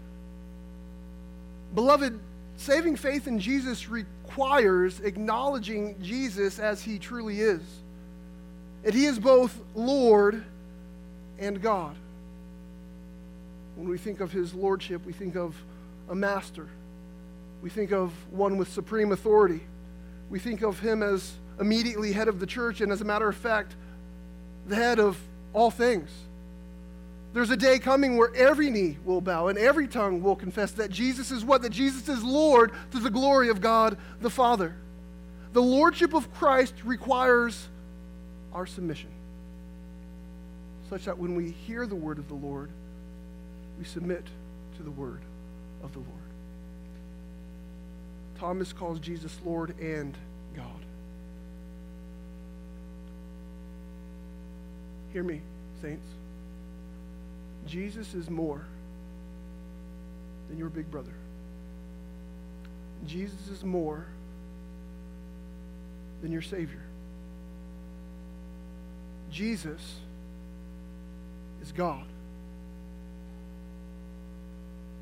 Beloved, 1.75 2.19
saving 2.57 2.97
faith 2.97 3.27
in 3.27 3.39
Jesus 3.39 3.89
requires 3.89 5.01
acknowledging 5.01 6.01
Jesus 6.03 6.59
as 6.59 6.83
he 6.83 6.99
truly 6.99 7.41
is. 7.41 7.61
And 8.85 8.95
he 8.95 9.05
is 9.05 9.19
both 9.19 9.61
Lord 9.75 10.45
and 11.39 11.61
God. 11.61 11.97
When 13.81 13.89
we 13.89 13.97
think 13.97 14.21
of 14.21 14.31
his 14.31 14.53
lordship, 14.53 15.07
we 15.07 15.15
think 15.15 15.37
of 15.37 15.57
a 16.11 16.15
master. 16.15 16.69
We 17.63 17.71
think 17.71 17.93
of 17.93 18.13
one 18.31 18.59
with 18.59 18.71
supreme 18.71 19.11
authority. 19.11 19.63
We 20.29 20.39
think 20.39 20.61
of 20.61 20.81
him 20.81 21.03
as 21.03 21.33
immediately 21.59 22.13
head 22.13 22.29
of 22.29 22.41
the 22.41 22.47
church, 22.47 22.83
and 22.83 22.93
as 22.93 23.01
a 23.01 23.07
matter 23.07 23.27
of 23.27 23.35
fact, 23.35 23.77
the 24.67 24.77
head 24.77 25.01
of 25.01 25.19
all 25.55 25.71
things. 25.71 26.11
There's 27.33 27.49
a 27.49 27.57
day 27.57 27.79
coming 27.79 28.19
where 28.19 28.35
every 28.35 28.69
knee 28.69 28.99
will 29.03 29.23
bow 29.23 29.49
and 29.49 29.57
every 29.57 29.89
tongue 29.89 30.23
will 30.23 30.37
confess 30.37 30.73
that 30.73 30.91
Jesus 30.91 31.31
is 31.31 31.43
what? 31.43 31.63
That 31.63 31.71
Jesus 31.71 32.07
is 32.07 32.23
Lord 32.23 32.73
to 32.91 32.99
the 32.99 33.09
glory 33.09 33.49
of 33.49 33.63
God 33.63 33.97
the 34.21 34.29
Father. 34.29 34.77
The 35.55 35.63
lordship 35.63 36.13
of 36.13 36.31
Christ 36.35 36.75
requires 36.85 37.67
our 38.53 38.67
submission, 38.67 39.09
such 40.91 41.07
that 41.07 41.17
when 41.17 41.35
we 41.35 41.53
hear 41.53 41.87
the 41.87 41.95
word 41.95 42.19
of 42.19 42.29
the 42.29 42.35
Lord, 42.35 42.69
we 43.81 43.87
submit 43.87 44.27
to 44.77 44.83
the 44.83 44.91
word 44.91 45.23
of 45.83 45.95
the 45.95 45.99
Lord. 46.01 46.11
Thomas 48.39 48.75
calls 48.75 49.01
Jesus 49.01 49.39
Lord 49.43 49.75
and 49.81 50.17
God. 50.55 50.85
Hear 55.15 55.23
me, 55.23 55.41
saints. 55.81 56.07
Jesus 57.67 58.13
is 58.13 58.29
more 58.29 58.67
than 60.51 60.59
your 60.59 60.69
big 60.69 60.91
brother. 60.91 61.15
Jesus 63.07 63.49
is 63.49 63.65
more 63.65 64.05
than 66.21 66.31
your 66.31 66.43
Savior. 66.43 66.83
Jesus 69.31 69.81
is 71.63 71.73
God. 71.73 72.05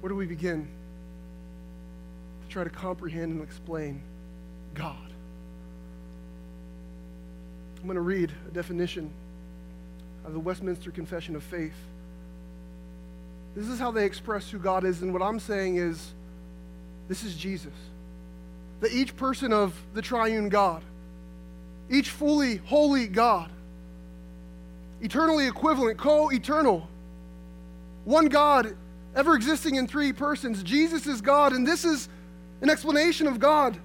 Where 0.08 0.14
do 0.14 0.16
we 0.20 0.24
begin 0.24 0.66
to 2.40 2.48
try 2.48 2.64
to 2.64 2.70
comprehend 2.70 3.30
and 3.30 3.42
explain 3.42 4.00
God? 4.72 4.96
I'm 7.76 7.82
going 7.82 7.96
to 7.96 8.00
read 8.00 8.32
a 8.48 8.50
definition 8.50 9.10
of 10.24 10.32
the 10.32 10.38
Westminster 10.38 10.90
Confession 10.90 11.36
of 11.36 11.42
Faith. 11.42 11.74
This 13.54 13.68
is 13.68 13.78
how 13.78 13.90
they 13.90 14.06
express 14.06 14.48
who 14.48 14.58
God 14.58 14.84
is, 14.84 15.02
and 15.02 15.12
what 15.12 15.20
I'm 15.20 15.38
saying 15.38 15.76
is 15.76 16.14
this 17.06 17.22
is 17.22 17.36
Jesus. 17.36 17.74
That 18.80 18.92
each 18.92 19.14
person 19.14 19.52
of 19.52 19.78
the 19.92 20.00
triune 20.00 20.48
God, 20.48 20.82
each 21.90 22.08
fully 22.08 22.56
holy 22.64 23.08
God, 23.08 23.50
eternally 25.02 25.46
equivalent, 25.46 25.98
co 25.98 26.30
eternal, 26.30 26.88
one 28.06 28.30
God 28.30 28.74
ever 29.14 29.34
existing 29.34 29.76
in 29.76 29.86
three 29.86 30.12
persons. 30.12 30.62
Jesus 30.62 31.06
is 31.06 31.20
God, 31.20 31.52
and 31.52 31.66
this 31.66 31.84
is 31.84 32.08
an 32.60 32.70
explanation 32.70 33.26
of 33.26 33.38
God. 33.38 33.78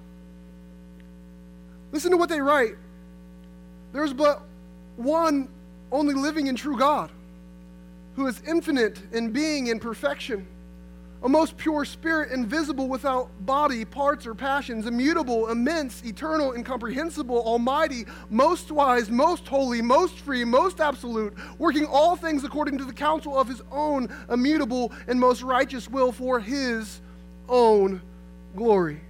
Listen 1.92 2.10
to 2.10 2.16
what 2.16 2.28
they 2.28 2.40
write. 2.40 2.74
There's 3.92 4.12
but 4.12 4.42
one 4.96 5.48
only 5.92 6.14
living 6.14 6.48
and 6.48 6.58
true 6.58 6.76
God 6.76 7.10
who 8.16 8.26
is 8.26 8.40
infinite 8.46 9.00
in 9.12 9.30
being 9.30 9.70
and 9.70 9.80
perfection 9.80 10.46
a 11.24 11.28
most 11.28 11.56
pure 11.56 11.86
spirit, 11.86 12.30
invisible, 12.32 12.86
without 12.86 13.30
body, 13.46 13.84
parts, 13.84 14.26
or 14.26 14.34
passions, 14.34 14.86
immutable, 14.86 15.48
immense, 15.48 16.04
eternal, 16.04 16.52
incomprehensible, 16.52 17.38
almighty, 17.38 18.04
most 18.28 18.70
wise, 18.70 19.10
most 19.10 19.48
holy, 19.48 19.80
most 19.80 20.18
free, 20.18 20.44
most 20.44 20.80
absolute, 20.80 21.34
working 21.58 21.86
all 21.86 22.14
things 22.14 22.44
according 22.44 22.76
to 22.76 22.84
the 22.84 22.92
counsel 22.92 23.38
of 23.38 23.48
his 23.48 23.62
own 23.72 24.06
immutable 24.30 24.92
and 25.08 25.18
most 25.18 25.42
righteous 25.42 25.88
will 25.88 26.12
for 26.12 26.38
his 26.38 27.00
own 27.48 28.02
glory 28.54 29.00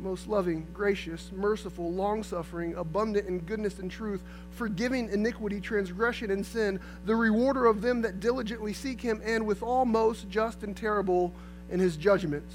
most 0.00 0.28
loving, 0.28 0.66
gracious, 0.72 1.30
merciful, 1.34 1.92
long 1.92 2.22
suffering, 2.22 2.74
abundant 2.74 3.26
in 3.26 3.40
goodness 3.40 3.78
and 3.78 3.90
truth, 3.90 4.22
forgiving 4.50 5.08
iniquity, 5.10 5.60
transgression, 5.60 6.30
and 6.30 6.46
sin, 6.46 6.80
the 7.04 7.16
rewarder 7.16 7.66
of 7.66 7.82
them 7.82 8.02
that 8.02 8.20
diligently 8.20 8.72
seek 8.72 9.00
him, 9.00 9.20
and 9.24 9.46
withal 9.46 9.84
most 9.84 10.28
just 10.30 10.62
and 10.62 10.76
terrible 10.76 11.32
in 11.70 11.80
his 11.80 11.96
judgments, 11.96 12.54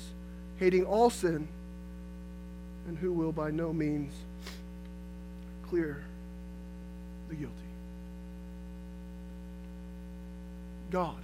hating 0.58 0.86
all 0.86 1.10
sin, 1.10 1.48
and 2.88 2.98
who 2.98 3.12
will 3.12 3.32
by 3.32 3.52
no 3.52 3.74
means 3.74 4.14
clear 5.70 6.04
the 7.30 7.36
guilty. 7.36 7.56
God. 10.92 11.18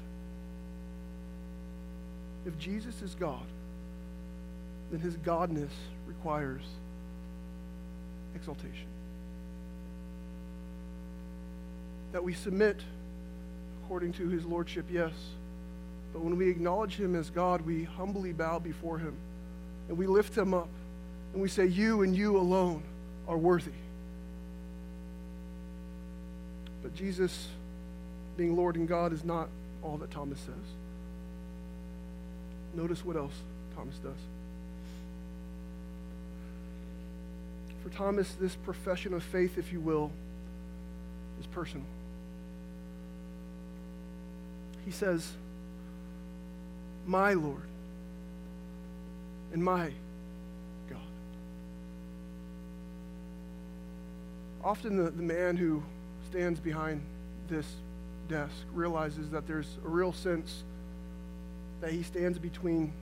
If 2.46 2.58
Jesus 2.58 3.02
is 3.02 3.14
God, 3.16 3.46
then 4.92 5.00
his 5.00 5.16
godness 5.18 5.70
requires 6.20 6.64
exaltation. 8.36 8.88
That 12.12 12.24
we 12.24 12.34
submit 12.34 12.82
according 13.84 14.14
to 14.14 14.28
his 14.28 14.44
lordship, 14.46 14.86
yes. 14.92 15.14
But 16.12 16.22
when 16.22 16.38
we 16.38 16.50
acknowledge 16.50 16.96
him 16.96 17.16
as 17.16 17.30
God, 17.30 17.62
we 17.62 17.86
humbly 17.86 18.34
bow 18.34 18.60
before 18.60 18.98
him 18.98 19.16
and 19.88 19.98
we 19.98 20.08
lift 20.08 20.38
him 20.38 20.54
up 20.54 20.68
and 21.34 21.42
we 21.42 21.48
say, 21.48 21.66
You 21.66 22.02
and 22.02 22.16
you 22.16 22.38
alone 22.38 22.84
are 23.28 23.38
worthy. 23.38 23.72
But 26.84 26.96
Jesus, 26.96 27.48
being 28.36 28.58
Lord 28.58 28.76
and 28.76 28.88
God, 28.88 29.14
is 29.14 29.24
not 29.24 29.48
all 29.82 29.98
that 29.98 30.12
Thomas 30.12 30.40
says. 30.40 30.56
Notice 32.76 33.06
what 33.06 33.16
else 33.16 33.34
Thomas 33.76 33.96
does. 34.00 34.39
For 37.90 37.98
Thomas, 37.98 38.36
this 38.40 38.56
profession 38.56 39.14
of 39.14 39.24
faith, 39.24 39.58
if 39.58 39.72
you 39.72 39.80
will, 39.80 40.12
is 41.40 41.48
personal. 41.48 41.86
He 44.86 44.92
says, 44.92 45.32
My 47.06 47.34
Lord 47.34 47.64
and 49.54 49.64
my 49.64 49.92
God. 50.90 50.98
Often 54.64 55.04
the, 55.04 55.12
the 55.12 55.24
man 55.24 55.58
who 55.58 55.82
stands 56.30 56.60
behind 56.60 57.02
this 57.48 57.66
desk 58.28 58.54
realizes 58.74 59.32
that 59.32 59.48
there's 59.48 59.78
a 59.84 59.88
real 59.88 60.14
sense 60.14 60.64
that 61.82 61.92
he 61.92 62.04
stands 62.04 62.38
between 62.38 62.94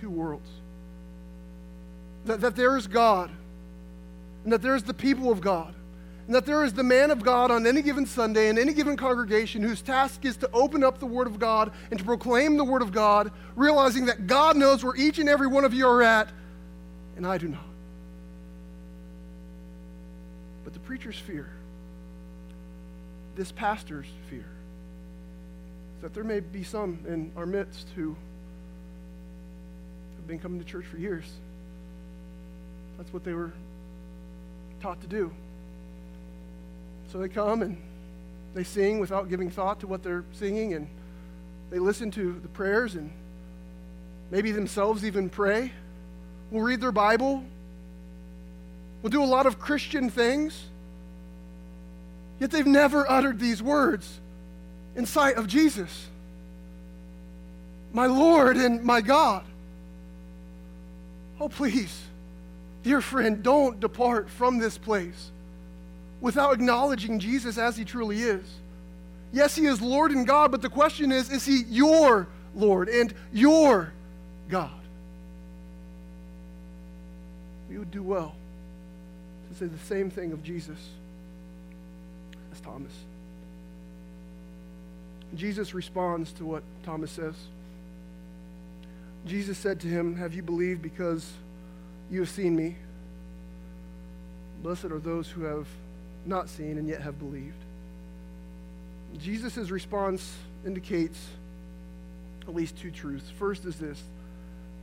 two 0.00 0.10
worlds. 0.10 0.48
That, 2.26 2.40
that 2.40 2.54
there 2.54 2.76
is 2.76 2.86
God 2.86 3.30
and 4.46 4.52
that 4.52 4.62
there 4.62 4.76
is 4.76 4.84
the 4.84 4.94
people 4.94 5.32
of 5.32 5.40
God, 5.40 5.74
and 6.26 6.34
that 6.36 6.46
there 6.46 6.62
is 6.62 6.72
the 6.72 6.84
man 6.84 7.10
of 7.10 7.24
God 7.24 7.50
on 7.50 7.66
any 7.66 7.82
given 7.82 8.06
Sunday 8.06 8.48
in 8.48 8.58
any 8.58 8.72
given 8.72 8.96
congregation 8.96 9.60
whose 9.60 9.82
task 9.82 10.24
is 10.24 10.36
to 10.36 10.48
open 10.52 10.84
up 10.84 11.00
the 11.00 11.06
Word 11.06 11.26
of 11.26 11.40
God 11.40 11.72
and 11.90 11.98
to 11.98 12.04
proclaim 12.04 12.56
the 12.56 12.62
Word 12.62 12.80
of 12.80 12.92
God, 12.92 13.32
realizing 13.56 14.06
that 14.06 14.28
God 14.28 14.56
knows 14.56 14.84
where 14.84 14.94
each 14.94 15.18
and 15.18 15.28
every 15.28 15.48
one 15.48 15.64
of 15.64 15.74
you 15.74 15.88
are 15.88 16.00
at, 16.00 16.28
and 17.16 17.26
I 17.26 17.38
do 17.38 17.48
not. 17.48 17.64
But 20.62 20.74
the 20.74 20.78
preacher's 20.78 21.18
fear, 21.18 21.50
this 23.34 23.50
pastor's 23.50 24.06
fear, 24.30 24.46
is 25.96 26.02
that 26.02 26.14
there 26.14 26.22
may 26.22 26.38
be 26.38 26.62
some 26.62 27.00
in 27.08 27.32
our 27.36 27.46
midst 27.46 27.88
who 27.96 28.14
have 30.14 30.28
been 30.28 30.38
coming 30.38 30.60
to 30.60 30.64
church 30.64 30.84
for 30.84 30.98
years 30.98 31.28
That's 32.96 33.12
what 33.12 33.24
they 33.24 33.32
were 33.32 33.52
taught 34.86 35.00
to 35.00 35.08
do. 35.08 35.32
So 37.10 37.18
they 37.18 37.28
come 37.28 37.62
and 37.62 37.76
they 38.54 38.62
sing 38.62 39.00
without 39.00 39.28
giving 39.28 39.50
thought 39.50 39.80
to 39.80 39.88
what 39.88 40.04
they're 40.04 40.22
singing, 40.30 40.74
and 40.74 40.86
they 41.70 41.80
listen 41.80 42.12
to 42.12 42.38
the 42.40 42.46
prayers, 42.46 42.94
and 42.94 43.10
maybe 44.30 44.52
themselves 44.52 45.04
even 45.04 45.28
pray. 45.28 45.72
We'll 46.52 46.62
read 46.62 46.80
their 46.80 46.92
Bible. 46.92 47.42
We'll 49.02 49.10
do 49.10 49.24
a 49.24 49.26
lot 49.26 49.46
of 49.46 49.58
Christian 49.58 50.08
things. 50.08 50.66
Yet 52.38 52.52
they've 52.52 52.64
never 52.64 53.10
uttered 53.10 53.40
these 53.40 53.60
words 53.60 54.20
in 54.94 55.04
sight 55.04 55.34
of 55.34 55.48
Jesus, 55.48 56.06
my 57.92 58.06
Lord 58.06 58.56
and 58.56 58.84
my 58.84 59.00
God. 59.00 59.42
Oh, 61.40 61.48
please, 61.48 62.02
dear 62.86 63.00
friend, 63.00 63.42
don't 63.42 63.80
depart 63.80 64.30
from 64.30 64.58
this 64.58 64.78
place 64.78 65.32
without 66.20 66.54
acknowledging 66.54 67.18
Jesus 67.18 67.58
as 67.58 67.76
he 67.76 67.84
truly 67.84 68.22
is. 68.22 68.44
Yes, 69.32 69.56
he 69.56 69.66
is 69.66 69.82
Lord 69.82 70.12
and 70.12 70.24
God, 70.24 70.52
but 70.52 70.62
the 70.62 70.68
question 70.68 71.10
is 71.10 71.28
is 71.28 71.44
he 71.44 71.64
your 71.68 72.28
Lord 72.54 72.88
and 72.88 73.12
your 73.32 73.92
God? 74.48 74.70
We 77.68 77.76
would 77.76 77.90
do 77.90 78.04
well 78.04 78.36
to 79.50 79.58
say 79.58 79.66
the 79.66 79.84
same 79.86 80.08
thing 80.08 80.30
of 80.30 80.44
Jesus 80.44 80.78
as 82.52 82.60
Thomas. 82.60 82.92
Jesus 85.34 85.74
responds 85.74 86.30
to 86.34 86.44
what 86.44 86.62
Thomas 86.84 87.10
says. 87.10 87.34
Jesus 89.26 89.58
said 89.58 89.80
to 89.80 89.88
him, 89.88 90.14
Have 90.14 90.34
you 90.34 90.42
believed 90.42 90.82
because 90.82 91.28
you 92.10 92.20
have 92.20 92.28
seen 92.28 92.54
me? 92.56 92.76
Blessed 94.62 94.86
are 94.86 94.98
those 94.98 95.28
who 95.28 95.42
have 95.42 95.66
not 96.24 96.48
seen 96.48 96.78
and 96.78 96.88
yet 96.88 97.00
have 97.02 97.18
believed. 97.18 97.54
Jesus' 99.18 99.70
response 99.70 100.36
indicates 100.64 101.18
at 102.42 102.54
least 102.54 102.76
two 102.78 102.90
truths. 102.90 103.30
First 103.38 103.64
is 103.64 103.76
this 103.76 104.02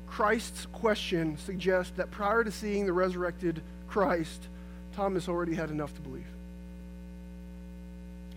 Christ's 0.08 0.66
question 0.68 1.38
suggests 1.38 1.94
that 1.98 2.12
prior 2.12 2.44
to 2.44 2.52
seeing 2.52 2.86
the 2.86 2.94
resurrected 2.94 3.62
Christ, 3.88 4.48
Thomas 4.96 5.28
already 5.28 5.56
had 5.56 5.70
enough 5.70 5.94
to 5.96 6.02
believe. 6.02 6.26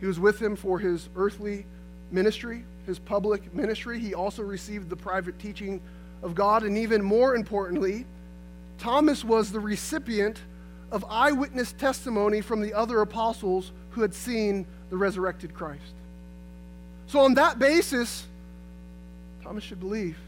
He 0.00 0.06
was 0.06 0.20
with 0.20 0.40
him 0.40 0.56
for 0.56 0.78
his 0.78 1.08
earthly 1.16 1.64
ministry, 2.10 2.64
his 2.86 2.98
public 2.98 3.54
ministry. 3.54 3.98
He 3.98 4.14
also 4.14 4.42
received 4.42 4.88
the 4.88 4.96
private 4.96 5.38
teaching 5.38 5.80
of 6.22 6.34
God. 6.34 6.62
And 6.62 6.78
even 6.78 7.02
more 7.02 7.34
importantly, 7.34 8.04
Thomas 8.78 9.24
was 9.24 9.52
the 9.52 9.60
recipient 9.60 10.38
of 10.90 11.04
eyewitness 11.08 11.72
testimony 11.72 12.40
from 12.40 12.60
the 12.60 12.74
other 12.74 13.00
apostles 13.00 13.72
who 13.90 14.02
had 14.02 14.14
seen 14.14 14.66
the 14.90 14.96
resurrected 14.96 15.54
Christ. 15.54 15.82
So, 17.08 17.20
on 17.20 17.34
that 17.34 17.58
basis, 17.58 18.26
Thomas 19.42 19.64
should 19.64 19.80
believe. 19.80 20.18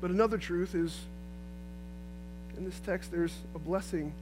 But 0.00 0.10
another 0.10 0.38
truth 0.38 0.74
is 0.74 0.96
in 2.58 2.64
this 2.64 2.78
text, 2.80 3.12
there's 3.12 3.34
a 3.54 3.58
blessing 3.58 4.12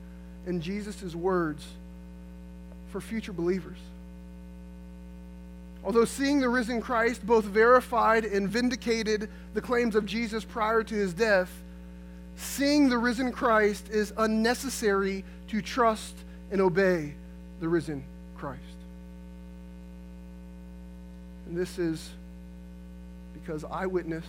in 0.46 0.60
Jesus' 0.60 1.14
words 1.14 1.66
for 2.90 3.00
future 3.00 3.32
believers. 3.32 3.78
Although 5.82 6.04
seeing 6.04 6.40
the 6.40 6.48
risen 6.48 6.80
Christ 6.80 7.24
both 7.24 7.44
verified 7.44 8.24
and 8.24 8.48
vindicated 8.48 9.30
the 9.54 9.62
claims 9.62 9.94
of 9.94 10.04
Jesus 10.04 10.44
prior 10.44 10.82
to 10.82 10.94
his 10.94 11.14
death, 11.14 11.50
seeing 12.36 12.88
the 12.88 12.98
risen 12.98 13.32
Christ 13.32 13.88
is 13.88 14.12
unnecessary 14.16 15.24
to 15.48 15.62
trust 15.62 16.14
and 16.50 16.60
obey 16.60 17.14
the 17.60 17.68
risen 17.68 18.04
Christ. 18.36 18.62
And 21.46 21.56
this 21.56 21.78
is 21.78 22.10
because 23.32 23.64
eyewitness, 23.64 24.24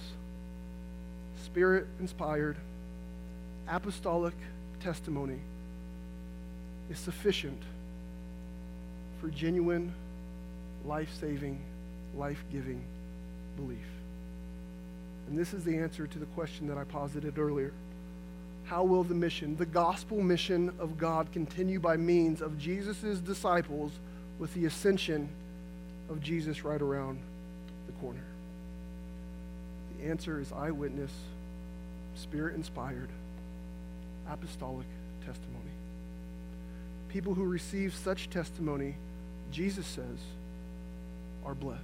spirit 1.43 1.88
inspired, 1.99 2.55
apostolic 3.68 4.36
testimony 4.80 5.39
is 6.89 6.99
sufficient 6.99 7.62
for 9.20 9.28
genuine, 9.30 9.93
life 10.86 11.10
saving, 11.20 11.60
life 12.16 12.43
giving 12.51 12.82
belief. 13.55 13.78
And 15.28 15.38
this 15.38 15.53
is 15.53 15.64
the 15.64 15.78
answer 15.78 16.08
to 16.08 16.20
the 16.20 16.26
question 16.28 16.68
that 16.68 16.78
I 16.78 16.86
posited 16.86 17.38
earlier. 17.38 17.74
How 18.68 18.84
will 18.84 19.03
the 19.03 19.15
mission, 19.15 19.55
the 19.55 19.65
gospel 19.65 20.22
mission 20.22 20.74
of 20.78 20.97
God, 20.97 21.32
continue 21.32 21.80
by 21.80 21.95
means 21.95 22.41
of 22.41 22.57
Jesus' 22.59 23.20
disciples 23.20 23.93
with 24.39 24.53
the 24.53 24.65
ascension 24.65 25.30
of 26.09 26.22
Jesus 26.22 26.65
right 26.65 26.82
around 26.82 27.20
the 27.86 27.93
corner? 27.93 28.26
The 29.97 30.09
answer 30.09 30.41
is 30.41 30.51
eyewitness, 30.51 31.11
spirit 32.15 32.55
inspired, 32.55 33.07
apostolic 34.30 34.88
testimony. 35.26 35.72
People 37.07 37.34
who 37.34 37.45
receive 37.45 37.95
such 37.95 38.30
testimony, 38.30 38.97
Jesus 39.49 39.88
says, 39.88 40.20
are 41.45 41.55
blessed. 41.55 41.82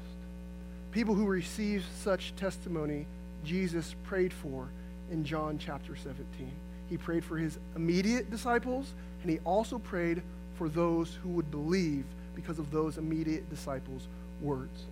People 0.92 1.16
who 1.16 1.28
receive 1.28 1.86
such 2.04 2.36
testimony, 2.36 3.08
Jesus 3.46 3.96
prayed 4.04 4.34
for 4.34 4.68
in 5.10 5.24
John 5.24 5.58
chapter 5.58 5.96
17. 5.96 6.52
He 6.90 6.98
prayed 6.98 7.24
for 7.24 7.38
his 7.38 7.58
immediate 7.76 8.30
disciples, 8.30 8.94
and 9.22 9.32
he 9.32 9.40
also 9.46 9.80
prayed 9.80 10.22
for 10.58 10.70
those 10.70 11.18
who 11.24 11.30
would 11.30 11.50
believe 11.50 12.06
because 12.36 12.60
of 12.60 12.72
those 12.72 12.98
immediate 12.98 13.50
disciples' 13.50 14.08
words. 14.42 14.84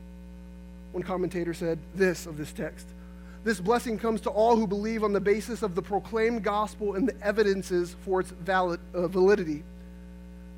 One 0.91 1.03
commentator 1.03 1.53
said 1.53 1.79
this 1.95 2.25
of 2.25 2.37
this 2.37 2.51
text 2.51 2.87
This 3.43 3.59
blessing 3.59 3.97
comes 3.97 4.21
to 4.21 4.29
all 4.29 4.55
who 4.55 4.67
believe 4.67 5.03
on 5.03 5.13
the 5.13 5.21
basis 5.21 5.63
of 5.63 5.75
the 5.75 5.81
proclaimed 5.81 6.43
gospel 6.43 6.95
and 6.95 7.07
the 7.07 7.25
evidences 7.25 7.95
for 8.05 8.21
its 8.21 8.31
valid, 8.31 8.79
uh, 8.93 9.07
validity. 9.07 9.63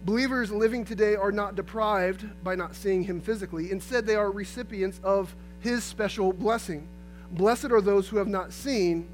Believers 0.05 0.51
living 0.51 0.83
today 0.83 1.15
are 1.15 1.31
not 1.31 1.55
deprived 1.55 2.25
by 2.43 2.55
not 2.55 2.75
seeing 2.75 3.03
him 3.03 3.21
physically. 3.21 3.71
Instead, 3.71 4.05
they 4.05 4.15
are 4.15 4.29
recipients 4.29 4.99
of 5.01 5.33
his 5.61 5.83
special 5.83 6.33
blessing. 6.33 6.87
Blessed 7.31 7.71
are 7.71 7.79
those 7.79 8.09
who 8.09 8.17
have 8.17 8.27
not 8.27 8.51
seen 8.51 9.07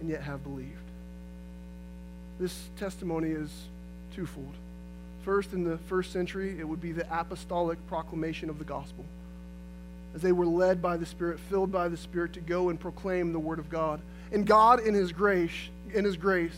and 0.00 0.08
yet 0.08 0.22
have 0.22 0.42
believed. 0.42 0.85
This 2.38 2.68
testimony 2.78 3.30
is 3.30 3.50
twofold. 4.14 4.54
First, 5.24 5.52
in 5.52 5.64
the 5.64 5.78
first 5.78 6.12
century, 6.12 6.56
it 6.58 6.64
would 6.68 6.80
be 6.80 6.92
the 6.92 7.06
apostolic 7.12 7.84
proclamation 7.88 8.50
of 8.50 8.58
the 8.58 8.64
gospel. 8.64 9.04
As 10.14 10.22
they 10.22 10.32
were 10.32 10.46
led 10.46 10.80
by 10.80 10.96
the 10.96 11.06
Spirit, 11.06 11.40
filled 11.50 11.72
by 11.72 11.88
the 11.88 11.96
Spirit 11.96 12.32
to 12.34 12.40
go 12.40 12.68
and 12.68 12.78
proclaim 12.78 13.32
the 13.32 13.38
word 13.38 13.58
of 13.58 13.68
God. 13.68 14.00
And 14.32 14.46
God, 14.46 14.80
in 14.80 14.94
his 14.94 15.12
grace, 15.12 15.50
in 15.92 16.04
his 16.04 16.16
grace, 16.16 16.56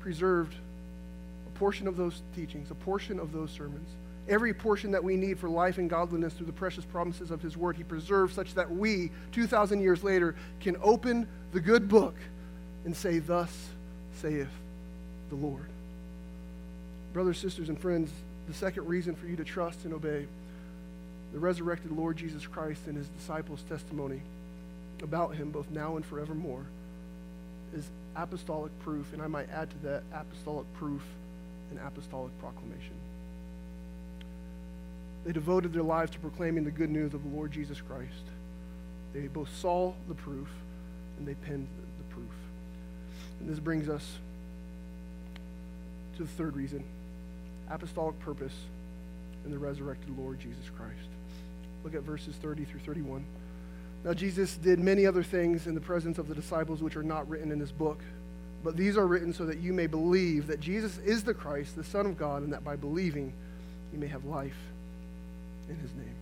preserved 0.00 0.54
a 1.46 1.58
portion 1.58 1.86
of 1.86 1.96
those 1.96 2.22
teachings, 2.34 2.70
a 2.70 2.74
portion 2.74 3.18
of 3.18 3.32
those 3.32 3.50
sermons. 3.50 3.88
Every 4.28 4.54
portion 4.54 4.92
that 4.92 5.02
we 5.02 5.16
need 5.16 5.38
for 5.38 5.48
life 5.48 5.78
and 5.78 5.90
godliness 5.90 6.34
through 6.34 6.46
the 6.46 6.52
precious 6.52 6.84
promises 6.84 7.30
of 7.30 7.42
His 7.42 7.56
Word, 7.56 7.76
He 7.76 7.82
preserved 7.82 8.34
such 8.34 8.54
that 8.54 8.70
we, 8.70 9.10
2,000 9.32 9.80
years 9.80 10.04
later, 10.04 10.36
can 10.60 10.76
open 10.80 11.26
the 11.52 11.60
good 11.60 11.88
book 11.88 12.14
and 12.84 12.96
say, 12.96 13.18
Thus 13.18 13.50
saith 14.22 14.48
the 15.28 15.34
Lord. 15.34 15.66
Brothers, 17.12 17.38
sisters, 17.38 17.68
and 17.68 17.78
friends, 17.78 18.10
the 18.46 18.54
second 18.54 18.86
reason 18.86 19.14
for 19.14 19.26
you 19.26 19.36
to 19.36 19.44
trust 19.44 19.84
and 19.84 19.92
obey 19.92 20.26
the 21.32 21.38
resurrected 21.38 21.90
Lord 21.90 22.16
Jesus 22.16 22.46
Christ 22.46 22.82
and 22.86 22.96
his 22.96 23.08
disciples' 23.08 23.62
testimony 23.68 24.20
about 25.02 25.34
him, 25.34 25.50
both 25.50 25.70
now 25.70 25.96
and 25.96 26.06
forevermore, 26.06 26.64
is 27.74 27.84
apostolic 28.14 28.70
proof, 28.80 29.12
and 29.12 29.20
I 29.20 29.26
might 29.26 29.50
add 29.50 29.70
to 29.70 29.78
that 29.88 30.02
apostolic 30.14 30.72
proof 30.74 31.02
and 31.70 31.80
apostolic 31.80 32.38
proclamation. 32.38 32.94
They 35.24 35.32
devoted 35.32 35.72
their 35.72 35.82
lives 35.82 36.10
to 36.12 36.18
proclaiming 36.18 36.64
the 36.64 36.70
good 36.70 36.90
news 36.90 37.14
of 37.14 37.22
the 37.22 37.28
Lord 37.34 37.52
Jesus 37.52 37.80
Christ. 37.80 38.10
They 39.12 39.26
both 39.28 39.54
saw 39.56 39.92
the 40.08 40.14
proof 40.14 40.48
and 41.18 41.26
they 41.26 41.34
penned. 41.34 41.68
And 43.42 43.50
this 43.50 43.58
brings 43.58 43.88
us 43.88 44.18
to 46.16 46.22
the 46.22 46.28
third 46.28 46.56
reason 46.56 46.84
apostolic 47.70 48.18
purpose 48.20 48.54
in 49.44 49.50
the 49.50 49.58
resurrected 49.58 50.16
Lord 50.16 50.38
Jesus 50.38 50.70
Christ. 50.76 51.08
Look 51.84 51.94
at 51.94 52.02
verses 52.02 52.36
30 52.36 52.64
through 52.64 52.80
31. 52.80 53.24
Now, 54.04 54.12
Jesus 54.12 54.56
did 54.56 54.78
many 54.78 55.06
other 55.06 55.22
things 55.22 55.66
in 55.66 55.74
the 55.74 55.80
presence 55.80 56.18
of 56.18 56.28
the 56.28 56.34
disciples 56.34 56.82
which 56.82 56.96
are 56.96 57.02
not 57.02 57.28
written 57.28 57.50
in 57.50 57.58
this 57.58 57.72
book, 57.72 57.98
but 58.62 58.76
these 58.76 58.96
are 58.96 59.06
written 59.06 59.32
so 59.32 59.46
that 59.46 59.58
you 59.58 59.72
may 59.72 59.86
believe 59.86 60.48
that 60.48 60.60
Jesus 60.60 60.98
is 60.98 61.24
the 61.24 61.34
Christ, 61.34 61.76
the 61.76 61.84
Son 61.84 62.06
of 62.06 62.18
God, 62.18 62.42
and 62.42 62.52
that 62.52 62.62
by 62.62 62.76
believing 62.76 63.32
you 63.92 63.98
may 63.98 64.08
have 64.08 64.24
life 64.24 64.56
in 65.68 65.76
his 65.76 65.92
name. 65.94 66.14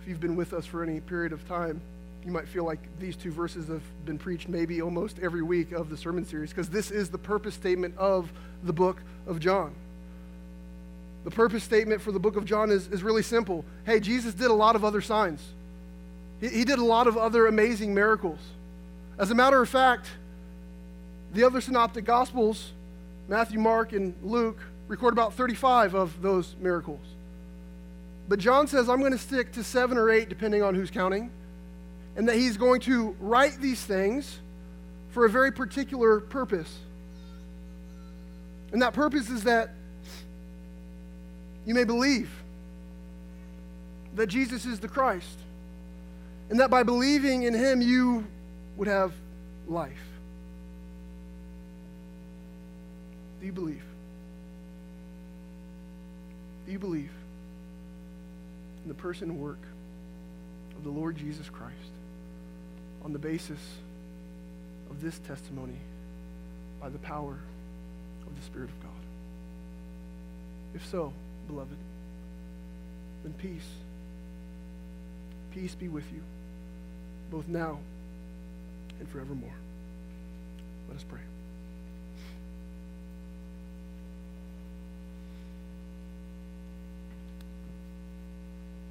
If 0.00 0.08
you've 0.08 0.20
been 0.20 0.36
with 0.36 0.52
us 0.52 0.66
for 0.66 0.82
any 0.82 1.00
period 1.00 1.32
of 1.32 1.46
time, 1.46 1.80
you 2.26 2.32
might 2.32 2.48
feel 2.48 2.64
like 2.64 2.80
these 2.98 3.14
two 3.14 3.30
verses 3.30 3.68
have 3.68 3.82
been 4.04 4.18
preached 4.18 4.48
maybe 4.48 4.82
almost 4.82 5.20
every 5.20 5.42
week 5.42 5.70
of 5.70 5.88
the 5.88 5.96
sermon 5.96 6.26
series 6.26 6.50
because 6.50 6.68
this 6.68 6.90
is 6.90 7.08
the 7.08 7.18
purpose 7.18 7.54
statement 7.54 7.96
of 7.96 8.32
the 8.64 8.72
book 8.72 9.00
of 9.28 9.38
John. 9.38 9.72
The 11.22 11.30
purpose 11.30 11.62
statement 11.62 12.02
for 12.02 12.10
the 12.10 12.18
book 12.18 12.34
of 12.34 12.44
John 12.44 12.72
is, 12.72 12.88
is 12.88 13.04
really 13.04 13.22
simple. 13.22 13.64
Hey, 13.84 14.00
Jesus 14.00 14.34
did 14.34 14.50
a 14.50 14.54
lot 14.54 14.74
of 14.74 14.84
other 14.84 15.00
signs, 15.00 15.40
he, 16.40 16.48
he 16.48 16.64
did 16.64 16.80
a 16.80 16.84
lot 16.84 17.06
of 17.06 17.16
other 17.16 17.46
amazing 17.46 17.94
miracles. 17.94 18.40
As 19.18 19.30
a 19.30 19.34
matter 19.34 19.62
of 19.62 19.68
fact, 19.68 20.08
the 21.32 21.44
other 21.44 21.60
synoptic 21.60 22.04
gospels, 22.04 22.72
Matthew, 23.28 23.60
Mark, 23.60 23.92
and 23.92 24.14
Luke, 24.22 24.58
record 24.88 25.12
about 25.12 25.34
35 25.34 25.94
of 25.94 26.22
those 26.22 26.56
miracles. 26.60 27.00
But 28.28 28.40
John 28.40 28.66
says, 28.66 28.88
I'm 28.88 28.98
going 28.98 29.12
to 29.12 29.18
stick 29.18 29.52
to 29.52 29.62
seven 29.62 29.96
or 29.96 30.10
eight, 30.10 30.28
depending 30.28 30.62
on 30.62 30.74
who's 30.74 30.90
counting, 30.90 31.30
and 32.16 32.28
that 32.28 32.36
he's 32.36 32.56
going 32.56 32.80
to 32.80 33.14
write 33.20 33.60
these 33.60 33.80
things 33.80 34.38
for 35.10 35.26
a 35.26 35.30
very 35.30 35.52
particular 35.52 36.20
purpose. 36.20 36.78
And 38.72 38.82
that 38.82 38.94
purpose 38.94 39.28
is 39.28 39.44
that 39.44 39.70
you 41.66 41.74
may 41.74 41.84
believe 41.84 42.30
that 44.14 44.28
Jesus 44.28 44.64
is 44.64 44.80
the 44.80 44.88
Christ, 44.88 45.38
and 46.48 46.60
that 46.60 46.70
by 46.70 46.82
believing 46.82 47.42
in 47.42 47.52
him, 47.52 47.82
you 47.82 48.26
would 48.76 48.88
have 48.88 49.12
life. 49.68 49.92
Do 53.40 53.46
you 53.46 53.52
believe? 53.52 53.82
Do 56.64 56.72
you 56.72 56.78
believe 56.78 57.10
in 58.82 58.88
the 58.88 58.94
person 58.94 59.30
and 59.30 59.38
work 59.38 59.60
of 60.76 60.84
the 60.84 60.90
Lord 60.90 61.16
Jesus 61.16 61.50
Christ 61.50 61.95
on 63.06 63.12
the 63.12 63.18
basis 63.20 63.60
of 64.90 65.00
this 65.00 65.16
testimony 65.20 65.78
by 66.80 66.88
the 66.88 66.98
power 66.98 67.38
of 68.26 68.36
the 68.36 68.42
Spirit 68.44 68.68
of 68.68 68.82
God? 68.82 68.90
If 70.74 70.84
so, 70.86 71.12
beloved, 71.46 71.76
then 73.22 73.32
peace. 73.34 73.68
Peace 75.52 75.72
be 75.76 75.86
with 75.88 76.02
you, 76.12 76.20
both 77.30 77.46
now 77.46 77.78
and 78.98 79.08
forevermore. 79.08 79.54
Let 80.88 80.96
us 80.96 81.04
pray. 81.08 81.20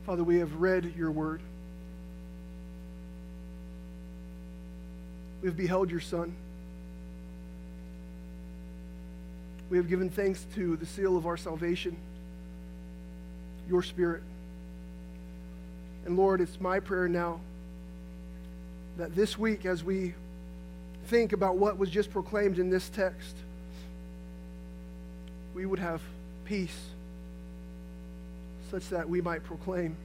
Father, 0.06 0.24
we 0.24 0.40
have 0.40 0.56
read 0.56 0.94
your 0.96 1.12
word. 1.12 1.42
We 5.42 5.48
have 5.48 5.58
beheld 5.58 5.92
your 5.92 6.00
Son. 6.00 6.36
We 9.70 9.78
have 9.78 9.90
given 9.90 10.10
thanks 10.10 10.46
to 10.56 10.76
the 10.78 10.86
seal 10.86 11.18
of 11.18 11.26
our 11.26 11.38
salvation, 11.38 11.98
your 13.68 13.84
Spirit. 13.84 14.24
And 16.06 16.18
Lord, 16.18 16.40
it's 16.40 16.62
my 16.62 16.80
prayer 16.80 17.08
now 17.08 17.40
that 18.98 19.16
this 19.16 19.38
week, 19.38 19.66
as 19.66 19.84
we 19.84 20.14
think 21.08 21.34
about 21.34 21.58
what 21.58 21.78
was 21.78 21.90
just 21.90 22.12
proclaimed 22.12 22.60
in 22.60 22.70
this 22.70 22.90
text, 22.90 23.36
we 25.54 25.66
would 25.66 25.80
have 25.80 26.02
peace 26.46 26.78
such 28.70 28.90
that 28.90 29.08
we 29.08 29.22
might 29.22 29.44
proclaim 29.44 29.96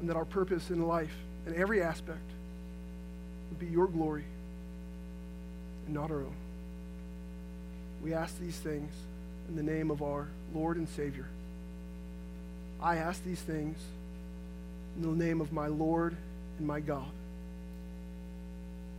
and 0.00 0.08
that 0.08 0.16
our 0.16 0.24
purpose 0.24 0.70
in 0.70 0.86
life 0.86 1.14
in 1.46 1.54
every 1.54 1.82
aspect 1.82 2.18
be 3.58 3.66
your 3.66 3.86
glory 3.86 4.24
and 5.86 5.94
not 5.94 6.10
our 6.10 6.18
own. 6.18 6.36
We 8.02 8.14
ask 8.14 8.38
these 8.38 8.56
things 8.56 8.92
in 9.48 9.56
the 9.56 9.62
name 9.62 9.90
of 9.90 10.02
our 10.02 10.28
Lord 10.54 10.76
and 10.76 10.88
Savior. 10.88 11.26
I 12.80 12.96
ask 12.96 13.24
these 13.24 13.40
things 13.40 13.78
in 14.96 15.02
the 15.02 15.24
name 15.24 15.40
of 15.40 15.52
my 15.52 15.66
Lord 15.66 16.16
and 16.58 16.66
my 16.66 16.80
God, 16.80 17.10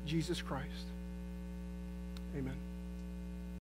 Jesus 0.05 0.41
Christ. 0.41 0.65
Amen. 2.37 2.68